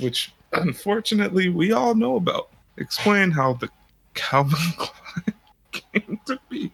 which 0.00 0.32
unfortunately 0.52 1.48
we 1.50 1.72
all 1.72 1.94
know 1.94 2.16
about. 2.16 2.48
Explain 2.76 3.30
how 3.30 3.52
the 3.54 3.68
Calvin 4.14 4.58
Klein 4.76 5.34
came 5.72 6.20
to 6.26 6.38
be. 6.48 6.72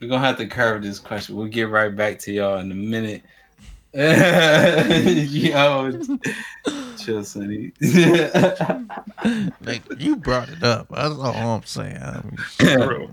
We're 0.00 0.08
gonna 0.08 0.24
have 0.24 0.36
to 0.38 0.46
curve 0.46 0.82
this 0.82 0.98
question. 0.98 1.36
We'll 1.36 1.46
get 1.48 1.68
right 1.70 1.94
back 1.94 2.18
to 2.20 2.32
y'all 2.32 2.58
in 2.58 2.70
a 2.70 2.74
minute. 2.74 3.22
Yo, 3.96 5.90
chill, 6.98 7.24
Sonny. 7.24 7.72
Like, 9.62 9.84
you 9.98 10.16
brought 10.16 10.50
it 10.50 10.62
up. 10.62 10.88
That's 10.90 11.14
all 11.14 11.34
I'm 11.34 11.64
saying. 11.64 11.96
I 11.96 12.20
mean, 12.22 12.36
Bro, 12.76 13.08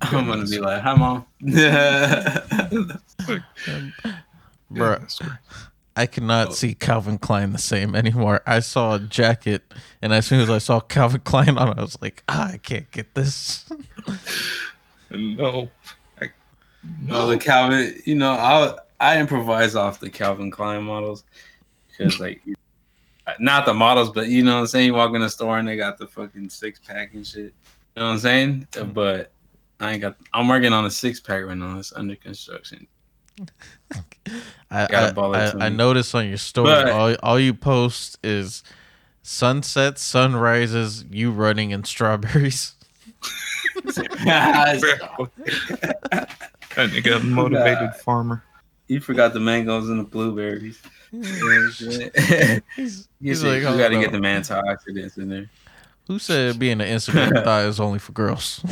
I'm 0.00 0.26
gonna 0.26 0.46
be 0.46 0.58
like, 0.58 0.80
"Hi, 0.80 0.94
mom." 0.94 1.26
Bruh, 1.42 3.42
goodness. 4.72 5.20
I 5.94 6.06
cannot 6.06 6.54
see 6.54 6.74
Calvin 6.76 7.18
Klein 7.18 7.52
the 7.52 7.58
same 7.58 7.94
anymore. 7.94 8.40
I 8.46 8.60
saw 8.60 8.94
a 8.94 9.00
jacket, 9.00 9.62
and 10.00 10.14
as 10.14 10.24
soon 10.24 10.40
as 10.40 10.48
I 10.48 10.56
saw 10.56 10.80
Calvin 10.80 11.20
Klein 11.20 11.58
on 11.58 11.78
I 11.78 11.82
was 11.82 12.00
like, 12.00 12.24
ah, 12.30 12.52
I 12.52 12.56
can't 12.56 12.90
get 12.90 13.14
this. 13.14 13.66
No. 15.10 15.68
I, 16.22 16.30
No, 17.02 17.26
the 17.26 17.36
Calvin. 17.36 18.00
You 18.06 18.14
know, 18.14 18.32
I 18.32 18.78
I 19.02 19.18
improvise 19.18 19.74
off 19.74 19.98
the 20.00 20.08
Calvin 20.08 20.50
Klein 20.50 20.84
models 20.84 21.24
because, 21.88 22.20
like, 22.20 22.40
not 23.40 23.66
the 23.66 23.74
models, 23.74 24.10
but 24.10 24.28
you 24.28 24.44
know 24.44 24.54
what 24.54 24.60
I'm 24.60 24.66
saying. 24.68 24.86
You 24.86 24.94
walk 24.94 25.14
in 25.14 25.20
the 25.20 25.28
store 25.28 25.58
and 25.58 25.66
they 25.66 25.76
got 25.76 25.98
the 25.98 26.06
fucking 26.06 26.48
six 26.50 26.78
pack 26.78 27.14
and 27.14 27.26
shit. 27.26 27.46
You 27.46 27.52
know 27.96 28.04
what 28.06 28.12
I'm 28.12 28.18
saying? 28.20 28.68
Mm-hmm. 28.72 28.92
But 28.92 29.32
I 29.80 29.92
ain't 29.92 30.00
got. 30.00 30.16
I'm 30.32 30.46
working 30.48 30.72
on 30.72 30.84
a 30.84 30.90
six 30.90 31.18
pack 31.20 31.44
right 31.44 31.56
now. 31.56 31.78
It's 31.78 31.92
under 31.92 32.14
construction. 32.14 32.86
I 34.70 34.86
Got 34.86 34.92
a 34.92 35.08
I, 35.08 35.12
baller 35.12 35.60
I, 35.60 35.66
I 35.66 35.68
me. 35.70 35.76
noticed 35.76 36.14
on 36.14 36.28
your 36.28 36.36
story, 36.38 36.66
But- 36.66 36.88
all, 36.90 37.14
all 37.22 37.40
you 37.40 37.54
post 37.54 38.18
is 38.22 38.62
sunsets, 39.22 40.02
sunrises, 40.02 41.04
you 41.10 41.30
running 41.32 41.70
in 41.72 41.82
strawberries. 41.84 42.74
that 43.84 44.78
nigga, 46.76 47.16
a 47.16 47.24
motivated 47.24 47.94
farmer. 47.96 48.44
You 48.92 49.00
forgot 49.00 49.32
the 49.32 49.40
mangoes 49.40 49.88
and 49.88 49.98
the 49.98 50.04
blueberries. 50.04 50.78
You 51.14 51.20
know 51.20 51.28
what 51.28 51.58
I'm 51.58 51.72
saying? 51.72 52.62
He's, 52.76 53.06
he's 53.20 53.44
like, 53.44 53.56
you 53.58 53.64
got 53.64 53.90
to 53.90 54.00
get 54.00 54.12
the 54.12 54.18
antioxidants 54.18 55.18
in 55.18 55.28
there. 55.28 55.50
Who 56.06 56.18
said 56.18 56.58
being 56.58 56.80
an 56.80 56.88
Instagram 56.88 57.44
thigh 57.44 57.64
is 57.64 57.78
only 57.78 57.98
for 57.98 58.12
girls? 58.12 58.64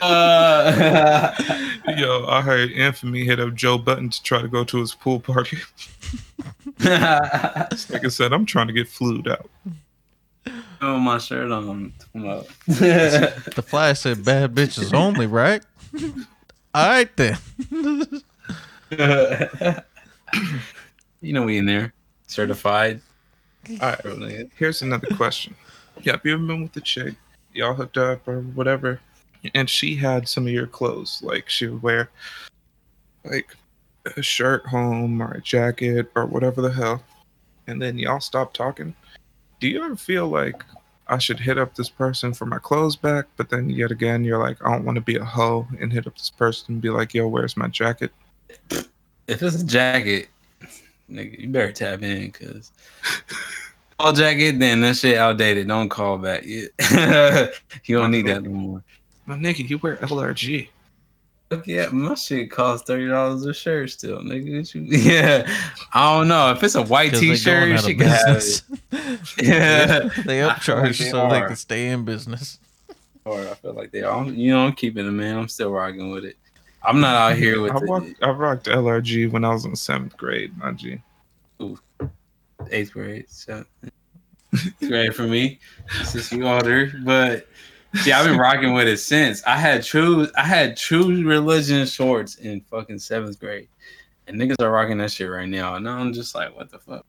Uh, 0.00 1.34
Yo, 1.96 2.24
I 2.28 2.40
heard 2.40 2.70
Infamy 2.70 3.24
hit 3.24 3.40
up 3.40 3.52
Joe 3.54 3.78
Budden 3.78 4.10
to 4.10 4.22
try 4.22 4.40
to 4.40 4.46
go 4.46 4.62
to 4.62 4.78
his 4.78 4.94
pool 4.94 5.18
party. 5.18 5.58
Like 6.84 8.04
I 8.04 8.08
said, 8.08 8.32
I'm 8.32 8.46
trying 8.46 8.68
to 8.68 8.72
get 8.72 8.86
flued 8.86 9.26
out. 9.26 9.50
oh, 10.80 11.00
my 11.00 11.18
shirt 11.18 11.50
on. 11.50 11.92
The 12.14 13.64
fly 13.66 13.92
said 13.94 14.24
bad 14.24 14.54
bitches 14.54 14.94
only, 14.94 15.26
right? 15.26 15.64
All 16.74 16.88
right 16.88 17.16
then. 17.16 17.38
you 21.20 21.32
know 21.32 21.42
we 21.42 21.58
in 21.58 21.66
there, 21.66 21.92
certified. 22.26 23.00
All 23.80 23.96
right. 24.04 24.50
Here's 24.56 24.82
another 24.82 25.08
question. 25.16 25.54
Yeah, 26.02 26.16
you 26.24 26.34
ever 26.34 26.42
been 26.42 26.62
with 26.62 26.76
a 26.76 26.80
chick? 26.80 27.14
Y'all 27.52 27.74
hooked 27.74 27.96
up 27.98 28.26
or 28.28 28.40
whatever, 28.40 29.00
and 29.54 29.68
she 29.68 29.94
had 29.96 30.28
some 30.28 30.46
of 30.46 30.52
your 30.52 30.66
clothes. 30.66 31.20
Like 31.22 31.48
she 31.48 31.66
would 31.66 31.82
wear, 31.82 32.10
like 33.24 33.56
a 34.16 34.22
shirt 34.22 34.66
home 34.66 35.20
or 35.22 35.32
a 35.32 35.40
jacket 35.40 36.10
or 36.14 36.26
whatever 36.26 36.62
the 36.62 36.72
hell, 36.72 37.02
and 37.66 37.80
then 37.80 37.98
y'all 37.98 38.20
stop 38.20 38.52
talking. 38.52 38.94
Do 39.60 39.68
you 39.68 39.82
ever 39.84 39.96
feel 39.96 40.28
like 40.28 40.62
I 41.08 41.18
should 41.18 41.40
hit 41.40 41.58
up 41.58 41.74
this 41.74 41.88
person 41.88 42.34
for 42.34 42.46
my 42.46 42.58
clothes 42.58 42.96
back? 42.96 43.26
But 43.36 43.50
then 43.50 43.70
yet 43.70 43.90
again, 43.90 44.24
you're 44.24 44.38
like, 44.38 44.64
I 44.64 44.72
don't 44.72 44.84
want 44.84 44.96
to 44.96 45.00
be 45.00 45.16
a 45.16 45.24
hoe 45.24 45.66
and 45.80 45.92
hit 45.92 46.06
up 46.06 46.16
this 46.16 46.30
person 46.30 46.74
and 46.74 46.82
be 46.82 46.90
like, 46.90 47.14
Yo, 47.14 47.28
where's 47.28 47.56
my 47.56 47.68
jacket? 47.68 48.12
If 48.70 49.42
it's 49.42 49.62
a 49.62 49.66
jacket, 49.66 50.28
nigga, 51.10 51.38
you 51.38 51.48
better 51.48 51.72
tap 51.72 52.02
in 52.02 52.26
because 52.26 52.72
all 53.98 54.12
jacket, 54.12 54.58
then 54.58 54.80
that 54.82 54.96
shit 54.96 55.18
outdated. 55.18 55.68
Don't 55.68 55.88
call 55.88 56.18
back 56.18 56.44
yet. 56.44 56.70
you 57.84 57.98
don't 57.98 58.10
need 58.10 58.26
that 58.26 58.42
no 58.42 58.50
more. 58.50 58.82
My 59.26 59.36
nigga, 59.36 59.68
you 59.68 59.78
wear 59.78 59.96
LRG. 59.96 60.68
Fuck 61.50 61.66
yeah, 61.66 61.88
my 61.90 62.14
shit 62.14 62.50
costs 62.50 62.86
thirty 62.86 63.08
dollars 63.08 63.46
a 63.46 63.54
shirt 63.54 63.90
still, 63.90 64.18
nigga. 64.20 64.58
What 64.58 64.74
you- 64.74 64.82
Yeah, 65.12 65.50
I 65.94 66.12
don't 66.18 66.28
know 66.28 66.50
if 66.52 66.62
it's 66.62 66.74
a 66.74 66.82
white 66.82 67.14
t-shirt, 67.14 67.80
she 67.80 67.94
can 67.94 68.06
have 68.08 68.36
it. 68.36 68.62
Yeah. 69.42 70.08
they 70.26 70.42
I 70.42 70.46
like 70.48 70.56
upcharge 70.56 70.98
they 70.98 71.10
so 71.10 71.28
they 71.30 71.40
can 71.40 71.56
stay 71.56 71.88
in 71.88 72.04
business. 72.04 72.58
Or 73.24 73.40
I 73.40 73.54
feel 73.54 73.72
like 73.72 73.92
they 73.92 74.02
are. 74.02 74.14
I'm- 74.14 74.34
You 74.34 74.52
know, 74.54 74.66
I'm 74.66 74.72
keeping 74.74 75.06
it, 75.06 75.10
man. 75.10 75.36
I'm 75.38 75.48
still 75.48 75.70
rocking 75.72 76.10
with 76.10 76.24
it. 76.26 76.36
I'm 76.82 77.00
not 77.00 77.14
out 77.32 77.36
here 77.38 77.60
with 77.62 77.72
I 77.72 77.78
the 77.78 77.86
rocked, 77.86 78.14
I 78.22 78.30
rocked 78.30 78.66
LRG 78.66 79.30
when 79.30 79.44
I 79.44 79.50
was 79.50 79.64
in 79.64 79.74
seventh 79.74 80.16
grade, 80.18 80.56
my 80.58 80.72
G. 80.72 81.00
eighth 82.70 82.92
grade. 82.92 83.24
So 83.28 83.64
eighth 84.54 84.74
grade 84.88 85.14
for 85.14 85.22
me, 85.24 85.58
since 86.04 86.30
you 86.32 86.46
older. 86.46 86.92
But 87.04 87.48
see, 87.96 88.12
I've 88.12 88.26
been 88.26 88.38
rocking 88.38 88.72
with 88.72 88.88
it 88.88 88.98
since. 88.98 89.42
I 89.44 89.56
had 89.56 89.82
true, 89.82 90.28
I 90.36 90.44
had 90.44 90.76
true 90.76 91.26
religion 91.26 91.86
shorts 91.86 92.36
in 92.36 92.60
fucking 92.62 92.98
seventh 92.98 93.40
grade, 93.40 93.68
and 94.26 94.40
niggas 94.40 94.60
are 94.60 94.70
rocking 94.70 94.98
that 94.98 95.10
shit 95.10 95.30
right 95.30 95.48
now. 95.48 95.74
And 95.74 95.88
I'm 95.88 96.12
just 96.12 96.34
like, 96.34 96.56
what 96.56 96.70
the 96.70 96.78
fuck? 96.78 97.04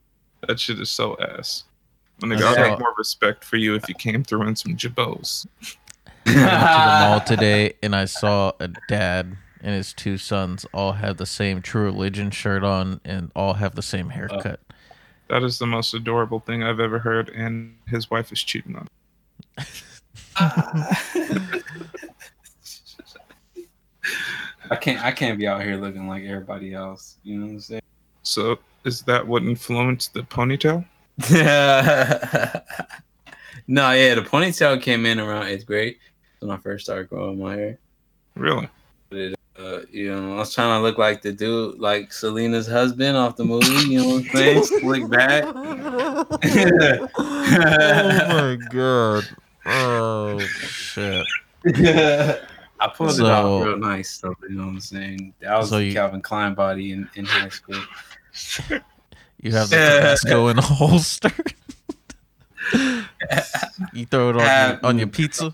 That 0.47 0.59
shit 0.59 0.79
is 0.79 0.89
so 0.89 1.17
ass. 1.19 1.65
Nigga, 2.21 2.43
I 2.43 2.51
I'd 2.51 2.69
have 2.69 2.79
more 2.79 2.93
respect 2.97 3.43
for 3.43 3.57
you 3.57 3.75
if 3.75 3.87
you 3.87 3.95
came 3.95 4.23
through 4.23 4.47
in 4.47 4.55
some 4.55 4.75
jabos. 4.75 5.47
I 6.25 6.31
went 6.31 6.35
to 6.35 6.41
the 6.41 7.07
mall 7.07 7.21
today 7.25 7.73
and 7.81 7.95
I 7.95 8.05
saw 8.05 8.51
a 8.59 8.69
dad 8.89 9.37
and 9.61 9.75
his 9.75 9.93
two 9.93 10.17
sons 10.17 10.65
all 10.73 10.93
have 10.93 11.17
the 11.17 11.25
same 11.25 11.61
True 11.61 11.83
Religion 11.83 12.31
shirt 12.31 12.63
on 12.63 13.01
and 13.03 13.31
all 13.35 13.55
have 13.55 13.75
the 13.75 13.81
same 13.81 14.07
uh, 14.07 14.13
haircut. 14.13 14.59
That 15.29 15.43
is 15.43 15.59
the 15.59 15.67
most 15.67 15.93
adorable 15.93 16.39
thing 16.39 16.63
I've 16.63 16.79
ever 16.79 16.99
heard, 16.99 17.29
and 17.29 17.75
his 17.87 18.09
wife 18.09 18.31
is 18.31 18.41
cheating 18.41 18.75
on. 18.75 18.87
him. 20.37 21.63
I 24.71 24.75
can't, 24.75 25.03
I 25.03 25.11
can't 25.11 25.37
be 25.37 25.47
out 25.47 25.63
here 25.63 25.77
looking 25.77 26.07
like 26.07 26.23
everybody 26.23 26.73
else. 26.73 27.17
You 27.23 27.39
know 27.39 27.45
what 27.47 27.51
I'm 27.53 27.59
saying? 27.59 27.81
So, 28.23 28.59
is 28.83 29.01
that 29.03 29.25
what 29.25 29.43
influenced 29.43 30.13
the 30.13 30.21
ponytail? 30.21 30.85
no, 33.67 33.91
yeah, 33.91 34.15
the 34.15 34.21
ponytail 34.21 34.81
came 34.81 35.05
in 35.05 35.19
around 35.19 35.47
eighth 35.47 35.65
grade 35.65 35.97
when 36.39 36.51
I 36.51 36.57
first 36.57 36.85
started 36.85 37.09
growing 37.09 37.39
my 37.39 37.55
hair. 37.55 37.77
Really? 38.35 38.69
Uh, 39.11 39.81
you 39.91 40.15
know, 40.15 40.35
I 40.35 40.37
was 40.37 40.53
trying 40.53 40.79
to 40.79 40.83
look 40.83 40.97
like 40.97 41.21
the 41.21 41.33
dude, 41.33 41.79
like 41.79 42.13
Selena's 42.13 42.67
husband 42.67 43.17
off 43.17 43.35
the 43.35 43.43
movie. 43.43 43.91
You 43.91 43.99
know 44.01 44.07
what 44.07 44.25
I'm 44.25 44.29
saying? 44.29 44.63
Slick 44.63 45.09
back. 45.09 45.43
oh 47.17 48.27
my 48.29 48.57
god. 48.69 49.27
Oh 49.71 50.39
shit. 50.39 51.25
I 52.81 52.87
pulled 52.95 53.09
it 53.11 53.13
So- 53.13 53.25
off 53.25 53.65
real 53.65 53.77
nice, 53.77 54.17
though. 54.19 54.33
You 54.47 54.55
know 54.55 54.63
what 54.65 54.69
I'm 54.73 54.79
saying? 54.79 55.33
That 55.41 55.57
was 55.57 55.69
So 55.69 55.77
the 55.77 55.85
you- 55.85 55.93
Calvin 55.93 56.21
Klein 56.21 56.53
body 56.53 56.91
in, 56.93 57.09
in 57.15 57.25
high 57.25 57.49
school. 57.49 57.79
You 59.41 59.53
have 59.53 59.69
the 59.69 59.77
Tabasco 59.77 60.49
in 60.49 60.57
a 60.59 60.61
holster. 60.61 61.31
you 63.93 64.05
throw 64.05 64.31
it 64.31 64.35
on 64.35 64.69
your, 64.71 64.79
on 64.85 64.97
your 64.99 65.07
pizza. 65.07 65.53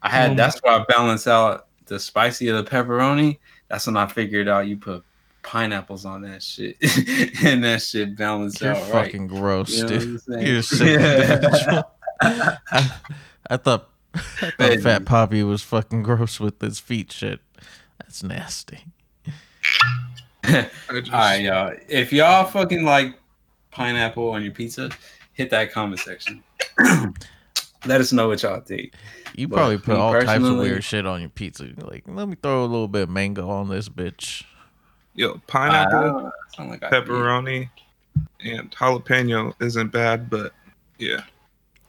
I 0.00 0.08
had 0.08 0.30
Oh 0.30 0.34
that's 0.36 0.58
why 0.60 0.76
I 0.76 0.84
balance 0.84 1.26
out 1.26 1.66
the 1.86 1.98
spicy 1.98 2.46
of 2.48 2.64
the 2.64 2.70
pepperoni. 2.70 3.38
That's 3.68 3.86
when 3.88 3.96
I 3.96 4.06
figured 4.06 4.46
out 4.46 4.68
you 4.68 4.76
put 4.76 5.02
pineapples 5.42 6.04
on 6.04 6.22
that 6.22 6.40
shit, 6.40 6.76
and 7.44 7.64
that 7.64 7.82
shit 7.82 8.16
balanced 8.16 8.60
You're 8.60 8.74
out 8.76 8.92
right. 8.92 9.26
gross, 9.26 9.70
You 9.70 9.84
know 9.84 9.90
what 9.90 10.00
dude. 10.00 10.20
I'm? 10.32 10.46
You're 10.46 10.58
a 10.58 10.62
sick 10.62 11.00
individual. 11.00 11.84
I, 12.20 12.56
I 13.50 13.56
thought 13.56 13.90
I 14.14 14.50
thought 14.50 14.80
Fat 14.80 15.04
Poppy 15.04 15.42
was 15.42 15.62
fucking 15.62 16.02
gross 16.02 16.40
with 16.40 16.60
his 16.60 16.80
feet 16.80 17.12
shit. 17.12 17.40
That's 17.98 18.22
nasty. 18.22 18.84
Just, 20.46 21.12
All 21.12 21.18
right, 21.18 21.42
y'all. 21.42 21.72
If 21.88 22.12
y'all 22.12 22.44
fucking 22.44 22.84
like 22.84 23.18
pineapple 23.70 24.30
on 24.30 24.42
your 24.42 24.52
pizza, 24.52 24.90
hit 25.32 25.50
that 25.50 25.72
comment 25.72 26.00
section. 26.00 26.42
Let 27.86 28.00
us 28.00 28.12
know 28.12 28.28
what 28.28 28.42
y'all 28.42 28.60
think. 28.60 28.94
You 29.34 29.48
But 29.48 29.56
probably 29.56 29.78
put 29.78 29.96
all 29.96 30.12
types 30.12 30.44
of 30.44 30.58
weird 30.58 30.82
shit 30.82 31.06
on 31.06 31.20
your 31.20 31.30
pizza. 31.30 31.68
Like, 31.76 32.04
let 32.06 32.26
me 32.26 32.36
throw 32.42 32.64
a 32.64 32.66
little 32.66 32.88
bit 32.88 33.02
of 33.02 33.10
mango 33.10 33.48
on 33.48 33.68
this 33.68 33.88
bitch. 33.88 34.44
Yo, 35.14 35.40
pineapple, 35.46 36.32
Uh, 36.58 36.64
like 36.64 36.80
pepperoni, 36.80 37.68
and 38.40 38.70
jalapeno 38.70 39.54
isn't 39.60 39.92
bad, 39.92 40.28
but 40.30 40.52
yeah, 40.98 41.22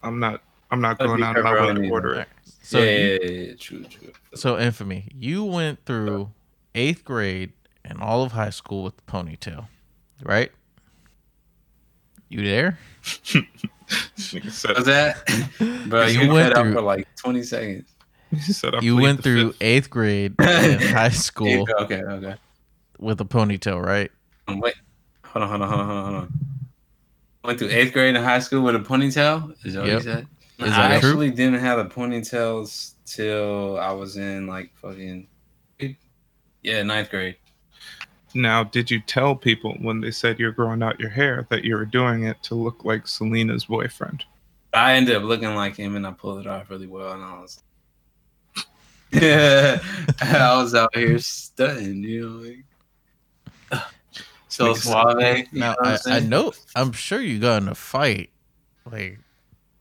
I'm 0.08 0.20
not. 0.20 0.42
I'm 0.72 0.82
not 0.82 0.98
oh, 1.00 1.08
That'd 1.08 1.08
going 1.08 1.18
be 1.20 1.24
out 1.24 1.38
of 1.38 1.44
my 1.44 1.52
way 1.54 1.60
pepperoni, 1.60 1.84
to 1.88 1.90
order 1.92 2.14
though. 2.16 2.20
it. 2.22 2.28
So, 2.64 2.80
yeah, 2.80 2.92
you- 2.92 2.98
yeah, 3.00 3.18
yeah, 3.32 3.48
yeah, 3.50 3.54
true, 3.60 3.84
true. 3.86 4.12
so 4.36 4.58
infamy, 4.60 5.10
you 5.14 5.44
went 5.46 5.86
through 5.86 6.32
eighth 6.76 7.06
grade 7.06 7.54
and 7.86 8.02
all 8.02 8.24
of 8.24 8.34
high 8.34 8.50
school 8.50 8.84
with 8.84 8.98
the 8.98 9.04
ponytail, 9.04 9.68
right? 10.24 10.52
You 12.30 12.44
there? 12.44 12.78
Nigga 13.04 14.52
said, 14.52 14.76
that, 14.86 15.26
bro? 15.88 16.06
You 16.08 16.14
You, 16.14 16.20
went 16.28 16.34
went 16.34 16.58
out 16.58 16.64
through- 16.64 16.74
for 16.74 16.82
like 16.82 17.08
twenty 17.16 17.44
seconds. 17.44 17.90
said 18.40 18.74
You 18.82 18.98
went 18.98 19.24
through 19.24 19.52
fifth. 19.54 19.62
eighth 19.62 19.90
grade 19.90 20.36
and 20.40 20.82
high 20.84 21.08
school 21.10 21.66
Okay, 21.80 22.02
okay. 22.04 22.36
with 23.00 23.22
a 23.22 23.26
ponytail, 23.26 23.82
right? 23.82 24.12
Wait, 24.50 24.76
hold 25.24 25.44
on, 25.44 25.50
hold 25.50 25.62
on, 25.62 25.70
hold 25.70 25.80
on, 25.80 25.88
hold 25.88 25.98
on, 25.98 26.04
hold 26.06 26.16
on. 26.24 26.34
Went 27.48 27.60
through 27.60 27.70
eighth 27.70 27.94
grade 27.94 28.14
in 28.14 28.22
high 28.22 28.40
school 28.40 28.62
with 28.62 28.76
a 28.76 28.80
ponytail. 28.80 29.56
Is 29.66 29.76
that 29.76 29.80
what 29.84 29.90
you 29.90 30.02
said? 30.02 30.28
Is 30.60 30.74
I 30.74 30.90
that 30.90 31.00
true? 31.00 31.10
actually 31.12 31.32
didn't 31.32 31.62
have 31.62 31.80
a 31.80 31.86
ponytails 31.86 32.96
till 33.06 33.80
I 33.80 33.92
was 33.94 34.18
in 34.18 34.48
like 34.48 34.76
fucking 34.76 35.28
yeah 36.62 36.84
ninth 36.84 37.10
grade. 37.10 37.38
Now, 38.34 38.66
did 38.66 38.92
you 38.92 39.00
tell 39.00 39.34
people 39.34 39.78
when 39.80 40.02
they 40.02 40.12
said 40.12 40.40
you're 40.40 40.52
growing 40.52 40.84
out 40.84 41.00
your 41.00 41.10
hair 41.10 41.48
that 41.50 41.64
you 41.64 41.78
were 41.78 41.86
doing 41.86 42.26
it 42.26 42.44
to 42.44 42.56
look 42.56 42.84
like 42.84 43.08
Selena's 43.08 43.64
boyfriend? 43.64 44.26
I 44.74 44.96
ended 44.96 45.16
up 45.16 45.24
looking 45.24 45.56
like 45.56 45.78
him, 45.78 45.96
and 45.96 46.06
I 46.06 46.12
pulled 46.12 46.42
it 46.42 46.48
off 46.48 46.70
really 46.70 46.86
well. 46.86 47.14
And 47.14 47.24
I 47.24 47.40
was, 47.40 47.64
yeah, 49.14 49.82
I 50.22 50.62
was 50.62 50.76
out 50.76 50.94
here 50.94 51.18
stunting, 51.20 52.04
you 52.04 52.30
know, 52.30 52.36
like, 52.46 52.66
so 54.58 54.74
Nigga 54.74 54.76
said- 54.78 54.92
suave. 54.92 55.48
You 55.52 55.60
Now 55.60 55.72
know 55.74 55.78
I'm 55.84 55.98
I, 56.08 56.16
I 56.16 56.20
know 56.20 56.54
I'm 56.76 56.92
sure 56.92 57.22
you 57.22 57.40
got 57.40 57.62
in 57.62 57.68
a 57.70 57.76
fight. 57.76 58.30
Like, 58.92 59.20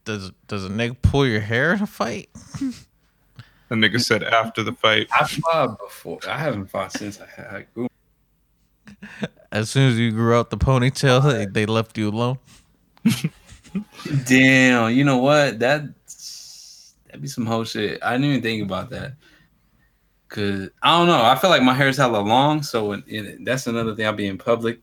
does 0.04 0.32
does 0.48 0.64
a 0.64 0.68
nigga 0.68 0.96
pull 1.02 1.26
your 1.26 1.40
hair 1.40 1.72
in 1.72 1.82
a 1.82 1.86
fight? 1.86 2.28
The 3.68 3.74
nigga 3.74 4.00
said 4.00 4.22
after 4.22 4.62
the 4.62 4.72
fight. 4.72 5.08
I 5.12 5.24
fought 5.26 5.78
before. 5.78 6.18
I 6.28 6.38
haven't 6.38 6.66
fought 6.66 6.92
since 6.92 7.20
I 7.20 7.26
had 7.26 7.46
I 7.46 7.66
grew. 7.74 7.88
As 9.52 9.70
soon 9.70 9.90
as 9.90 9.98
you 9.98 10.10
grew 10.10 10.34
out 10.34 10.50
the 10.50 10.58
ponytail, 10.58 11.22
they, 11.32 11.46
they 11.46 11.66
left 11.66 11.96
you 11.96 12.08
alone. 12.10 12.38
Damn, 14.24 14.92
you 14.94 15.04
know 15.04 15.18
what? 15.18 15.58
That 15.60 15.82
that'd 17.06 17.22
be 17.22 17.28
some 17.28 17.46
whole 17.46 17.64
shit. 17.64 17.98
I 18.02 18.12
didn't 18.12 18.26
even 18.30 18.42
think 18.42 18.62
about 18.62 18.90
that. 18.90 19.14
Cause 20.37 20.68
I 20.83 20.99
don't 20.99 21.07
know. 21.07 21.25
I 21.25 21.35
feel 21.35 21.49
like 21.49 21.62
my 21.62 21.72
hair 21.72 21.87
hair's 21.87 21.96
hella 21.96 22.18
long, 22.18 22.62
so 22.62 22.90
when, 22.90 23.03
and 23.11 23.46
that's 23.46 23.66
another 23.66 23.94
thing. 23.94 24.05
I'll 24.05 24.12
be 24.12 24.27
in 24.27 24.37
public, 24.37 24.81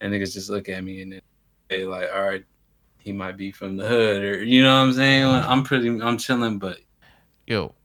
and 0.00 0.12
niggas 0.12 0.32
just 0.32 0.50
look 0.50 0.68
at 0.68 0.82
me 0.82 1.02
and 1.02 1.12
then 1.12 1.20
they 1.68 1.84
like, 1.84 2.08
all 2.12 2.22
right, 2.22 2.44
he 2.98 3.12
might 3.12 3.36
be 3.36 3.52
from 3.52 3.76
the 3.76 3.86
hood, 3.86 4.24
or 4.24 4.42
you 4.42 4.64
know 4.64 4.74
what 4.74 4.88
I'm 4.88 4.92
saying. 4.92 5.24
I'm 5.24 5.62
pretty, 5.62 5.88
I'm 5.88 6.18
chilling, 6.18 6.58
but 6.58 6.78
Yo, 7.46 7.76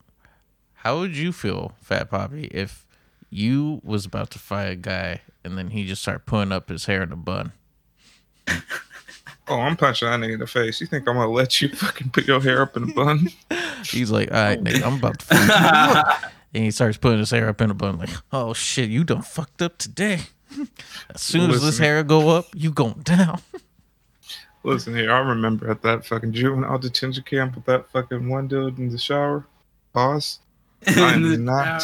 how 0.74 0.98
would 0.98 1.16
you 1.16 1.32
feel, 1.32 1.74
Fat 1.84 2.10
Poppy, 2.10 2.46
if 2.46 2.88
you 3.30 3.80
was 3.84 4.04
about 4.08 4.32
to 4.32 4.40
fight 4.40 4.72
a 4.72 4.76
guy 4.76 5.22
and 5.44 5.56
then 5.56 5.70
he 5.70 5.86
just 5.86 6.02
started 6.02 6.26
putting 6.26 6.52
up 6.52 6.68
his 6.68 6.86
hair 6.86 7.04
in 7.04 7.12
a 7.12 7.16
bun? 7.16 7.52
Oh, 9.48 9.60
I'm 9.60 9.78
punching 9.78 10.10
that 10.10 10.20
nigga 10.20 10.34
in 10.34 10.40
the 10.40 10.48
face. 10.48 10.82
You 10.82 10.88
think 10.88 11.08
I'm 11.08 11.14
gonna 11.14 11.30
let 11.30 11.62
you 11.62 11.70
fucking 11.76 12.10
put 12.10 12.26
your 12.26 12.42
hair 12.42 12.64
up 12.64 12.76
in 12.76 12.90
a 12.90 12.94
bun? 12.94 13.28
He's 13.86 14.10
like, 14.10 14.32
all 14.32 14.42
right, 14.42 14.64
nigga, 14.64 14.82
I'm 14.84 14.96
about 14.96 15.20
to 15.20 15.26
fight 15.28 16.24
you. 16.24 16.30
And 16.54 16.64
he 16.64 16.72
starts 16.72 16.98
putting 16.98 17.20
his 17.20 17.32
hair 17.32 17.48
up 17.48 17.62
in 17.62 17.72
a 17.72 17.74
bun, 17.74 17.98
like, 17.98 18.10
oh 18.32 18.54
shit, 18.54 18.90
you 18.90 19.04
done 19.04 19.22
fucked 19.22 19.62
up 19.62 19.78
today. 19.78 20.22
As 21.14 21.22
soon 21.22 21.50
as 21.52 21.62
this 21.62 21.78
hair 21.78 22.04
go 22.04 22.30
up, 22.30 22.48
you 22.54 22.72
going 22.72 23.02
down. 23.04 23.42
Listen 24.64 24.96
here, 24.96 25.12
I 25.12 25.20
remember 25.20 25.72
at 25.72 25.82
that 25.82 26.06
fucking 26.06 26.34
juvenile 26.34 26.78
detention 26.78 27.24
camp 27.24 27.56
with 27.56 27.66
that 27.66 27.90
fucking 27.90 28.28
one 28.28 28.48
dude 28.48 28.78
in 28.78 28.90
the 28.90 28.98
shower. 28.98 29.46
Pause. 29.94 30.40
I'm 30.88 31.46
not. 31.46 31.84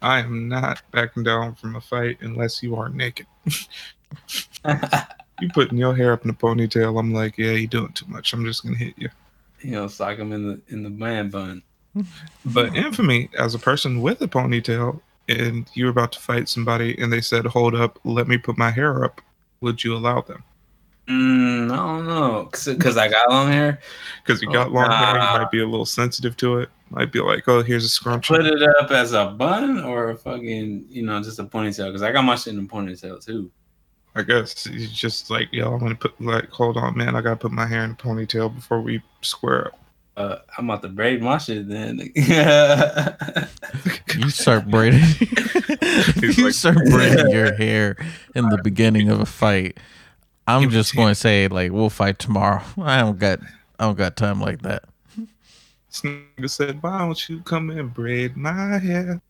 I 0.00 0.20
am 0.20 0.48
not 0.48 0.80
backing 0.92 1.24
down 1.24 1.56
from 1.56 1.76
a 1.76 1.80
fight 1.80 2.18
unless 2.22 2.62
you 2.62 2.74
are 2.76 2.88
naked. 2.88 3.26
You 5.40 5.48
putting 5.54 5.78
your 5.78 5.96
hair 5.96 6.12
up 6.12 6.24
in 6.24 6.30
a 6.30 6.34
ponytail, 6.34 6.98
I'm 6.98 7.14
like, 7.14 7.38
yeah, 7.38 7.52
you 7.52 7.66
doing 7.66 7.92
too 7.92 8.06
much. 8.08 8.32
I'm 8.32 8.44
just 8.44 8.62
gonna 8.62 8.76
hit 8.76 8.94
you. 8.98 9.08
you 9.60 9.72
know, 9.72 9.88
sock 9.88 10.18
him 10.18 10.32
in 10.32 10.46
the 10.46 10.60
in 10.68 10.82
the 10.82 10.90
man 10.90 11.30
bun. 11.30 11.62
But 12.44 12.76
infamy, 12.76 13.30
as 13.38 13.54
a 13.54 13.58
person 13.58 14.00
with 14.00 14.20
a 14.22 14.28
ponytail, 14.28 15.00
and 15.28 15.68
you're 15.74 15.90
about 15.90 16.12
to 16.12 16.20
fight 16.20 16.48
somebody, 16.48 16.96
and 16.98 17.12
they 17.12 17.20
said, 17.20 17.46
"Hold 17.46 17.74
up, 17.74 17.98
let 18.04 18.28
me 18.28 18.38
put 18.38 18.58
my 18.58 18.70
hair 18.70 19.04
up," 19.04 19.20
would 19.60 19.82
you 19.82 19.94
allow 19.94 20.20
them? 20.20 20.42
Mm, 21.08 21.72
I 21.72 21.76
don't 21.76 22.06
know, 22.06 22.48
because 22.50 22.96
I 22.96 23.08
got 23.08 23.28
long 23.30 23.50
hair. 23.50 23.80
Because 24.24 24.40
you 24.40 24.52
got 24.52 24.70
long 24.70 24.90
hair, 24.90 25.14
you 25.14 25.38
might 25.38 25.50
be 25.50 25.60
a 25.60 25.66
little 25.66 25.86
sensitive 25.86 26.36
to 26.36 26.58
it. 26.58 26.68
Might 26.90 27.12
be 27.12 27.20
like, 27.20 27.48
oh, 27.48 27.62
here's 27.62 27.84
a 27.84 27.88
scrunchie. 27.88 28.28
Put 28.28 28.46
it 28.46 28.62
up 28.62 28.92
as 28.92 29.12
a 29.12 29.26
bun 29.26 29.80
or 29.82 30.10
a 30.10 30.16
fucking, 30.16 30.86
you 30.88 31.02
know, 31.02 31.20
just 31.20 31.40
a 31.40 31.44
ponytail. 31.44 31.86
Because 31.86 32.02
I 32.02 32.12
got 32.12 32.22
my 32.22 32.36
shit 32.36 32.54
in 32.54 32.60
a 32.60 32.62
ponytail 32.62 33.24
too. 33.24 33.50
I 34.14 34.22
guess 34.22 34.66
you 34.66 34.86
just 34.86 35.30
like, 35.30 35.48
yo, 35.52 35.72
I'm 35.72 35.80
gonna 35.80 35.94
put 35.96 36.20
like, 36.20 36.48
hold 36.50 36.76
on, 36.76 36.96
man, 36.96 37.16
I 37.16 37.20
gotta 37.20 37.36
put 37.36 37.52
my 37.52 37.66
hair 37.66 37.84
in 37.84 37.92
a 37.92 37.94
ponytail 37.94 38.54
before 38.54 38.80
we 38.80 39.02
square 39.20 39.68
up. 39.68 39.79
Uh, 40.16 40.36
I'm 40.58 40.68
about 40.68 40.82
to 40.82 40.88
braid 40.88 41.22
my 41.22 41.38
shit 41.38 41.68
then. 41.68 42.00
You 44.16 44.28
start 44.28 44.68
braiding. 44.68 45.00
You 46.20 46.44
like- 46.44 46.54
start 46.54 46.76
braiding 46.90 47.30
your 47.30 47.54
hair 47.56 47.96
in 48.34 48.48
the 48.48 48.58
beginning 48.62 49.08
of 49.08 49.20
a 49.20 49.26
fight. 49.26 49.78
I'm 50.46 50.68
just 50.70 50.94
going 50.96 51.08
to 51.08 51.14
say 51.14 51.46
like 51.48 51.70
we'll 51.72 51.90
fight 51.90 52.18
tomorrow. 52.18 52.62
I 52.78 53.00
don't 53.00 53.18
got 53.18 53.38
I 53.78 53.84
don't 53.84 53.96
got 53.96 54.16
time 54.16 54.40
like 54.40 54.62
that. 54.62 54.84
This 55.16 56.02
nigga 56.02 56.50
said, 56.50 56.82
why 56.82 56.98
don't 56.98 57.28
you 57.28 57.40
come 57.40 57.70
and 57.70 57.92
braid 57.94 58.36
my 58.36 58.78
hair? 58.78 59.20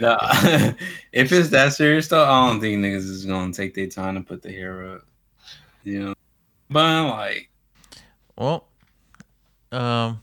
Nah, 0.00 0.18
if 1.12 1.30
it's 1.30 1.50
that 1.50 1.72
serious 1.72 2.08
though, 2.08 2.24
I 2.24 2.48
don't 2.48 2.60
think 2.60 2.82
niggas 2.82 3.08
is 3.08 3.24
gonna 3.26 3.52
take 3.52 3.74
their 3.74 3.86
time 3.86 4.14
to 4.16 4.20
put 4.22 4.42
the 4.42 4.50
hair 4.50 4.94
up. 4.94 5.02
You 5.84 6.00
know, 6.06 6.14
but 6.70 6.84
I'm 6.84 7.10
like, 7.10 7.50
Well, 8.36 8.66
um, 9.74 10.20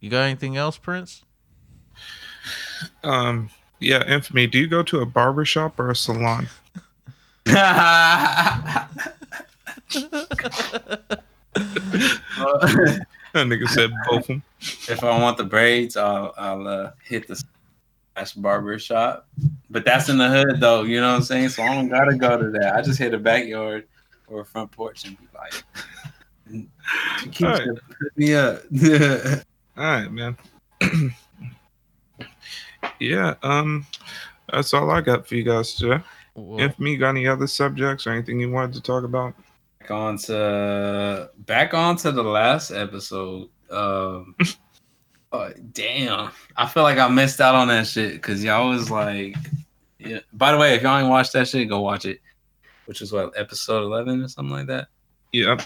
you 0.00 0.10
got 0.10 0.22
anything 0.22 0.56
else, 0.56 0.78
Prince? 0.78 1.24
Um, 3.02 3.50
yeah, 3.80 4.06
infamy. 4.06 4.46
Do 4.46 4.58
you 4.58 4.66
go 4.66 4.82
to 4.82 5.00
a 5.00 5.06
barber 5.06 5.44
shop 5.44 5.78
or 5.78 5.90
a 5.90 5.96
salon? 5.96 6.48
That 13.32 13.46
nigga 13.46 13.68
said 13.68 13.90
both 14.08 14.20
of 14.20 14.26
them. 14.26 14.42
if 14.60 15.04
I 15.04 15.20
want 15.20 15.36
the 15.36 15.44
braids, 15.44 15.96
I'll 15.96 16.32
I'll 16.38 16.66
uh, 16.66 16.92
hit 17.04 17.28
the 17.28 17.42
slash 18.14 18.32
barber 18.32 18.78
shop. 18.78 19.28
But 19.70 19.84
that's 19.84 20.08
in 20.08 20.18
the 20.18 20.28
hood 20.28 20.60
though, 20.60 20.82
you 20.82 21.00
know 21.00 21.10
what 21.10 21.16
I'm 21.16 21.22
saying? 21.22 21.50
So 21.50 21.62
I 21.62 21.74
don't 21.74 21.88
gotta 21.88 22.16
go 22.16 22.40
to 22.40 22.50
that. 22.58 22.74
I 22.74 22.82
just 22.82 22.98
hit 22.98 23.14
a 23.14 23.18
backyard 23.18 23.86
or 24.28 24.40
a 24.40 24.44
front 24.44 24.70
porch 24.72 25.04
and 25.04 25.18
be 25.18 25.26
like, 25.34 25.62
Alright. 27.42 27.68
put 28.00 28.16
me 28.16 28.34
up. 28.34 28.62
All 29.76 29.84
right, 29.84 30.10
man. 30.10 30.36
yeah, 33.00 33.34
um, 33.42 33.86
that's 34.52 34.72
all 34.74 34.90
I 34.90 35.00
got 35.00 35.26
for 35.26 35.34
you 35.34 35.42
guys 35.42 35.74
today. 35.74 36.02
Well, 36.34 36.60
Infamy, 36.60 36.96
got 36.96 37.10
any 37.10 37.26
other 37.26 37.46
subjects 37.46 38.06
or 38.06 38.10
anything 38.10 38.40
you 38.40 38.50
wanted 38.50 38.74
to 38.74 38.80
talk 38.80 39.04
about? 39.04 39.34
back 39.88 39.96
on 39.96 40.18
to 40.18 41.30
back 41.38 41.74
on 41.74 41.96
to 41.96 42.12
the 42.12 42.22
last 42.22 42.70
episode. 42.70 43.48
Um 43.70 44.34
oh, 45.32 45.52
damn. 45.72 46.30
I 46.56 46.66
feel 46.66 46.82
like 46.82 46.98
I 46.98 47.08
missed 47.08 47.40
out 47.40 47.54
on 47.54 47.68
that 47.68 47.86
shit 47.86 48.14
because 48.14 48.44
y'all 48.44 48.68
was 48.68 48.90
like 48.90 49.36
yeah. 49.98 50.20
By 50.32 50.52
the 50.52 50.58
way, 50.58 50.74
if 50.74 50.82
y'all 50.82 50.98
ain't 50.98 51.08
watched 51.08 51.32
that 51.32 51.48
shit, 51.48 51.68
go 51.68 51.80
watch 51.80 52.04
it. 52.04 52.20
Which 52.86 53.02
is 53.02 53.12
what, 53.12 53.32
episode 53.36 53.82
eleven 53.82 54.22
or 54.22 54.28
something 54.28 54.54
like 54.54 54.66
that? 54.66 54.88
Yeah, 55.32 55.56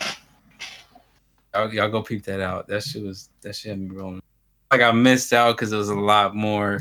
Y'all, 1.55 1.73
y'all 1.75 1.89
go 1.89 2.03
peep 2.03 2.25
that 2.25 2.41
out. 2.41 2.67
That 2.69 2.83
shit 2.83 3.03
was 3.03 3.29
that 3.43 3.55
shit 3.55 3.71
had 3.71 3.81
me 3.81 3.95
rolling. 3.95 4.23
Like 4.71 4.81
I 4.81 4.91
missed 4.93 5.33
out 5.33 5.57
because 5.57 5.71
there 5.71 5.79
was 5.79 5.91
a 5.91 5.95
lot 5.95 6.35
more 6.35 6.81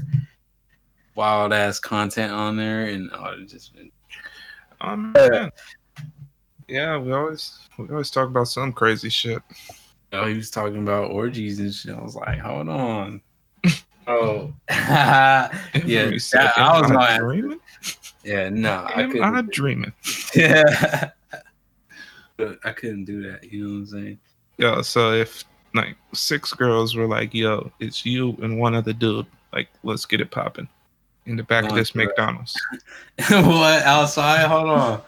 wild 1.15 1.51
ass 1.51 1.79
content 1.79 2.31
on 2.31 2.55
there 2.55 2.85
and 2.85 3.09
oh, 3.13 3.33
it 3.37 3.47
just 3.49 3.75
been. 3.75 3.91
um, 4.79 5.11
man. 5.11 5.51
yeah, 6.69 6.97
we 6.97 7.11
always 7.11 7.59
we 7.77 7.89
always 7.89 8.09
talk 8.09 8.27
about 8.29 8.47
some 8.47 8.71
crazy 8.71 9.09
shit. 9.09 9.41
Oh, 10.13 10.25
he 10.25 10.35
was 10.35 10.49
talking 10.51 10.81
about 10.83 11.11
orgies 11.11 11.59
and 11.59 11.73
shit. 11.73 11.95
I 11.95 12.01
was 12.01 12.15
like, 12.15 12.39
hold 12.39 12.69
on. 12.69 13.21
Oh, 14.07 14.51
yeah. 14.67 15.47
That- 15.77 16.53
I 16.57 16.81
was 16.81 16.89
I 16.91 16.93
gonna. 16.95 17.19
dreaming. 17.19 17.59
Yeah, 18.23 18.49
no, 18.49 18.71
I 18.71 19.03
Am 19.03 19.09
I 19.09 19.29
couldn't. 19.29 19.53
dreaming? 19.53 19.93
Yeah, 20.35 21.11
but 22.37 22.57
I 22.63 22.71
couldn't 22.71 23.05
do 23.05 23.21
that. 23.31 23.43
You 23.51 23.63
know 23.63 23.69
what 23.73 23.75
I'm 23.77 23.85
saying? 23.85 24.19
Yeah, 24.61 24.81
so 24.81 25.11
if 25.11 25.43
like 25.73 25.95
six 26.13 26.53
girls 26.53 26.93
were 26.95 27.07
like, 27.07 27.33
"Yo, 27.33 27.71
it's 27.79 28.05
you 28.05 28.37
and 28.43 28.59
one 28.59 28.75
other 28.75 28.93
dude," 28.93 29.25
like, 29.51 29.69
let's 29.83 30.05
get 30.05 30.21
it 30.21 30.29
popping 30.29 30.67
in 31.25 31.35
the 31.35 31.41
back 31.41 31.65
of 31.65 31.73
this 31.73 31.89
for. 31.89 31.97
McDonald's. 31.97 32.55
what 33.29 33.81
outside? 33.81 34.45
Hold 34.47 34.69
on. 34.69 35.01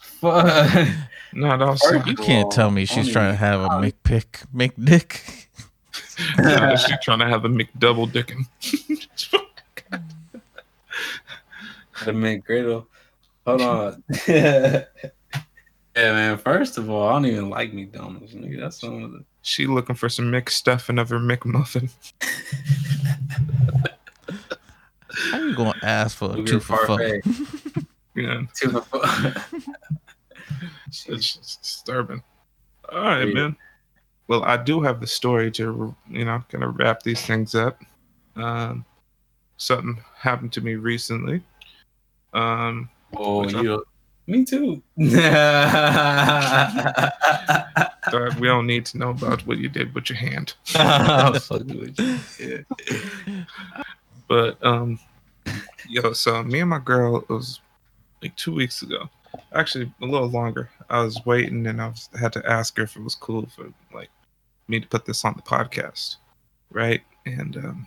Fuck. 0.00 0.88
Not 1.32 1.62
also. 1.62 2.02
you 2.04 2.16
can't 2.16 2.50
tell 2.50 2.72
me 2.72 2.84
she's 2.84 2.98
Only- 2.98 3.12
trying 3.12 3.32
to 3.32 3.36
have 3.36 3.60
a 3.60 3.68
McPick, 3.68 4.44
McDick. 4.52 5.46
no, 6.38 6.74
she's 6.74 6.98
trying 7.02 7.20
to 7.20 7.28
have 7.28 7.44
a 7.44 7.48
McDouble 7.48 8.10
dickin'. 8.10 8.44
The 12.04 12.12
McGriddle. 12.12 12.86
Hold 13.46 13.62
on. 13.62 14.02
Yeah, 15.96 16.12
man. 16.12 16.38
First 16.38 16.78
of 16.78 16.90
all, 16.90 17.08
I 17.08 17.12
don't 17.12 17.26
even 17.26 17.48
like 17.50 17.72
McDonald's. 17.72 18.34
Nigga. 18.34 18.60
That's 18.60 18.80
some 18.80 19.02
of 19.02 19.12
the. 19.12 19.24
she 19.42 19.66
looking 19.66 19.96
for 19.96 20.08
some 20.08 20.26
McStuffing 20.30 21.00
of 21.00 21.08
her 21.10 21.18
McMuffin. 21.18 21.90
How 25.30 25.38
you 25.42 25.54
gonna 25.54 25.74
ask 25.82 26.16
for 26.16 26.36
a 26.38 26.42
two 26.42 26.60
for 26.60 26.76
fuck? 26.86 26.98
parfait. 26.98 27.22
Yeah, 28.14 28.44
Two 28.58 28.70
for 28.70 28.80
fu- 28.80 29.40
it's 30.86 31.04
just 31.04 31.60
disturbing. 31.62 32.22
All 32.90 32.98
right, 33.02 33.28
Yeah. 33.28 33.34
man. 33.34 33.56
Well, 34.26 34.42
I 34.42 34.56
do 34.56 34.80
have 34.80 35.00
the 35.00 35.06
story 35.06 35.50
to, 35.52 35.94
you 36.08 36.24
know, 36.24 36.42
kind 36.48 36.64
of 36.64 36.78
wrap 36.78 37.02
these 37.02 37.20
things 37.20 37.54
up. 37.54 37.78
Um, 38.34 38.86
something 39.58 40.02
happened 40.16 40.54
to 40.54 40.62
me 40.62 40.76
recently. 40.76 41.42
Um, 42.32 42.88
Oh, 43.14 43.42
Which 43.44 43.54
one? 43.54 43.64
you. 43.64 43.84
Me 44.28 44.44
too. 44.44 44.82
we 44.96 45.06
don't 48.46 48.66
need 48.66 48.84
to 48.86 48.98
know 48.98 49.10
about 49.10 49.46
what 49.46 49.58
you 49.58 49.68
did 49.68 49.94
with 49.94 50.10
your 50.10 50.18
hand. 50.18 50.54
I'm 50.74 51.38
fucking 51.38 51.78
with 51.78 51.98
you. 51.98 52.18
Yeah. 52.40 53.44
But 54.28 54.58
um, 54.66 54.98
yo, 55.88 56.12
so 56.12 56.42
me 56.42 56.58
and 56.58 56.70
my 56.70 56.80
girl 56.80 57.18
it 57.18 57.28
was 57.28 57.60
like 58.20 58.34
two 58.34 58.52
weeks 58.52 58.82
ago, 58.82 59.08
actually 59.54 59.92
a 60.02 60.04
little 60.04 60.28
longer. 60.28 60.68
I 60.90 61.02
was 61.02 61.24
waiting 61.24 61.64
and 61.68 61.80
I 61.80 61.88
was, 61.88 62.08
had 62.18 62.32
to 62.32 62.50
ask 62.50 62.76
her 62.76 62.82
if 62.82 62.96
it 62.96 63.02
was 63.04 63.14
cool 63.14 63.46
for 63.54 63.72
like 63.94 64.10
me 64.66 64.80
to 64.80 64.88
put 64.88 65.04
this 65.04 65.24
on 65.24 65.34
the 65.36 65.42
podcast, 65.42 66.16
right? 66.72 67.02
And 67.24 67.56
um, 67.56 67.86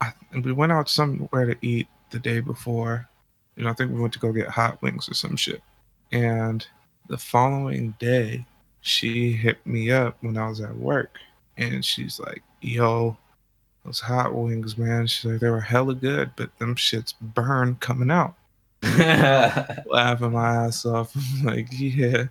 I, 0.00 0.12
and 0.32 0.44
we 0.44 0.52
went 0.52 0.72
out 0.72 0.88
somewhere 0.88 1.46
to 1.46 1.56
eat 1.64 1.86
the 2.10 2.18
day 2.18 2.40
before. 2.40 3.08
Know, 3.56 3.70
I 3.70 3.74
think 3.74 3.92
we 3.92 4.00
went 4.00 4.12
to 4.14 4.18
go 4.18 4.32
get 4.32 4.48
hot 4.48 4.80
wings 4.82 5.08
or 5.08 5.14
some 5.14 5.36
shit. 5.36 5.62
And 6.10 6.66
the 7.08 7.18
following 7.18 7.94
day, 7.98 8.46
she 8.80 9.32
hit 9.32 9.64
me 9.66 9.90
up 9.90 10.16
when 10.20 10.36
I 10.36 10.48
was 10.48 10.60
at 10.60 10.76
work, 10.76 11.16
and 11.56 11.84
she's 11.84 12.18
like, 12.18 12.42
"Yo, 12.60 13.16
those 13.84 14.00
hot 14.00 14.34
wings, 14.34 14.78
man. 14.78 15.06
She's 15.06 15.30
like, 15.30 15.40
they 15.40 15.50
were 15.50 15.60
hella 15.60 15.94
good, 15.94 16.30
but 16.36 16.56
them 16.58 16.74
shits 16.76 17.14
burn 17.20 17.76
coming 17.76 18.10
out. 18.10 18.34
Laughing 18.82 20.32
my 20.32 20.66
ass 20.66 20.86
off. 20.86 21.14
I'm 21.16 21.46
like, 21.46 21.68
yeah, 21.72 22.24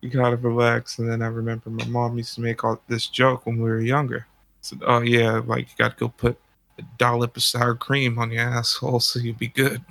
you 0.00 0.10
gotta 0.10 0.36
relax. 0.36 0.98
And 0.98 1.10
then 1.10 1.22
I 1.22 1.26
remember 1.26 1.70
my 1.70 1.84
mom 1.86 2.16
used 2.16 2.34
to 2.36 2.40
make 2.40 2.64
all 2.64 2.80
this 2.88 3.06
joke 3.06 3.46
when 3.46 3.56
we 3.56 3.70
were 3.70 3.80
younger. 3.80 4.26
Said, 4.60 4.82
oh 4.86 5.00
yeah, 5.00 5.42
like 5.44 5.68
you 5.68 5.74
gotta 5.78 5.96
go 5.96 6.08
put 6.08 6.38
a 6.78 6.82
dollop 6.98 7.36
of 7.36 7.42
sour 7.42 7.74
cream 7.74 8.18
on 8.18 8.32
your 8.32 8.42
asshole 8.42 9.00
so 9.00 9.18
you'll 9.18 9.36
be 9.36 9.48
good. 9.48 9.82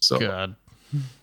So 0.00 0.18
God. 0.18 0.56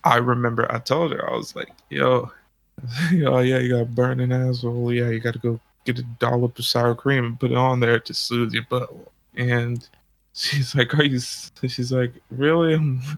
I 0.04 0.16
remember 0.16 0.70
I 0.72 0.78
told 0.78 1.12
her 1.12 1.30
I 1.30 1.36
was 1.36 1.54
like, 1.54 1.70
"Yo, 1.90 2.30
oh 3.26 3.40
yeah, 3.40 3.58
you 3.58 3.70
got 3.70 3.82
a 3.82 3.84
burning 3.84 4.32
asshole. 4.32 4.92
Yeah, 4.92 5.10
you 5.10 5.20
got 5.20 5.34
to 5.34 5.38
go 5.38 5.60
get 5.84 5.98
a 5.98 6.02
dollop 6.18 6.58
of 6.58 6.64
sour 6.64 6.94
cream 6.94 7.24
and 7.24 7.40
put 7.40 7.50
it 7.50 7.56
on 7.56 7.80
there 7.80 7.98
to 8.00 8.14
soothe 8.14 8.52
your 8.52 8.64
butt." 8.70 8.90
And 9.36 9.86
she's 10.32 10.74
like, 10.74 10.94
"Are 10.98 11.04
you?" 11.04 11.20
She's 11.20 11.92
like, 11.92 12.12
"Really?" 12.30 12.76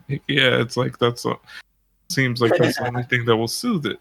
Like, 0.09 0.23
"Yeah." 0.27 0.61
It's 0.61 0.77
like 0.77 0.99
that's 0.99 1.25
a, 1.25 1.39
seems 2.09 2.41
like 2.41 2.57
that's 2.57 2.79
the 2.79 2.89
only 2.89 3.05
thing 3.05 3.25
that 3.27 3.37
will 3.37 3.49
soothe 3.49 3.87
it, 3.87 4.01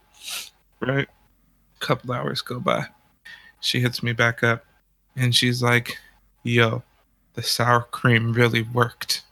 right? 0.80 1.08
A 1.08 1.86
couple 1.86 2.12
hours 2.14 2.42
go 2.42 2.60
by. 2.60 2.88
She 3.60 3.82
hits 3.82 4.02
me 4.02 4.14
back 4.14 4.44
up, 4.44 4.66
and 5.16 5.36
she's 5.36 5.62
like, 5.62 5.98
"Yo, 6.44 6.84
the 7.34 7.44
sour 7.44 7.82
cream 7.82 8.34
really 8.34 8.64
worked." 8.64 9.24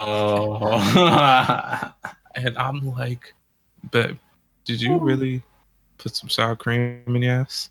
Oh. 0.00 1.92
And 2.34 2.56
I'm 2.56 2.94
like, 2.94 3.34
babe, 3.90 4.16
did 4.64 4.80
you 4.80 4.96
hmm. 4.96 5.04
really 5.04 5.42
put 5.96 6.14
some 6.14 6.28
sour 6.28 6.54
cream 6.54 7.02
in 7.06 7.22
your 7.22 7.34
ass? 7.34 7.70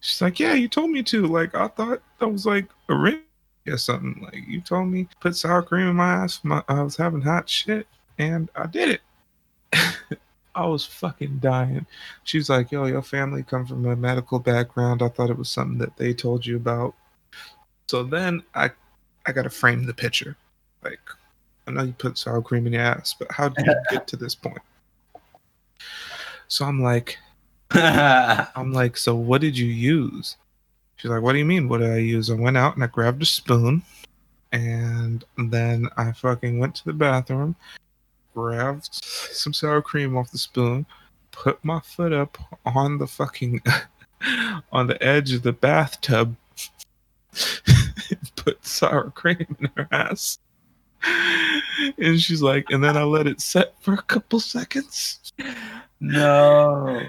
She's 0.00 0.20
like, 0.20 0.38
yeah, 0.38 0.52
you 0.52 0.68
told 0.68 0.90
me 0.90 1.02
to. 1.04 1.26
Like, 1.26 1.54
I 1.54 1.68
thought 1.68 2.02
that 2.18 2.28
was 2.28 2.44
like 2.44 2.66
a 2.90 2.94
ring 2.94 3.22
or 3.66 3.78
something. 3.78 4.20
Like, 4.22 4.46
you 4.46 4.60
told 4.60 4.88
me 4.88 5.08
put 5.20 5.36
sour 5.36 5.62
cream 5.62 5.88
in 5.88 5.96
my 5.96 6.12
ass. 6.12 6.40
My, 6.42 6.62
I 6.68 6.82
was 6.82 6.96
having 6.96 7.22
hot 7.22 7.48
shit, 7.48 7.86
and 8.18 8.50
I 8.54 8.66
did 8.66 9.00
it. 9.72 10.18
I 10.54 10.66
was 10.66 10.84
fucking 10.84 11.38
dying. 11.38 11.86
She's 12.24 12.50
like, 12.50 12.70
"Yo, 12.70 12.84
your 12.84 13.02
family 13.02 13.42
come 13.42 13.66
from 13.66 13.86
a 13.86 13.96
medical 13.96 14.38
background. 14.38 15.02
I 15.02 15.08
thought 15.08 15.30
it 15.30 15.38
was 15.38 15.48
something 15.48 15.78
that 15.78 15.96
they 15.96 16.12
told 16.12 16.44
you 16.44 16.56
about." 16.56 16.94
So 17.86 18.02
then 18.02 18.42
I, 18.54 18.70
I 19.24 19.32
gotta 19.32 19.50
frame 19.50 19.84
the 19.84 19.94
picture. 19.94 20.36
Like, 20.82 21.00
I 21.66 21.70
know 21.70 21.82
you 21.82 21.92
put 21.92 22.18
sour 22.18 22.42
cream 22.42 22.66
in 22.66 22.74
your 22.74 22.82
ass, 22.82 23.14
but 23.18 23.30
how 23.32 23.48
did 23.48 23.66
you 23.66 23.74
get 23.90 24.06
to 24.08 24.16
this 24.16 24.34
point? 24.34 24.58
So 26.48 26.64
I'm 26.64 26.82
like, 26.82 27.18
I'm 27.70 28.72
like, 28.72 28.96
so 28.96 29.14
what 29.14 29.40
did 29.40 29.56
you 29.56 29.66
use? 29.66 30.36
She's 30.96 31.10
like, 31.10 31.22
what 31.22 31.32
do 31.32 31.38
you 31.38 31.44
mean? 31.44 31.68
What 31.68 31.78
did 31.78 31.90
I 31.90 31.98
use? 31.98 32.30
I 32.30 32.34
went 32.34 32.56
out 32.56 32.74
and 32.74 32.84
I 32.84 32.86
grabbed 32.86 33.22
a 33.22 33.26
spoon, 33.26 33.82
and 34.52 35.24
then 35.36 35.88
I 35.96 36.12
fucking 36.12 36.58
went 36.58 36.74
to 36.76 36.84
the 36.84 36.92
bathroom, 36.92 37.56
grabbed 38.34 38.88
some 38.92 39.52
sour 39.52 39.82
cream 39.82 40.16
off 40.16 40.30
the 40.30 40.38
spoon, 40.38 40.86
put 41.30 41.64
my 41.64 41.80
foot 41.80 42.12
up 42.12 42.38
on 42.64 42.98
the 42.98 43.06
fucking 43.06 43.60
on 44.72 44.86
the 44.86 45.02
edge 45.02 45.32
of 45.32 45.42
the 45.42 45.52
bathtub, 45.52 46.36
put 48.36 48.64
sour 48.64 49.10
cream 49.10 49.56
in 49.58 49.70
her 49.76 49.88
ass. 49.90 50.38
And 51.98 52.20
she's 52.20 52.42
like, 52.42 52.66
and 52.70 52.82
then 52.82 52.96
I 52.96 53.02
let 53.02 53.26
it 53.26 53.40
set 53.40 53.74
for 53.80 53.94
a 53.94 54.02
couple 54.02 54.40
seconds. 54.40 55.32
no. 56.00 57.02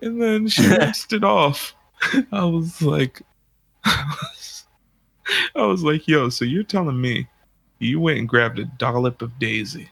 And 0.00 0.20
then 0.20 0.48
she 0.48 0.66
rinsed 0.76 1.12
it 1.12 1.24
off. 1.24 1.74
I 2.32 2.44
was 2.44 2.82
like, 2.82 3.22
I 3.84 4.66
was 5.56 5.82
like, 5.82 6.08
yo, 6.08 6.28
so 6.28 6.44
you're 6.44 6.62
telling 6.62 7.00
me 7.00 7.28
you 7.78 8.00
went 8.00 8.18
and 8.18 8.28
grabbed 8.28 8.58
a 8.58 8.64
dollop 8.64 9.22
of 9.22 9.38
Daisy, 9.38 9.90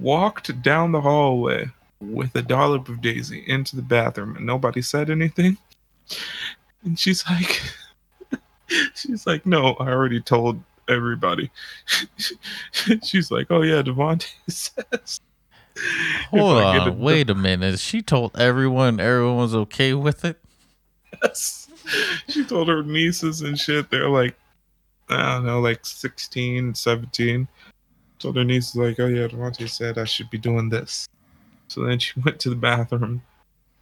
walked 0.00 0.62
down 0.62 0.92
the 0.92 1.00
hallway 1.00 1.70
with 2.00 2.34
a 2.34 2.42
dollop 2.42 2.88
of 2.88 3.00
Daisy 3.00 3.44
into 3.46 3.76
the 3.76 3.82
bathroom, 3.82 4.36
and 4.36 4.46
nobody 4.46 4.82
said 4.82 5.10
anything? 5.10 5.56
And 6.84 6.98
she's 6.98 7.24
like, 7.28 7.62
she's 8.94 9.26
like, 9.26 9.46
no, 9.46 9.74
I 9.74 9.88
already 9.88 10.20
told 10.20 10.62
everybody. 10.88 11.50
she's 13.04 13.30
like, 13.30 13.46
oh 13.50 13.62
yeah, 13.62 13.82
Devontae 13.82 14.32
says. 14.48 15.20
Hold 16.30 16.58
If 16.58 16.64
I 16.64 16.78
get 16.78 16.88
on, 16.88 16.98
wait 16.98 17.30
a 17.30 17.34
minute. 17.34 17.78
She 17.78 18.02
told 18.02 18.38
everyone 18.38 18.98
everyone 18.98 19.36
was 19.36 19.54
okay 19.54 19.92
with 19.94 20.24
it. 20.24 20.40
Yes. 21.22 21.68
She 22.28 22.44
told 22.44 22.68
her 22.68 22.82
nieces 22.82 23.42
and 23.42 23.58
shit. 23.58 23.90
They're 23.90 24.08
like, 24.08 24.36
I 25.08 25.34
don't 25.34 25.46
know, 25.46 25.60
like 25.60 25.84
16, 25.84 26.74
17. 26.74 27.48
Told 28.18 28.36
her 28.36 28.44
nieces, 28.44 28.74
like, 28.74 28.98
oh 28.98 29.06
yeah, 29.06 29.28
Devontae 29.28 29.68
said 29.68 29.98
I 29.98 30.04
should 30.04 30.30
be 30.30 30.38
doing 30.38 30.68
this. 30.68 31.08
So 31.68 31.84
then 31.84 31.98
she 31.98 32.18
went 32.24 32.40
to 32.40 32.50
the 32.50 32.56
bathroom, 32.56 33.22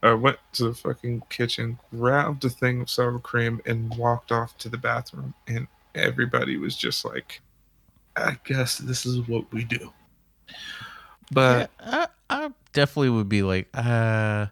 or 0.03 0.17
went 0.17 0.39
to 0.55 0.65
the 0.65 0.75
fucking 0.75 1.23
kitchen, 1.31 1.79
grabbed 1.91 2.45
a 2.45 2.51
thing 2.51 2.83
of 2.83 2.91
sour 2.91 3.19
cream, 3.19 3.61
and 3.67 3.95
walked 3.97 4.33
off 4.33 4.59
to 4.59 4.69
the 4.69 4.79
bathroom. 4.79 5.35
And 5.47 5.67
everybody 5.95 6.57
was 6.57 6.77
just 6.77 7.05
like, 7.05 7.41
I 8.17 8.37
guess 8.45 8.79
this 8.79 9.07
is 9.07 9.27
what 9.29 9.53
we 9.53 9.65
do. 9.65 9.93
But 11.31 11.71
Yeah, 11.81 12.07
I, 12.31 12.45
I 12.45 12.51
definitely 12.73 13.11
would 13.11 13.29
be 13.29 13.43
like, 13.43 13.69
uh, 13.75 14.47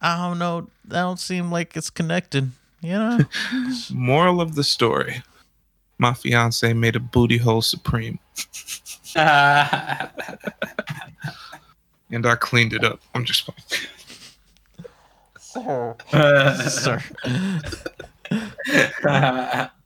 I 0.00 0.28
don't 0.28 0.38
know. 0.38 0.68
That 0.86 1.02
don't 1.02 1.20
seem 1.20 1.50
like 1.50 1.76
it's 1.76 1.90
connected. 1.90 2.52
You 2.80 2.92
know? 2.92 3.18
moral 3.90 4.40
of 4.40 4.54
the 4.54 4.64
story 4.64 5.22
my 5.98 6.12
fiance 6.12 6.72
made 6.72 6.96
a 6.96 7.00
booty 7.00 7.38
hole 7.38 7.62
supreme. 7.62 8.18
and 9.16 10.10
I 12.26 12.34
cleaned 12.38 12.72
it 12.72 12.84
up. 12.84 13.00
I'm 13.14 13.24
just 13.24 13.42
fine, 13.42 13.56
Sir. 15.38 15.96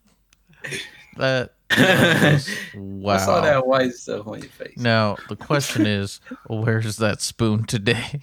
That. 1.16 1.52
wow. 2.74 3.14
I 3.14 3.18
saw 3.18 3.40
that 3.40 3.66
white 3.66 3.92
stuff 3.92 4.26
on 4.26 4.40
your 4.40 4.50
face. 4.50 4.78
Now 4.78 5.16
the 5.28 5.36
question 5.36 5.86
is, 5.86 6.20
where's 6.46 6.96
that 6.96 7.20
spoon 7.20 7.64
today? 7.64 8.20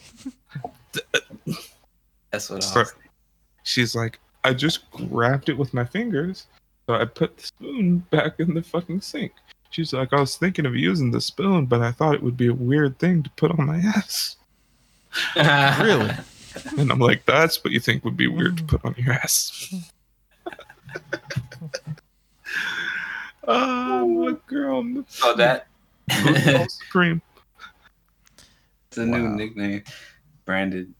That's 2.31 2.49
what 2.49 2.63
I 2.63 2.65
Sorry. 2.65 2.85
was. 2.85 2.93
She's 3.63 3.95
like, 3.95 4.19
I 4.43 4.53
just 4.53 4.89
grabbed 4.91 5.49
it 5.49 5.57
with 5.57 5.73
my 5.73 5.85
fingers, 5.85 6.47
so 6.87 6.95
I 6.95 7.05
put 7.05 7.37
the 7.37 7.43
spoon 7.43 7.99
back 8.11 8.39
in 8.39 8.53
the 8.53 8.63
fucking 8.63 9.01
sink. 9.01 9.31
She's 9.69 9.91
like, 9.91 10.13
I 10.13 10.19
was 10.19 10.37
thinking 10.37 10.65
of 10.65 10.75
using 10.75 11.11
the 11.11 11.19
spoon, 11.19 11.65
but 11.65 11.81
I 11.81 11.91
thought 11.91 12.15
it 12.15 12.23
would 12.23 12.37
be 12.37 12.47
a 12.47 12.53
weird 12.53 12.97
thing 12.99 13.23
to 13.23 13.29
put 13.31 13.51
on 13.51 13.65
my 13.65 13.77
ass. 13.77 14.37
really? 15.35 16.13
And 16.77 16.91
I'm 16.91 16.99
like, 16.99 17.25
that's 17.25 17.63
what 17.63 17.73
you 17.73 17.79
think 17.79 18.05
would 18.05 18.17
be 18.17 18.27
weird 18.27 18.57
to 18.57 18.63
put 18.63 18.85
on 18.85 18.95
your 18.97 19.13
ass. 19.13 19.73
Oh, 23.47 24.07
my 24.07 24.35
girl. 24.47 25.03
So 25.07 25.33
that 25.35 25.67
Booty 26.07 26.39
hole 26.39 26.67
supreme. 26.69 27.21
It's 28.87 28.97
a 28.97 29.05
new 29.05 29.29
nickname, 29.29 29.83
branded. 30.45 30.93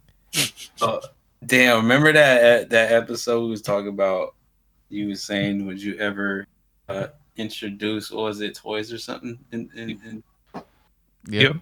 Oh, 0.81 0.99
damn! 1.45 1.77
Remember 1.77 2.11
that 2.11 2.41
uh, 2.41 2.67
that 2.69 2.91
episode 2.91 3.43
we 3.43 3.51
was 3.51 3.61
talking 3.61 3.89
about? 3.89 4.35
You 4.89 5.07
was 5.07 5.23
saying, 5.23 5.65
would 5.65 5.81
you 5.81 5.97
ever 5.97 6.47
uh, 6.89 7.07
introduce, 7.37 8.11
or 8.11 8.25
was 8.25 8.41
it 8.41 8.55
toys 8.55 8.91
or 8.91 8.97
something? 8.97 9.39
In, 9.51 9.69
in, 9.75 9.89
in, 9.89 10.23
Yep. 11.27 11.55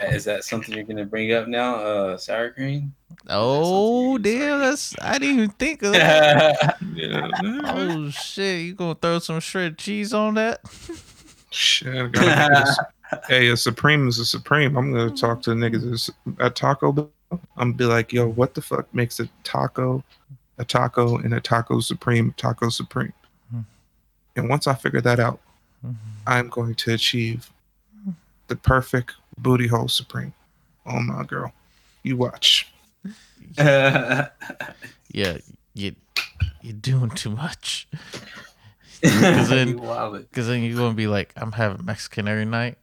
Yep. 0.00 0.14
is 0.14 0.24
that 0.24 0.44
something 0.44 0.74
you're 0.74 0.84
gonna 0.84 1.04
bring 1.04 1.32
up 1.32 1.48
now? 1.48 1.76
Uh, 1.76 2.16
sour 2.16 2.50
cream. 2.50 2.94
Oh 3.28 4.18
damn! 4.18 4.58
That's 4.60 4.94
I 5.00 5.18
didn't 5.18 5.36
even 5.36 5.50
think 5.50 5.82
of 5.82 5.92
that. 5.92 6.78
Yeah. 6.94 7.30
Oh 7.64 8.10
shit! 8.10 8.62
You 8.62 8.74
gonna 8.74 8.94
throw 8.94 9.18
some 9.18 9.40
shredded 9.40 9.78
cheese 9.78 10.12
on 10.12 10.34
that? 10.34 10.60
Shit, 11.50 11.94
I 11.94 12.06
gotta 12.08 12.64
get. 12.64 13.22
Hey, 13.28 13.48
a 13.48 13.56
Supreme 13.58 14.08
is 14.08 14.18
a 14.18 14.24
Supreme. 14.24 14.76
I'm 14.76 14.90
gonna 14.92 15.10
talk 15.10 15.42
to 15.42 15.50
the 15.50 15.56
niggas 15.56 16.08
at 16.40 16.56
Taco 16.56 16.92
Bell. 16.92 17.10
I'm 17.30 17.38
gonna 17.56 17.72
be 17.74 17.84
like, 17.84 18.10
yo, 18.12 18.26
what 18.28 18.54
the 18.54 18.62
fuck 18.62 18.92
makes 18.94 19.20
a 19.20 19.28
taco 19.44 20.02
a 20.58 20.64
taco 20.64 21.18
and 21.18 21.34
a 21.34 21.40
taco 21.40 21.80
Supreme 21.80 22.32
taco 22.38 22.70
Supreme? 22.70 23.12
Hmm. 23.50 23.60
And 24.36 24.48
once 24.48 24.66
I 24.66 24.74
figure 24.74 25.02
that 25.02 25.20
out, 25.20 25.40
Mhm. 25.86 25.94
I'm 26.26 26.48
going 26.48 26.74
to 26.76 26.94
achieve 26.94 27.50
the 28.48 28.56
perfect 28.56 29.12
booty 29.38 29.66
hole 29.66 29.88
Supreme. 29.88 30.32
Oh 30.86 31.00
my 31.00 31.24
girl, 31.24 31.52
you 32.04 32.16
watch. 32.16 32.71
Yeah, 35.14 35.36
you 35.74 35.94
you're 36.62 36.72
doing 36.72 37.10
too 37.10 37.30
much. 37.30 37.86
then- 39.02 39.78
Cause 39.78 40.46
then 40.46 40.62
you're 40.62 40.76
gonna 40.76 40.94
be 40.94 41.06
like, 41.06 41.32
I'm 41.36 41.52
having 41.52 41.84
Mexican 41.84 42.28
every 42.28 42.44
night. 42.46 42.78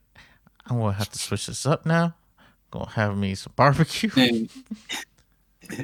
I'm 0.68 0.78
gonna 0.80 0.94
have 0.94 1.10
to 1.10 1.18
switch 1.20 1.48
this 1.48 1.66
up 1.66 1.86
now. 1.86 2.14
I'm 2.40 2.46
Gonna 2.72 2.90
have 2.92 3.18
me 3.18 3.34
some 3.36 3.54
barbecue. 3.56 4.12
And- 4.16 4.50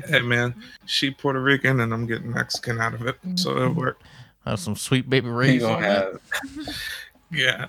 Hey 0.07 0.21
man, 0.21 0.55
she 0.87 1.11
Puerto 1.11 1.39
Rican 1.39 1.79
and 1.79 1.93
I'm 1.93 2.07
getting 2.07 2.31
Mexican 2.31 2.81
out 2.81 2.95
of 2.95 3.05
it, 3.05 3.17
so 3.35 3.51
it 3.51 3.69
worked. 3.69 3.69
Mm-hmm. 3.69 3.79
work. 3.79 3.99
Have 4.45 4.59
some 4.59 4.75
sweet 4.75 5.07
baby 5.07 5.27
you 5.27 5.33
rays 5.33 5.63
on 5.63 5.73
gonna 5.81 5.85
have 5.87 6.19
Yeah. 7.31 7.67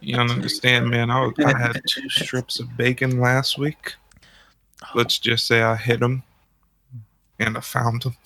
You 0.00 0.14
don't 0.14 0.30
understand, 0.30 0.88
man. 0.88 1.10
I, 1.10 1.20
was, 1.26 1.32
I 1.44 1.58
had 1.58 1.80
two 1.88 2.08
strips 2.08 2.60
of 2.60 2.76
bacon 2.76 3.18
last 3.20 3.58
week. 3.58 3.94
Let's 4.94 5.18
just 5.18 5.46
say 5.46 5.62
I 5.62 5.76
hit 5.76 6.00
them 6.00 6.22
and 7.38 7.56
I 7.56 7.60
found 7.60 8.02
them. 8.02 8.16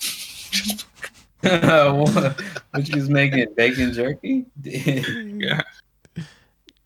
what, 1.43 2.41
what 2.71 2.95
was 2.95 3.09
making 3.09 3.53
bacon 3.55 3.93
jerky? 3.93 4.45
yeah. 4.63 5.61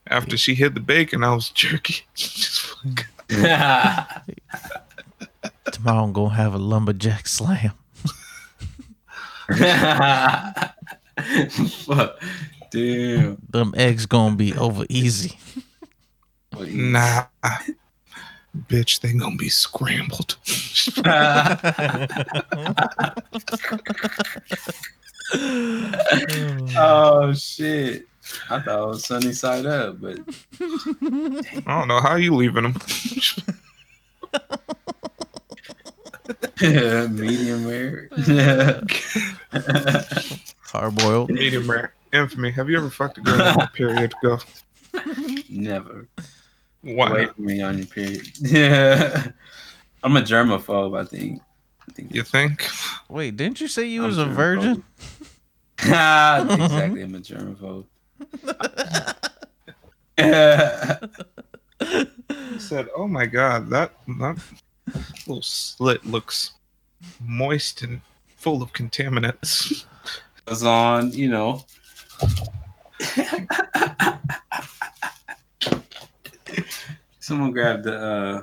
After 0.08 0.38
she 0.38 0.54
hit 0.54 0.76
the 0.76 0.80
bacon, 0.80 1.24
I 1.24 1.34
was 1.34 1.50
jerky. 1.50 2.06
Tomorrow 5.72 6.04
I'm 6.04 6.14
gonna 6.14 6.36
have 6.36 6.54
a 6.54 6.60
lumberjack 6.60 7.28
slam. 7.28 7.72
Fuck. 11.86 12.22
Damn. 12.72 13.38
Them 13.50 13.74
eggs 13.76 14.06
gonna 14.06 14.36
be 14.36 14.54
over 14.54 14.86
easy. 14.90 15.38
nah. 16.60 17.26
Bitch, 18.68 19.02
they 19.02 19.14
gonna 19.14 19.36
be 19.36 19.50
scrambled. 19.50 20.38
oh 26.78 27.34
shit. 27.34 28.08
I 28.50 28.60
thought 28.60 28.84
it 28.84 28.88
was 28.88 29.06
sunny 29.06 29.34
side 29.34 29.66
up, 29.66 30.02
but 30.02 30.20
I 30.60 31.64
don't 31.68 31.88
know 31.88 32.02
how 32.02 32.16
you 32.16 32.36
leaving 32.36 32.64
them. 32.64 32.76
medium 37.16 37.68
rare. 37.68 38.10
Hard 40.62 40.96
boiled. 40.96 41.30
Medium 41.30 41.70
rare. 41.70 41.94
Infamy. 42.14 42.52
Have 42.52 42.70
you 42.70 42.78
ever 42.78 42.90
fucked 42.90 43.18
a 43.18 43.22
girl 43.22 43.42
a 43.42 43.70
period? 43.74 44.14
Go. 44.24 44.40
Never. 45.50 46.08
Why 46.86 47.10
away 47.10 47.26
from 47.28 47.46
me 47.46 47.62
on 47.62 47.78
your 47.80 47.88
period. 47.88 48.28
Yeah, 48.42 49.28
I'm 50.04 50.16
a 50.18 50.22
germaphobe. 50.22 51.00
I 51.00 51.06
think. 51.06 51.42
I 51.88 51.92
think. 51.92 52.14
You 52.14 52.24
think? 52.24 52.68
Wait, 53.10 53.36
didn't 53.36 53.60
you 53.60 53.68
say 53.68 53.86
you 53.88 54.02
I'm 54.04 54.08
was 54.08 54.18
a 54.20 54.26
germaphobe. 54.26 54.36
virgin? 54.36 54.84
exactly, 55.80 57.02
I'm 57.02 57.16
a 57.16 57.20
germaphobe. 57.20 57.86
Yeah. 60.18 60.98
He 61.82 62.60
said, 62.60 62.88
"Oh 62.96 63.08
my 63.08 63.26
God, 63.26 63.70
that 63.72 63.92
that 64.20 64.38
little 65.28 65.42
slit 65.42 66.06
looks 66.06 66.52
moist 67.20 67.82
and 67.82 68.02
full 68.38 68.62
of 68.62 68.74
contaminants." 68.74 69.86
was 70.48 70.64
on, 70.64 71.12
you 71.12 71.28
know. 71.30 71.66
Someone 77.20 77.52
grabbed 77.52 77.84
the 77.84 77.98
uh 77.98 78.42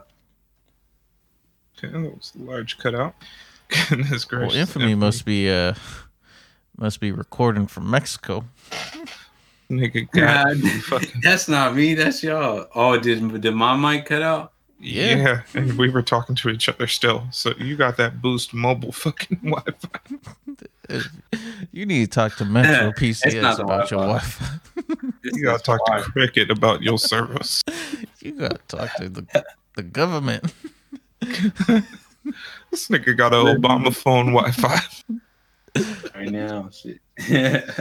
Okay, 1.79 1.93
that 1.93 2.01
was 2.01 2.33
a 2.39 2.43
large 2.43 2.79
cutout. 2.79 3.15
Goodness 3.89 4.31
Well, 4.31 4.41
gracious! 4.41 4.59
infamy 4.59 4.95
must 4.95 5.25
be 5.25 5.51
uh 5.51 5.75
must 6.77 7.01
be 7.01 7.13
recording 7.13 7.67
from 7.67 7.91
Mexico. 7.91 8.45
nigga 9.71 10.11
got 10.13 10.59
God, 10.59 10.59
fucking 10.85 11.21
that's 11.23 11.49
not 11.49 11.75
me, 11.75 11.95
that's 11.95 12.23
y'all. 12.23 12.67
Oh, 12.75 12.99
did 12.99 13.41
did 13.41 13.55
my 13.55 13.77
mic 13.77 14.07
cut 14.07 14.23
out? 14.23 14.52
Yeah. 14.85 15.17
yeah. 15.17 15.43
And 15.55 15.79
we 15.79 15.89
were 15.91 16.03
talking 16.03 16.35
to 16.37 16.49
each 16.51 16.69
other 16.69 16.87
still. 16.89 17.27
So 17.31 17.53
you 17.59 17.77
got 17.77 17.97
that 17.99 18.21
boost 18.21 18.53
mobile 18.53 18.91
fucking 19.05 19.39
Wi-Fi. 19.43 20.01
You 21.73 21.87
need 21.87 22.05
to 22.05 22.11
talk 22.11 22.37
to 22.37 22.45
Metro 22.45 22.91
PCS 22.93 23.59
about 23.61 23.91
your 23.91 24.01
Wi-Fi. 24.01 24.45
Wi-Fi. 24.77 25.07
You 25.25 25.45
gotta 25.45 25.63
talk 25.63 25.81
to 25.87 26.03
Cricket 26.03 26.51
about 26.51 26.83
your 26.83 26.99
service. 26.99 27.63
You 28.21 28.33
gotta 28.33 28.59
talk 28.69 28.93
to 28.97 29.09
the 29.09 29.45
the 29.77 29.83
government. 29.85 30.53
This 31.21 32.89
nigga 32.89 33.17
got 33.17 33.33
an 33.33 33.47
Obama 33.61 33.95
phone 33.95 34.33
Wi-Fi. 34.35 34.81
right 36.15 36.31
now. 36.31 36.69
Shit. 36.71 37.01
This 37.17 37.79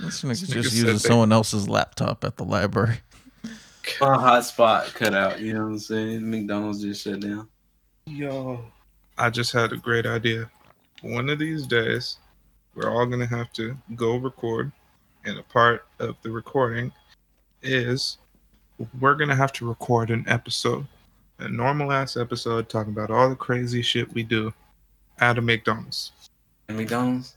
nigga's 0.00 0.20
This 0.20 0.22
nigga 0.50 0.52
just 0.52 0.70
said 0.70 0.76
using 0.76 0.86
they- 0.86 0.98
someone 0.98 1.32
else's 1.32 1.68
laptop 1.68 2.24
at 2.24 2.36
the 2.36 2.44
library. 2.44 2.98
My 4.00 4.16
hotspot 4.16 4.92
cut 4.94 5.14
out, 5.14 5.40
you 5.40 5.52
know 5.54 5.64
what 5.64 5.72
I'm 5.72 5.78
saying? 5.78 6.30
McDonald's 6.30 6.82
just 6.82 7.04
shut 7.04 7.20
down. 7.20 7.48
Yo, 8.06 8.64
I 9.18 9.30
just 9.30 9.52
had 9.52 9.72
a 9.72 9.76
great 9.76 10.06
idea. 10.06 10.50
One 11.02 11.28
of 11.28 11.38
these 11.38 11.66
days, 11.66 12.18
we're 12.74 12.90
all 12.90 13.06
gonna 13.06 13.26
have 13.26 13.52
to 13.54 13.76
go 13.96 14.16
record, 14.16 14.72
and 15.24 15.38
a 15.38 15.42
part 15.42 15.86
of 15.98 16.16
the 16.22 16.30
recording 16.30 16.92
is 17.62 18.18
we're 19.00 19.14
gonna 19.14 19.36
have 19.36 19.52
to 19.54 19.68
record 19.68 20.10
an 20.10 20.24
episode, 20.26 20.86
a 21.38 21.48
normal 21.48 21.92
ass 21.92 22.16
episode 22.16 22.68
talking 22.68 22.92
about 22.92 23.10
all 23.10 23.28
the 23.28 23.36
crazy 23.36 23.82
shit 23.82 24.12
we 24.14 24.22
do 24.22 24.52
at 25.18 25.38
a 25.38 25.42
McDonald's. 25.42 26.12
And 26.68 26.78
McDonald's? 26.78 27.36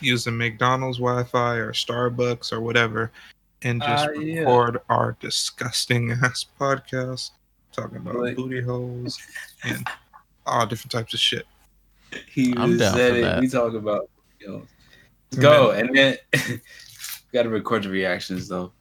using 0.00 0.36
McDonald's 0.36 0.98
Wi-Fi 0.98 1.54
or 1.56 1.72
Starbucks 1.72 2.52
or 2.52 2.60
whatever, 2.60 3.10
and 3.62 3.80
just 3.82 4.08
Ah, 4.08 4.12
yeah. 4.20 4.40
record 4.40 4.80
our 4.88 5.16
disgusting 5.20 6.10
ass 6.12 6.44
podcast 6.60 7.30
talking 7.72 7.98
about 7.98 8.16
Like- 8.16 8.36
booty 8.36 8.60
holes 8.60 9.18
and 9.64 9.86
all 10.46 10.66
different 10.66 10.92
types 10.92 11.14
of 11.14 11.20
shit. 11.20 11.46
He 12.28 12.54
I'm 12.56 12.76
down 12.78 12.94
said 12.94 13.12
for 13.12 13.18
it. 13.18 13.20
that. 13.22 13.40
We 13.40 13.48
talk 13.48 13.74
about 13.74 14.08
you 14.40 14.48
know. 14.48 14.62
And 15.32 15.40
Go 15.40 15.70
and 15.72 15.94
then 15.96 16.16
gotta 17.32 17.48
record 17.48 17.82
the 17.82 17.88
reactions 17.90 18.48
though. 18.48 18.72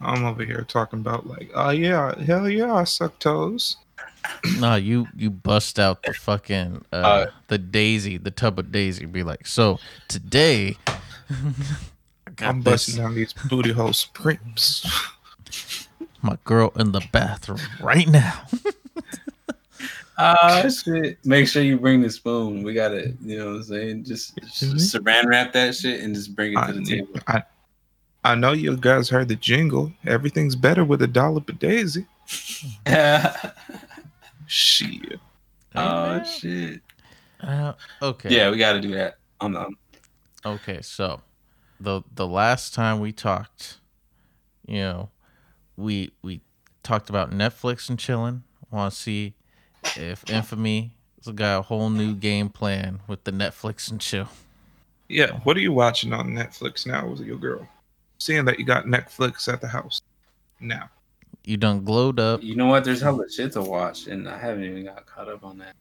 I'm 0.00 0.24
over 0.24 0.44
here 0.44 0.62
talking 0.68 0.98
about 1.00 1.26
like, 1.26 1.50
oh 1.54 1.70
yeah, 1.70 2.14
hell 2.24 2.48
yeah, 2.48 2.74
I 2.74 2.84
suck 2.84 3.18
toes. 3.18 3.76
No, 4.58 4.74
you 4.76 5.06
you 5.16 5.30
bust 5.30 5.78
out 5.78 6.02
the 6.02 6.12
fucking 6.14 6.84
uh, 6.92 6.96
Uh, 6.96 7.26
the 7.48 7.58
daisy, 7.58 8.16
the 8.18 8.30
tub 8.30 8.58
of 8.58 8.72
daisy. 8.72 9.04
Be 9.06 9.22
like, 9.22 9.46
so 9.46 9.78
today, 10.08 10.76
I 10.86 10.98
got 11.30 11.38
I'm 12.40 12.62
this, 12.62 12.86
busting 12.86 13.02
down 13.02 13.14
these 13.14 13.32
booty 13.32 13.72
hole 13.72 13.92
supremes. 13.92 14.86
my 16.22 16.38
girl 16.44 16.72
in 16.76 16.92
the 16.92 17.06
bathroom 17.12 17.60
right 17.80 18.08
now. 18.08 18.46
Ah 20.16 20.68
shit. 20.68 21.18
Make 21.24 21.48
sure 21.48 21.62
you 21.62 21.78
bring 21.78 22.00
the 22.00 22.10
spoon. 22.10 22.62
We 22.62 22.72
gotta, 22.72 23.14
you 23.20 23.38
know 23.38 23.46
what 23.46 23.56
I'm 23.56 23.62
saying? 23.64 24.04
Just, 24.04 24.36
just 24.36 24.94
saran 24.94 25.24
wrap 25.26 25.52
that 25.54 25.74
shit 25.74 26.00
and 26.00 26.14
just 26.14 26.36
bring 26.36 26.52
it 26.52 26.58
I, 26.58 26.68
to 26.68 26.72
the 26.74 26.84
table. 26.84 27.20
I, 27.26 27.42
I 28.22 28.34
know 28.34 28.52
you 28.52 28.76
guys 28.76 29.08
heard 29.08 29.28
the 29.28 29.34
jingle. 29.34 29.92
Everything's 30.06 30.56
better 30.56 30.84
with 30.84 31.02
a 31.02 31.06
dollop 31.08 31.48
of 31.48 31.58
daisy. 31.58 32.06
Shit. 34.46 35.18
oh 35.74 36.22
shit. 36.24 36.80
Uh, 37.40 37.72
okay. 38.02 38.34
Yeah, 38.34 38.50
we 38.50 38.56
gotta 38.56 38.80
do 38.80 38.92
that. 38.92 39.16
On 39.40 39.52
the 39.52 39.68
Okay, 40.46 40.80
so 40.80 41.20
the 41.84 42.02
the 42.14 42.26
last 42.26 42.74
time 42.74 43.00
we 43.00 43.12
talked, 43.12 43.78
you 44.66 44.80
know, 44.80 45.10
we 45.76 46.12
we 46.22 46.40
talked 46.82 47.08
about 47.08 47.30
Netflix 47.30 47.88
and 47.88 47.98
chilling. 47.98 48.42
Want 48.70 48.92
to 48.92 48.98
see 48.98 49.34
if 49.96 50.28
Infamy 50.28 50.96
has 51.24 51.32
got 51.32 51.60
a 51.60 51.62
whole 51.62 51.90
new 51.90 52.14
game 52.14 52.48
plan 52.48 53.00
with 53.06 53.24
the 53.24 53.30
Netflix 53.30 53.90
and 53.90 54.00
chill. 54.00 54.28
Yeah, 55.08 55.38
what 55.44 55.56
are 55.56 55.60
you 55.60 55.72
watching 55.72 56.12
on 56.12 56.30
Netflix 56.30 56.86
now 56.86 57.06
with 57.06 57.20
your 57.20 57.36
girl? 57.36 57.68
Seeing 58.18 58.44
that 58.46 58.58
you 58.58 58.64
got 58.64 58.86
Netflix 58.86 59.52
at 59.52 59.60
the 59.60 59.68
house 59.68 60.00
now. 60.60 60.88
You 61.44 61.58
done 61.58 61.84
glowed 61.84 62.18
up. 62.18 62.42
You 62.42 62.56
know 62.56 62.66
what? 62.66 62.84
There's 62.84 63.02
hella 63.02 63.30
shit 63.30 63.52
to 63.52 63.62
watch, 63.62 64.06
and 64.06 64.26
I 64.26 64.38
haven't 64.38 64.64
even 64.64 64.84
got 64.86 65.04
caught 65.04 65.28
up 65.28 65.44
on 65.44 65.58
that. 65.58 65.74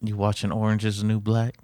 You 0.00 0.16
watching 0.16 0.50
Orange 0.50 0.84
is 0.84 1.00
the 1.00 1.06
New 1.06 1.20
Black? 1.20 1.56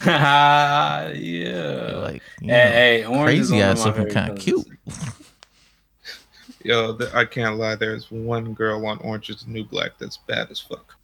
yeah. 0.06 1.92
Like, 2.02 2.22
you 2.40 2.48
hey, 2.48 2.48
know, 2.48 2.54
hey, 2.54 3.04
Orange 3.04 3.38
is 3.40 3.48
crazy 3.50 3.62
ass 3.62 3.78
my 3.80 3.84
looking 3.86 4.08
kind 4.08 4.32
of 4.32 4.38
cute. 4.38 4.66
Yo, 6.64 6.96
th- 6.96 7.12
I 7.14 7.24
can't 7.24 7.56
lie. 7.56 7.74
There's 7.74 8.10
one 8.10 8.52
girl 8.52 8.84
on 8.86 8.98
Orange 8.98 9.30
is 9.30 9.44
the 9.44 9.50
New 9.50 9.64
Black 9.64 9.92
that's 9.98 10.18
bad 10.18 10.50
as 10.50 10.60
fuck. 10.60 10.94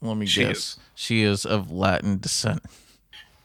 Let 0.00 0.16
me 0.16 0.26
She 0.26 0.44
guess. 0.44 0.56
is. 0.56 0.78
She 0.94 1.22
is 1.22 1.44
of 1.44 1.70
Latin 1.72 2.18
descent. 2.18 2.62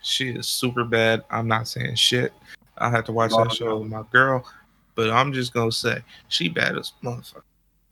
She 0.04 0.30
is 0.30 0.48
super 0.48 0.84
bad. 0.84 1.24
I'm 1.30 1.48
not 1.48 1.68
saying 1.68 1.96
shit. 1.96 2.32
I 2.78 2.90
had 2.90 3.06
to 3.08 3.12
watch 3.12 3.32
Oh, 3.34 3.44
that 3.44 3.54
show 3.54 3.66
no. 3.70 3.78
with 3.78 3.90
my 3.92 4.04
girl, 4.12 4.46
but 4.96 5.10
I'm 5.10 5.34
just 5.34 5.54
gonna 5.54 5.72
say 5.72 6.00
she 6.28 6.48
bad 6.48 6.78
as 6.78 6.94
motherfucker. 7.04 7.42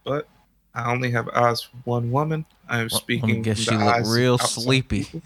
But 0.04 0.28
I 0.76 0.92
only 0.92 1.10
have 1.12 1.30
eyes 1.30 1.62
for 1.62 1.78
one 1.86 2.12
woman. 2.12 2.46
I 2.68 2.82
am 2.82 2.90
speaking. 2.90 3.30
Let 3.30 3.38
me 3.38 3.44
guess. 3.44 3.64
from 3.64 3.74
She 3.76 3.78
the 3.78 3.86
look 3.86 3.96
eyes 3.96 4.08
of 4.08 4.14
real 4.14 4.34
outside 4.34 4.64
sleepy. 4.64 5.04
people. 5.04 5.22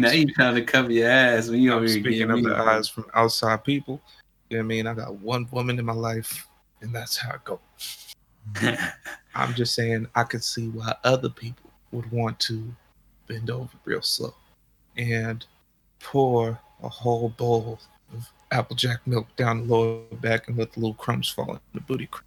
now 0.00 0.10
you 0.12 0.32
trying 0.32 0.54
to 0.54 0.62
cover 0.62 0.92
your 0.92 1.08
ass 1.08 1.48
when 1.48 1.60
you 1.60 1.72
over 1.72 1.80
I'm 1.80 1.88
here 1.88 2.00
speaking 2.00 2.28
getting 2.28 2.30
of 2.30 2.36
me. 2.36 2.42
the 2.42 2.56
eyes 2.56 2.88
from 2.88 3.06
outside 3.14 3.64
people. 3.64 4.00
You 4.48 4.58
know 4.58 4.62
what 4.62 4.66
I 4.66 4.68
mean? 4.68 4.86
I 4.86 4.94
got 4.94 5.14
one 5.16 5.48
woman 5.50 5.80
in 5.80 5.84
my 5.84 5.92
life, 5.92 6.46
and 6.82 6.94
that's 6.94 7.16
how 7.16 7.34
it 7.34 7.44
goes. 7.44 8.14
I'm 9.34 9.54
just 9.54 9.74
saying 9.74 10.06
I 10.14 10.22
could 10.22 10.44
see 10.44 10.68
why 10.68 10.94
other 11.02 11.28
people 11.28 11.70
would 11.90 12.10
want 12.12 12.38
to 12.40 12.64
bend 13.26 13.50
over 13.50 13.70
real 13.84 14.02
slow 14.02 14.34
and 14.96 15.44
pour 15.98 16.58
a 16.82 16.88
whole 16.88 17.30
bowl 17.30 17.80
of 18.12 18.30
applejack 18.52 19.06
milk 19.06 19.26
down 19.36 19.66
the 19.66 19.74
lower 19.74 20.00
back 20.20 20.48
and 20.48 20.56
let 20.56 20.72
the 20.72 20.80
little 20.80 20.94
crumbs 20.94 21.28
fall 21.28 21.54
in 21.54 21.60
the 21.74 21.80
booty 21.80 22.06
crack. 22.06 22.24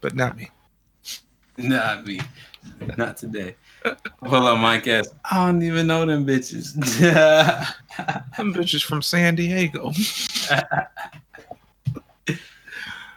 But 0.00 0.14
not 0.14 0.36
me. 0.36 0.50
Not 1.56 2.06
me. 2.06 2.20
Not 2.96 3.16
today. 3.16 3.56
Hold 4.22 4.44
on, 4.44 4.60
Mike 4.60 4.86
ass. 4.86 5.08
I 5.30 5.46
don't 5.46 5.62
even 5.62 5.86
know 5.86 6.04
them 6.06 6.26
bitches. 6.26 6.74
Them 8.36 8.54
bitches 8.54 8.84
from 8.84 9.02
San 9.02 9.34
Diego. 9.34 9.90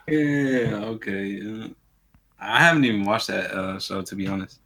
yeah, 0.07 0.75
okay. 0.85 1.71
I 2.39 2.59
haven't 2.59 2.85
even 2.85 3.05
watched 3.05 3.27
that 3.27 3.51
uh, 3.51 3.79
show 3.79 4.01
to 4.01 4.15
be 4.15 4.27
honest. 4.27 4.59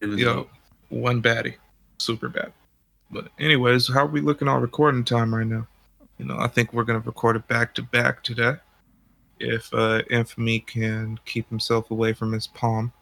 It 0.00 0.06
was 0.06 0.18
Yo, 0.18 0.34
dope. 0.34 0.50
one 0.90 1.22
baddie. 1.22 1.54
Super 1.98 2.28
bad. 2.28 2.52
But 3.10 3.28
anyways, 3.38 3.88
how 3.88 4.04
are 4.04 4.06
we 4.06 4.20
looking 4.20 4.48
on 4.48 4.60
recording 4.60 5.04
time 5.04 5.34
right 5.34 5.46
now? 5.46 5.66
You 6.18 6.26
know, 6.26 6.36
I 6.38 6.48
think 6.48 6.72
we're 6.72 6.84
gonna 6.84 7.00
record 7.00 7.36
it 7.36 7.48
back 7.48 7.74
to 7.74 7.82
back 7.82 8.22
today. 8.22 8.56
If 9.40 9.72
uh 9.72 10.02
Infamy 10.10 10.60
can 10.60 11.18
keep 11.24 11.48
himself 11.48 11.90
away 11.90 12.12
from 12.12 12.32
his 12.32 12.46
palm. 12.46 12.92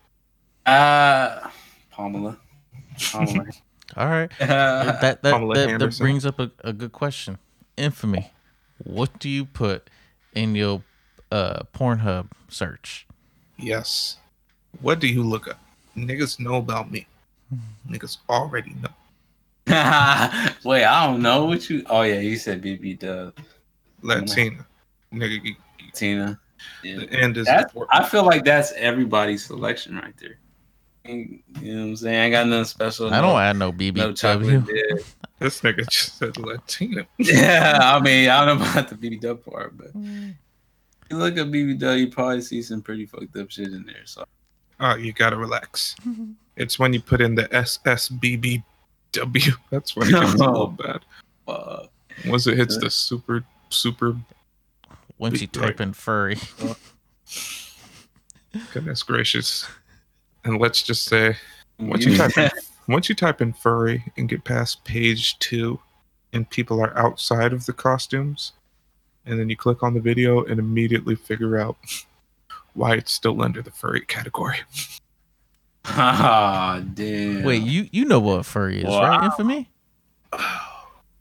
Uh 0.64 1.49
Pamela. 1.91 2.39
Pamela. 3.12 3.47
All 3.97 4.09
right. 4.09 4.30
Uh, 4.41 4.99
that 5.01 5.22
that, 5.22 5.22
that, 5.22 5.78
that 5.78 5.99
brings 5.99 6.26
up 6.26 6.39
a, 6.41 6.51
a 6.64 6.72
good 6.72 6.93
question. 6.93 7.39
Infamy. 7.76 8.30
What 8.82 9.18
do 9.20 9.28
you 9.28 9.45
put 9.45 9.89
in 10.34 10.55
your 10.55 10.82
uh, 11.30 11.62
Pornhub 11.72 12.28
search? 12.49 13.07
Yes. 13.57 14.16
What 14.80 14.99
do 14.99 15.07
you 15.07 15.22
look 15.22 15.47
up? 15.49 15.59
Niggas 15.97 16.41
know 16.41 16.57
about 16.57 16.91
me. 16.91 17.07
Niggas 17.89 18.18
already 18.28 18.74
know. 18.82 18.89
Wait, 20.64 20.84
I 20.84 21.07
don't 21.07 21.22
know 21.22 21.45
what 21.47 21.70
you. 21.70 21.84
Oh 21.89 22.03
yeah, 22.03 22.20
you 22.20 22.37
said 22.37 22.62
BB 22.62 22.99
Dub, 22.99 23.34
Latina. 24.03 24.66
Nigga, 25.12 25.30
you- 25.30 25.41
you- 25.43 25.57
Tina. 25.97 26.38
Yeah. 26.82 26.99
The 27.01 27.11
end 27.12 27.36
is 27.36 27.47
That's, 27.47 27.72
important. 27.72 28.01
I 28.01 28.09
feel 28.09 28.24
like 28.24 28.44
that's 28.44 28.72
everybody's 28.72 29.44
selection 29.44 29.97
right 29.97 30.14
there. 30.18 30.38
You 31.05 31.38
know 31.62 31.80
what 31.82 31.86
I'm 31.90 31.97
saying? 31.97 32.16
I 32.18 32.24
ain't 32.24 32.32
got 32.32 32.47
nothing 32.49 32.64
special. 32.64 33.07
I 33.14 33.20
no- 33.20 33.22
don't 33.28 33.40
add 33.40 33.57
no 33.57 33.70
no 33.70 34.12
chocolate 34.12 34.64
BBW. 34.64 34.66
dip. 34.66 35.07
This 35.38 35.61
nigga 35.61 35.86
just 35.90 36.16
said 36.16 36.36
Latina. 36.38 37.07
Yeah, 37.18 37.78
I 37.82 38.01
mean, 38.01 38.30
I 38.30 38.44
don't 38.47 38.59
know 38.59 38.64
about 38.70 38.88
the 38.88 38.94
BBW 38.97 39.44
part, 39.44 39.76
but 39.76 39.94
you 39.94 41.16
look 41.18 41.36
at 41.36 41.49
BBW, 41.49 41.99
you 42.01 42.11
probably 42.11 42.40
see 42.40 42.62
some 42.62 42.80
pretty 42.80 43.05
fucked 43.07 43.36
up 43.36 43.51
shit 43.51 43.68
in 43.68 43.84
there. 43.84 44.07
So 44.07 44.24
Oh, 44.80 44.94
you 44.97 45.12
gotta 45.12 45.36
relax. 45.36 45.94
It's 46.57 46.78
when 46.78 46.92
you 46.94 47.01
put 47.03 47.20
in 47.20 47.34
the 47.34 47.44
SSBBW. 47.49 48.62
That's 49.70 49.94
when 49.94 50.09
it 50.09 50.12
gets 50.12 50.34
a 50.34 50.36
little 50.38 50.66
bad. 50.68 51.01
uh, 51.47 51.86
Once 52.26 52.47
it 52.47 52.57
hits 52.57 52.78
the 52.78 52.90
super, 52.90 53.44
super, 53.68 54.16
Once 55.19 55.41
you 55.41 55.49
Right. 55.57 55.69
type 55.69 55.81
in 55.81 55.93
furry, 55.95 56.37
goodness 58.73 59.03
gracious. 59.03 59.67
And 60.45 60.59
let's 60.61 60.83
just 60.83 61.05
say, 61.05 61.37
once 61.79 62.05
you 62.05 62.17
type 62.17 62.37
in, 62.37 62.51
once 62.89 63.09
you 63.09 63.14
type 63.14 63.41
in 63.41 63.53
furry 63.53 64.05
and 64.17 64.29
get 64.29 64.45
past 64.45 64.85
page 64.85 65.39
two, 65.39 65.81
and 66.33 66.49
people 66.51 66.81
are 66.81 66.97
outside 66.99 67.53
of 67.53 67.67
the 67.67 67.73
costumes, 67.73 68.53
and 69.25 69.39
then 69.41 69.49
you 69.49 69.57
click 69.57 69.83
on 69.83 69.95
the 69.95 70.01
video 70.01 70.45
and 70.45 70.59
immediately 70.61 71.14
figure 71.17 71.59
out 71.59 71.77
why 72.75 72.95
it's 72.95 73.12
still 73.12 73.43
under 73.43 73.62
the 73.62 73.71
furry 73.71 74.03
category. 74.03 74.59
Ah, 75.87 76.83
damn. 76.95 77.45
wait, 77.45 77.62
you 77.62 77.89
you 77.93 78.05
know 78.05 78.21
what 78.21 78.45
furry 78.45 78.79
is, 78.79 78.85
right? 78.87 79.25
Infamy. 79.25 79.71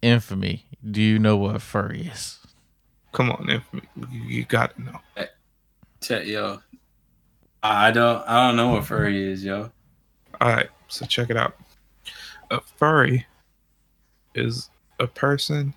Infamy. 0.01 0.65
Do 0.89 1.01
you 1.01 1.17
know 1.19 1.37
what 1.37 1.61
furry 1.61 2.07
is? 2.13 2.39
Come 3.15 3.31
on, 3.31 3.49
Infamy. 3.49 3.83
You, 4.11 4.23
you 4.27 4.43
gotta 4.43 4.79
know. 4.81 4.99
Check, 6.01 6.25
yo. 6.25 6.59
I 7.63 7.89
don't. 7.89 8.21
I 8.27 8.45
don't 8.45 8.57
know 8.57 8.73
what 8.73 8.85
furry 8.85 9.31
is, 9.31 9.41
yo. 9.41 9.71
All 10.41 10.49
right, 10.49 10.67
so 10.89 11.05
check 11.05 11.29
it 11.29 11.37
out. 11.37 11.55
A 12.51 12.59
furry 12.59 13.25
is 14.35 14.69
a 14.99 15.07
person 15.07 15.73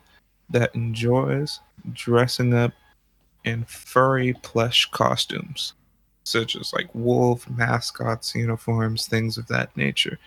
that 0.50 0.74
enjoys 0.74 1.60
dressing 1.92 2.54
up 2.54 2.72
in 3.44 3.64
furry 3.66 4.32
plush 4.42 4.90
costumes, 4.90 5.74
such 6.24 6.56
as 6.56 6.72
like 6.72 6.92
wolf 6.92 7.48
mascots, 7.48 8.34
uniforms, 8.34 9.06
things 9.06 9.38
of 9.38 9.46
that 9.46 9.74
nature. 9.76 10.18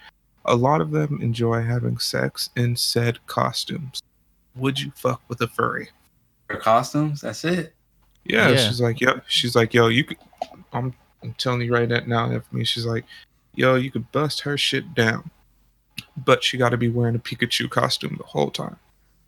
A 0.46 0.56
lot 0.56 0.80
of 0.80 0.92
them 0.92 1.20
enjoy 1.22 1.62
having 1.62 1.98
sex 1.98 2.52
in 2.56 2.78
said 2.78 3.20
costumes. 3.28 4.02
Would 4.56 4.80
you 4.80 4.94
fuck 4.96 5.22
with 5.28 5.42
a 5.42 5.48
furry? 5.50 5.90
For 6.54 6.60
costumes, 6.60 7.22
that's 7.22 7.44
it. 7.46 7.74
Yeah, 8.26 8.50
Yeah. 8.50 8.58
she's 8.68 8.80
like, 8.82 9.02
yep. 9.02 9.24
she's 9.28 9.56
like, 9.56 9.74
yo, 9.74 9.88
you 9.88 10.04
could. 10.04 10.18
I'm, 10.74 10.94
I'm 11.24 11.34
telling 11.36 11.62
you 11.62 11.74
right 11.74 11.90
now, 12.08 12.32
Infamy. 12.32 12.64
She's 12.66 12.86
like, 12.86 13.06
yo, 13.56 13.76
you 13.76 13.92
could 13.92 14.12
bust 14.12 14.42
her 14.42 14.58
shit 14.58 14.94
down, 14.94 15.30
but 16.18 16.44
she 16.44 16.58
got 16.58 16.70
to 16.70 16.78
be 16.78 16.88
wearing 16.90 17.16
a 17.16 17.20
Pikachu 17.20 17.70
costume 17.70 18.16
the 18.18 18.24
whole 18.26 18.50
time. 18.52 18.78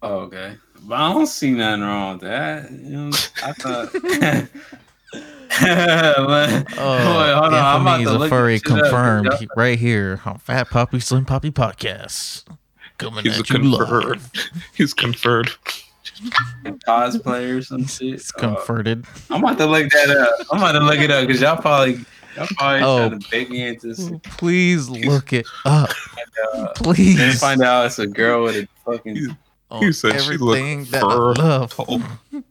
Oh, 0.01 0.19
okay. 0.19 0.55
But 0.85 0.95
I 0.95 1.13
don't 1.13 1.27
see 1.27 1.51
nothing 1.51 1.81
wrong 1.81 2.13
with 2.13 2.21
that. 2.21 2.71
You 2.71 2.77
know, 2.89 3.11
I 3.43 3.53
thought. 3.53 4.49
But- 5.61 6.65
Oh, 6.77 7.19
Wait, 7.19 7.33
hold 7.33 7.53
on, 7.53 7.53
I'm 7.53 7.81
about 7.81 7.99
Infamy's 8.01 8.17
to 8.17 8.23
a 8.23 8.29
furry 8.29 8.53
this 8.55 8.61
shit 8.63 8.71
up, 8.71 8.79
confirmed 8.81 9.47
right 9.55 9.77
here 9.77 10.19
on 10.25 10.39
Fat 10.39 10.69
Poppy 10.69 10.99
Slim 10.99 11.25
Poppy 11.25 11.51
podcast. 11.51 12.45
Coming 12.97 13.23
He's 13.23 13.37
a 13.37 13.39
at 13.41 13.49
you 13.49 13.59
conferred. 13.59 14.05
live. 14.17 14.31
He's 14.75 14.93
conferred. 14.93 15.51
Cosplay 16.87 17.57
or 17.57 17.61
some 17.61 17.85
shit. 17.85 18.15
It's 18.15 18.31
Uh. 18.35 18.55
I'm 19.29 19.43
about 19.43 19.57
to 19.57 19.65
look 19.65 19.89
that 19.91 20.09
up. 20.09 20.47
I'm 20.51 20.57
about 20.59 20.73
to 20.73 20.79
look 20.79 20.99
it 20.99 21.11
up 21.11 21.25
because 21.27 21.41
y'all 21.41 21.57
probably 21.61 22.05
y'all 22.35 22.47
probably 22.57 22.81
Oh. 22.83 23.07
trying 23.09 23.19
to 23.19 23.29
bait 23.29 23.49
me 23.49 23.67
into 23.67 23.93
some, 23.95 24.19
Please 24.21 24.89
look 24.89 25.33
it 25.33 25.45
up. 25.65 25.89
uh, 26.53 26.67
Please. 26.75 27.17
then 27.17 27.35
find 27.35 27.61
out 27.61 27.85
it's 27.87 27.99
a 27.99 28.07
girl 28.07 28.43
with 28.43 28.55
a 28.55 28.67
fucking 28.85 29.15
He's- 29.15 29.31
on 29.71 29.81
You 29.83 29.91
said 29.93 30.21
she 30.21 30.37
looked 30.37 30.59
everything 30.59 30.85
that 30.85 31.03
I 31.03 31.09
fur 31.09 31.33
love. 31.33 31.71
tall. 31.73 32.01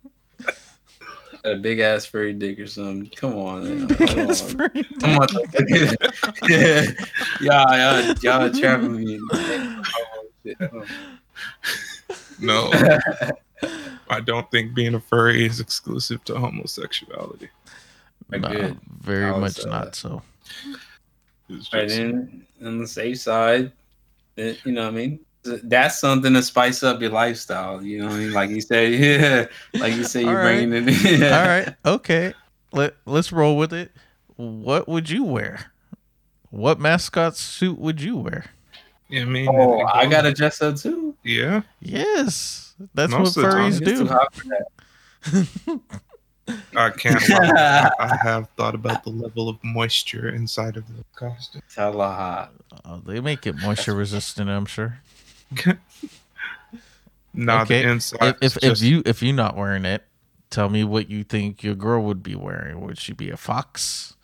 a 1.44 1.56
big 1.56 1.80
ass 1.80 2.06
furry 2.06 2.32
dick 2.32 2.58
or 2.60 2.66
something. 2.68 3.10
Come 3.16 3.36
on, 3.36 3.64
man. 3.64 3.96
I 4.00 4.04
don't 4.14 4.36
furry. 4.36 4.86
I'm 5.02 5.16
about 5.16 5.28
to 5.30 5.34
look 5.38 5.50
it. 5.54 7.08
y'all, 7.40 7.76
y'all, 7.76 8.14
y'all 8.22 8.50
trapping 8.52 8.94
me. 8.96 9.18
Oh. 10.44 10.58
Oh. 10.72 10.84
No, 12.40 12.68
I 14.12 14.20
don't 14.20 14.50
think 14.50 14.74
being 14.74 14.94
a 14.94 15.00
furry 15.00 15.46
is 15.46 15.60
exclusive 15.60 16.22
to 16.24 16.38
homosexuality. 16.38 17.48
Like 18.30 18.42
No, 18.42 18.76
very 19.00 19.24
I 19.24 19.32
was, 19.32 19.58
much 19.58 19.66
uh, 19.66 19.70
not 19.70 19.94
so. 19.94 20.22
It's 21.48 21.72
Right 21.72 21.90
in 21.90 22.46
on 22.64 22.78
the 22.78 22.86
safe 22.86 23.20
side, 23.20 23.72
it, 24.36 24.58
you 24.64 24.72
know 24.72 24.82
what 24.84 24.92
I 24.94 24.96
mean. 24.96 25.20
That's 25.44 25.98
something 25.98 26.32
to 26.34 26.42
spice 26.42 26.82
up 26.84 27.00
your 27.00 27.10
lifestyle. 27.10 27.82
You 27.82 27.98
know 27.98 28.06
what 28.06 28.14
I 28.14 28.18
mean? 28.18 28.32
Like 28.32 28.50
you 28.50 28.60
said, 28.60 28.92
yeah. 28.94 29.46
Like 29.80 29.94
you 29.94 30.04
say, 30.04 30.20
you're 30.22 30.30
All 30.30 30.36
right. 30.36 30.58
bringing 30.68 30.88
it. 30.88 31.04
In. 31.20 31.22
All 31.24 31.30
right. 31.46 31.74
Okay. 31.84 32.32
Let 32.72 32.94
let's 33.06 33.32
roll 33.32 33.56
with 33.58 33.72
it. 33.72 33.90
What 34.36 34.88
would 34.88 35.10
you 35.10 35.24
wear? 35.24 35.72
What 36.50 36.78
mascot 36.78 37.36
suit 37.36 37.78
would 37.78 38.00
you 38.00 38.16
wear? 38.18 38.44
Yeah, 39.08 39.22
I 39.22 39.24
mean, 39.26 39.48
Oh, 39.50 39.80
I 39.82 40.06
gotta 40.06 40.32
dress 40.32 40.62
up 40.62 40.76
too. 40.76 41.14
Yeah, 41.24 41.62
Yes. 41.80 42.71
That's 42.94 43.12
Most 43.12 43.36
what 43.36 43.42
the 43.42 43.50
time, 43.50 43.72
furries 43.72 43.84
do. 43.84 44.06
hot 44.06 44.34
for 44.34 44.44
that. 44.48 45.80
I 46.76 46.90
can't 46.90 47.28
lie. 47.28 47.90
I 48.00 48.16
have 48.22 48.48
thought 48.56 48.74
about 48.74 49.04
the 49.04 49.10
level 49.10 49.48
of 49.48 49.62
moisture 49.62 50.28
inside 50.30 50.76
of 50.76 50.86
the 50.88 51.04
costume. 51.14 51.62
It's 51.64 51.76
hella 51.76 52.08
hot. 52.08 52.52
Oh, 52.84 53.00
they 53.04 53.20
make 53.20 53.46
it 53.46 53.54
moisture 53.56 53.94
resistant, 53.94 54.50
I'm 54.50 54.66
sure. 54.66 54.98
Nah, 57.34 57.62
Okay, 57.62 57.82
the 57.82 57.90
inside. 57.90 58.36
If 58.42 58.42
is 58.42 58.56
if, 58.58 58.64
if 58.64 58.82
you 58.82 59.02
if 59.06 59.22
you're 59.22 59.34
not 59.34 59.56
wearing 59.56 59.86
it, 59.86 60.04
tell 60.50 60.68
me 60.68 60.84
what 60.84 61.08
you 61.08 61.24
think 61.24 61.62
your 61.62 61.74
girl 61.74 62.02
would 62.02 62.22
be 62.22 62.34
wearing. 62.34 62.80
Would 62.82 62.98
she 62.98 63.14
be 63.14 63.30
a 63.30 63.38
fox? 63.38 64.14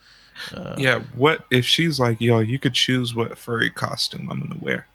Uh, 0.53 0.75
yeah, 0.77 1.01
what 1.15 1.47
if 1.51 1.65
she's 1.65 1.99
like, 1.99 2.21
yo, 2.21 2.41
you 2.41 2.59
could 2.59 2.75
choose 2.75 3.15
what 3.15 3.39
furry 3.39 3.71
costume 3.71 4.29
I'm 4.31 4.41
gonna 4.41 4.61
wear. 4.61 4.87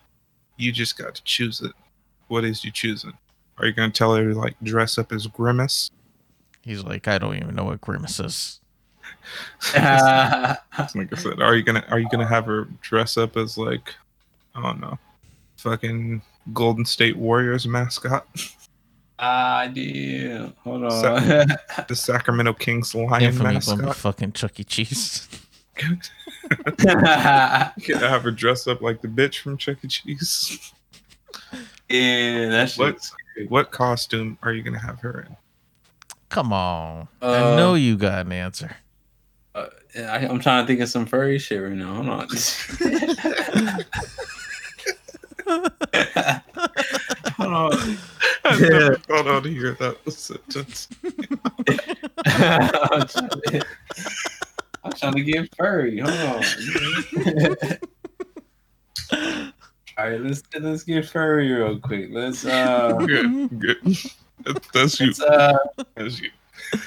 You 0.58 0.72
just 0.72 0.96
got 0.96 1.16
to 1.16 1.24
choose 1.24 1.60
it. 1.62 1.72
What 2.28 2.46
is 2.46 2.64
you 2.64 2.70
choosing? 2.70 3.14
Are 3.64 3.66
you 3.66 3.72
gonna 3.72 3.94
tell 3.94 4.14
her 4.14 4.34
to 4.34 4.38
like 4.38 4.58
dress 4.62 4.98
up 4.98 5.14
as 5.14 5.26
Grimace? 5.26 5.90
He's 6.64 6.84
like, 6.84 7.08
I 7.08 7.18
don't 7.18 7.38
even 7.38 7.56
know 7.56 7.64
what 7.64 7.80
grimace 7.80 8.20
is. 8.20 8.60
ah, 9.74 10.62
Like 10.96 11.14
I 11.14 11.16
said, 11.16 11.42
are 11.42 11.56
you 11.56 11.64
gonna 11.64 11.86
are 11.88 11.98
you 11.98 12.10
gonna 12.10 12.28
have 12.28 12.46
her 12.48 12.68
dress 12.82 13.16
up 13.16 13.38
as 13.38 13.58
like, 13.58 13.96
I 14.54 14.62
don't 14.62 14.82
know, 14.82 15.00
fucking 15.56 16.22
Golden 16.52 16.84
State 16.84 17.16
Warriors 17.16 17.66
mascot, 17.66 18.28
yeah. 19.22 20.50
Hold 20.66 20.84
on. 20.84 20.92
the 21.88 21.96
Sacramento 21.96 22.52
Kings 22.54 22.94
lion 22.94 23.24
Infamy 23.24 23.38
gonna 23.38 23.78
be 23.78 23.84
mascot? 23.86 23.96
fucking 23.96 24.34
Chuck 24.34 24.60
E. 24.60 24.66
Cheese. 24.66 25.30
yeah, 26.84 27.72
You 27.78 27.84
could 27.84 28.02
have 28.02 28.24
her 28.24 28.32
dress 28.32 28.68
up 28.68 28.82
like 28.82 29.02
the 29.02 29.08
bitch 29.08 29.40
from 29.40 29.58
Chuck 29.58 29.78
E. 29.86 29.88
Cheese. 29.88 30.74
That's 31.90 32.78
What 32.78 32.98
what 33.48 33.72
costume 33.72 34.38
are 34.44 34.54
you 34.54 34.62
gonna 34.64 34.80
have 34.80 35.00
her 35.02 35.26
in? 35.28 35.36
Come 36.30 36.52
on. 36.54 37.08
I 37.22 37.26
Uh, 37.54 37.56
know 37.56 37.76
you 37.76 37.96
got 37.98 38.26
an 38.26 38.32
answer. 38.32 38.76
Uh, 39.56 39.68
I, 39.96 40.26
I'm 40.28 40.40
trying 40.40 40.64
to 40.64 40.68
think 40.68 40.80
of 40.82 40.90
some 40.90 41.06
furry 41.06 41.38
shit 41.38 41.62
right 41.62 41.74
now. 41.74 41.94
Hold 41.94 42.10
on. 42.10 42.28
Hold 47.38 47.54
on. 47.54 47.98
I 48.46 48.60
never 48.60 48.96
thought 48.98 49.28
I'd 49.28 49.46
hear 49.46 49.74
that 49.74 50.12
sentence. 50.12 50.88
I'm, 52.26 53.08
trying 53.08 53.30
to, 53.30 53.66
I'm 54.84 54.92
trying 54.94 55.14
to 55.16 55.24
get 55.24 55.56
furry. 55.56 56.00
Hold 56.00 56.44
on. 59.14 59.53
All 59.98 60.10
right, 60.10 60.20
let's 60.22 60.42
let's 60.60 60.84
get 60.84 61.06
furry 61.08 61.52
real 61.52 61.80
quick. 61.80 62.10
Let's 62.12 62.46
uh, 62.46 62.94
Good, 63.06 63.60
good. 63.60 63.78
That- 64.44 64.64
That's 64.74 65.00
you. 65.00 65.14
uh, 65.26 65.58
That's 65.96 66.20
you. 66.20 66.30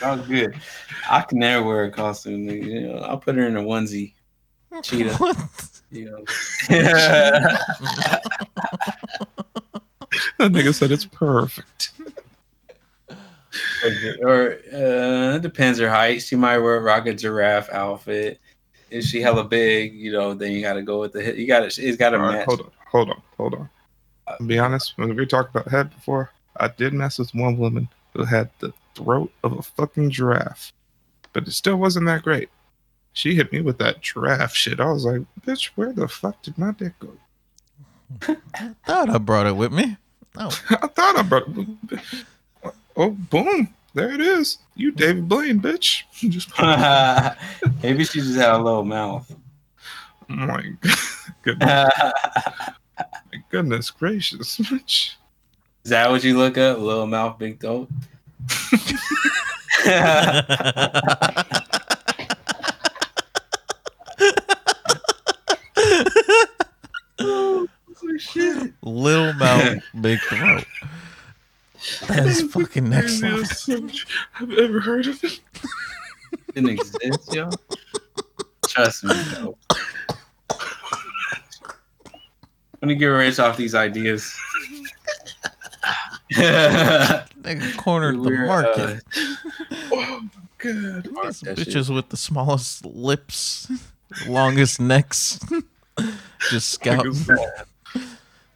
oh 0.03 0.17
good. 0.29 0.59
I 1.09 1.21
can 1.23 1.39
never 1.39 1.65
wear 1.67 1.85
a 1.85 1.91
costume. 1.91 2.49
You 2.49 2.89
know, 2.89 2.99
I'll 2.99 3.19
put 3.19 3.37
her 3.37 3.47
in 3.47 3.57
a 3.57 3.63
onesie. 3.63 4.13
Cheetah. 4.83 5.15
What? 5.19 5.37
You 5.91 6.11
know. 6.11 6.25
That 10.39 10.53
nigga 10.53 10.75
said 10.75 10.91
it's 10.93 11.05
perfect. 11.05 11.93
or 14.23 14.53
uh, 14.73 15.37
it 15.37 15.43
depends 15.43 15.79
her 15.79 15.89
height. 15.91 16.23
She 16.23 16.37
might 16.37 16.59
wear 16.59 16.81
rock 16.81 17.07
a 17.07 17.15
giraffe 17.15 17.71
outfit. 17.71 18.41
If 18.91 19.05
she 19.05 19.21
hella 19.21 19.45
big, 19.45 19.95
you 19.95 20.13
know, 20.13 20.35
then 20.35 20.53
you 20.53 20.61
gotta 20.63 20.83
go 20.83 21.01
with 21.01 21.13
the 21.13 21.23
hit. 21.23 21.37
You 21.37 21.47
gotta, 21.47 21.67
it's 21.67 21.97
gotta 21.97 22.17
All 22.19 22.23
right, 22.25 22.33
match. 22.39 22.47
hold 22.47 22.61
on, 22.61 22.71
hold 22.97 23.11
on, 23.11 23.23
hold 23.37 23.55
on. 23.55 23.69
I'll 24.27 24.47
be 24.47 24.59
honest, 24.59 24.95
when 24.97 25.15
we 25.15 25.27
talked 25.27 25.55
about 25.55 25.69
head 25.69 25.91
before, 25.91 26.31
I 26.57 26.69
did 26.69 26.95
mess 26.95 27.19
with 27.19 27.35
one 27.35 27.59
woman 27.59 27.89
who 28.15 28.25
had 28.25 28.49
the 28.61 28.73
throat 28.95 29.31
of 29.45 29.53
a 29.53 29.63
fucking 29.63 30.11
giraffe, 30.11 30.73
but 31.35 31.47
it 31.47 31.53
still 31.53 31.77
wasn't 31.77 32.07
that 32.07 32.23
great. 32.23 32.49
She 33.13 33.35
hit 33.35 33.53
me 33.53 33.61
with 33.61 33.77
that 33.79 34.01
giraffe 34.01 34.55
shit. 34.55 34.81
I 34.81 34.91
was 34.91 35.05
like, 35.05 35.23
bitch, 35.43 35.71
where 35.75 35.93
the 35.93 36.09
fuck 36.09 36.41
did 36.43 36.57
my 36.57 36.73
dick 36.73 36.95
go? 36.99 37.13
I 38.55 38.75
Thought 38.87 39.11
I 39.11 39.19
brought 39.19 39.47
it 39.47 39.57
with 39.57 39.73
me. 39.73 39.99
Oh, 40.39 40.47
I 40.71 40.87
thought 40.87 41.19
I 41.19 41.23
brought 41.23 41.49
it. 41.49 42.75
Oh, 42.97 43.11
boom. 43.11 43.75
There 43.93 44.13
it 44.13 44.21
is. 44.21 44.59
You 44.75 44.91
David 44.91 45.29
Blaine, 45.29 45.61
bitch. 45.61 46.03
Just 46.31 46.51
Maybe 47.83 48.05
she 48.05 48.21
just 48.21 48.37
had 48.37 48.53
a 48.53 48.59
little 48.59 48.85
mouth. 48.85 49.31
Oh 50.29 50.35
my 50.35 50.73
goodness, 51.43 51.91
my 51.95 52.75
goodness 53.57 53.91
gracious, 53.91 54.59
bitch. 54.59 55.15
Is 55.83 55.91
that 55.91 56.11
what 56.11 56.23
you 56.23 56.37
look 56.37 56.59
up? 56.59 56.79
Little 56.79 57.07
mouth, 57.07 57.39
big 57.39 57.59
throat. 57.59 57.89
Oh 67.19 67.67
shit. 68.19 68.75
little 68.83 69.33
mouth, 69.35 69.83
big 70.03 70.21
throat. 70.21 70.65
That 72.09 72.27
is 72.27 72.43
fucking 72.53 72.91
next 72.91 73.23
level. 73.23 73.39
Craziest 73.39 73.65
search 73.65 74.07
I've 74.39 74.53
ever 74.53 74.81
heard 74.81 75.07
of 75.07 75.25
it. 75.25 75.41
Didn't 76.55 76.71
exist, 76.71 77.33
yo. 77.33 77.49
Trust 78.69 79.05
me, 79.05 79.15
yo. 79.33 79.57
I'm 82.83 82.86
gonna 82.86 82.86
get 82.99 83.07
rich 83.07 83.39
off 83.39 83.57
these 83.57 83.75
ideas. 83.75 84.35
Nigga 86.33 87.77
cornered 87.77 88.17
the 88.17 88.31
We're, 88.31 88.47
market. 88.47 89.03
Uh, 89.17 89.47
oh 89.93 90.21
my 90.23 90.29
god. 90.59 91.11
Mark 91.13 91.27
These 91.27 91.39
shit. 91.39 91.57
bitches 91.59 91.95
with 91.95 92.09
the 92.09 92.17
smallest 92.17 92.85
lips, 92.85 93.71
longest 94.27 94.81
necks. 94.81 95.39
Just 96.51 96.71
scouting. 96.71 97.15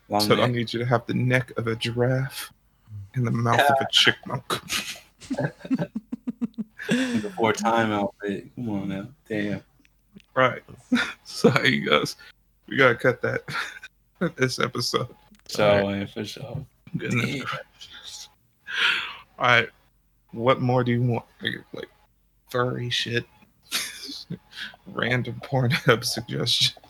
Long 0.09 0.21
So 0.21 0.41
I 0.43 0.47
need 0.49 0.73
you 0.73 0.79
to 0.81 0.87
have 0.87 1.07
the 1.07 1.15
neck 1.15 1.53
of 1.57 1.69
a 1.69 1.77
giraffe 1.77 2.53
and 3.15 3.27
the 3.27 3.31
mouth 3.31 3.61
of 3.61 3.77
a 3.81 3.87
chipmunk. 3.93 4.49
before 6.89 7.53
time 7.53 7.93
outfit. 7.93 8.49
Come 8.57 8.71
on 8.71 8.89
now. 8.89 9.09
Damn. 9.29 9.63
Right. 10.35 10.63
Sorry, 11.25 11.81
guys. 11.81 12.17
We 12.67 12.77
gotta 12.77 12.95
cut 12.95 13.23
that 13.23 13.43
this 14.37 14.59
episode. 14.59 15.09
So 15.49 15.69
Alright. 15.69 16.03
uh, 16.03 16.07
for 16.07 16.25
sure. 16.25 16.67
Goodness 16.97 17.43
gracious. 17.45 18.29
All 19.39 19.47
right. 19.47 19.69
What 20.33 20.61
more 20.61 20.85
do 20.85 20.93
you 20.93 21.03
want? 21.03 21.25
Like, 21.43 21.55
like 21.73 21.89
furry 22.51 22.91
shit, 22.91 23.25
random 24.87 25.41
Pornhub 25.45 26.05
suggestion. 26.05 26.81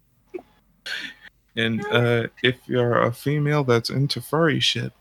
And 1.57 1.85
uh, 1.87 2.29
if 2.43 2.57
you're 2.67 3.03
a 3.03 3.13
female 3.13 3.65
that's 3.65 3.91
into 3.91 4.21
furry 4.21 4.61
shit, 4.61 4.93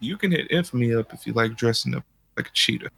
you 0.00 0.16
can 0.16 0.32
hit 0.32 0.50
Infamy 0.50 0.94
up 0.94 1.12
if 1.12 1.26
you 1.26 1.32
like 1.32 1.56
dressing 1.56 1.94
up 1.94 2.04
like 2.36 2.48
a 2.48 2.52
cheetah. 2.52 2.90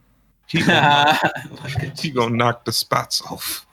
He 0.47 0.59
gonna, 0.59 1.19
knock, 1.51 1.99
he 1.99 2.09
gonna 2.09 2.35
knock 2.35 2.65
the 2.65 2.71
spots 2.71 3.21
off. 3.21 3.67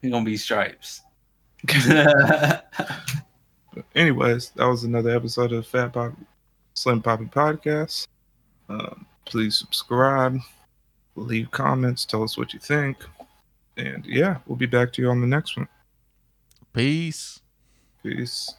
You're 0.00 0.10
gonna 0.10 0.24
be 0.24 0.36
stripes. 0.36 1.02
But 3.74 3.84
anyways, 3.94 4.50
that 4.50 4.66
was 4.66 4.84
another 4.84 5.10
episode 5.10 5.52
of 5.52 5.66
Fat 5.66 5.92
Pop 5.92 6.12
Slim 6.74 7.02
Poppy 7.02 7.24
Podcast. 7.24 8.06
Um, 8.68 9.06
please 9.24 9.58
subscribe, 9.58 10.38
leave 11.16 11.50
comments, 11.50 12.04
tell 12.04 12.22
us 12.22 12.36
what 12.36 12.52
you 12.52 12.58
think. 12.58 12.98
And 13.76 14.04
yeah, 14.06 14.38
we'll 14.46 14.56
be 14.56 14.66
back 14.66 14.92
to 14.94 15.02
you 15.02 15.08
on 15.08 15.20
the 15.20 15.26
next 15.26 15.56
one. 15.56 15.68
Peace. 16.72 17.40
Peace. 18.02 18.54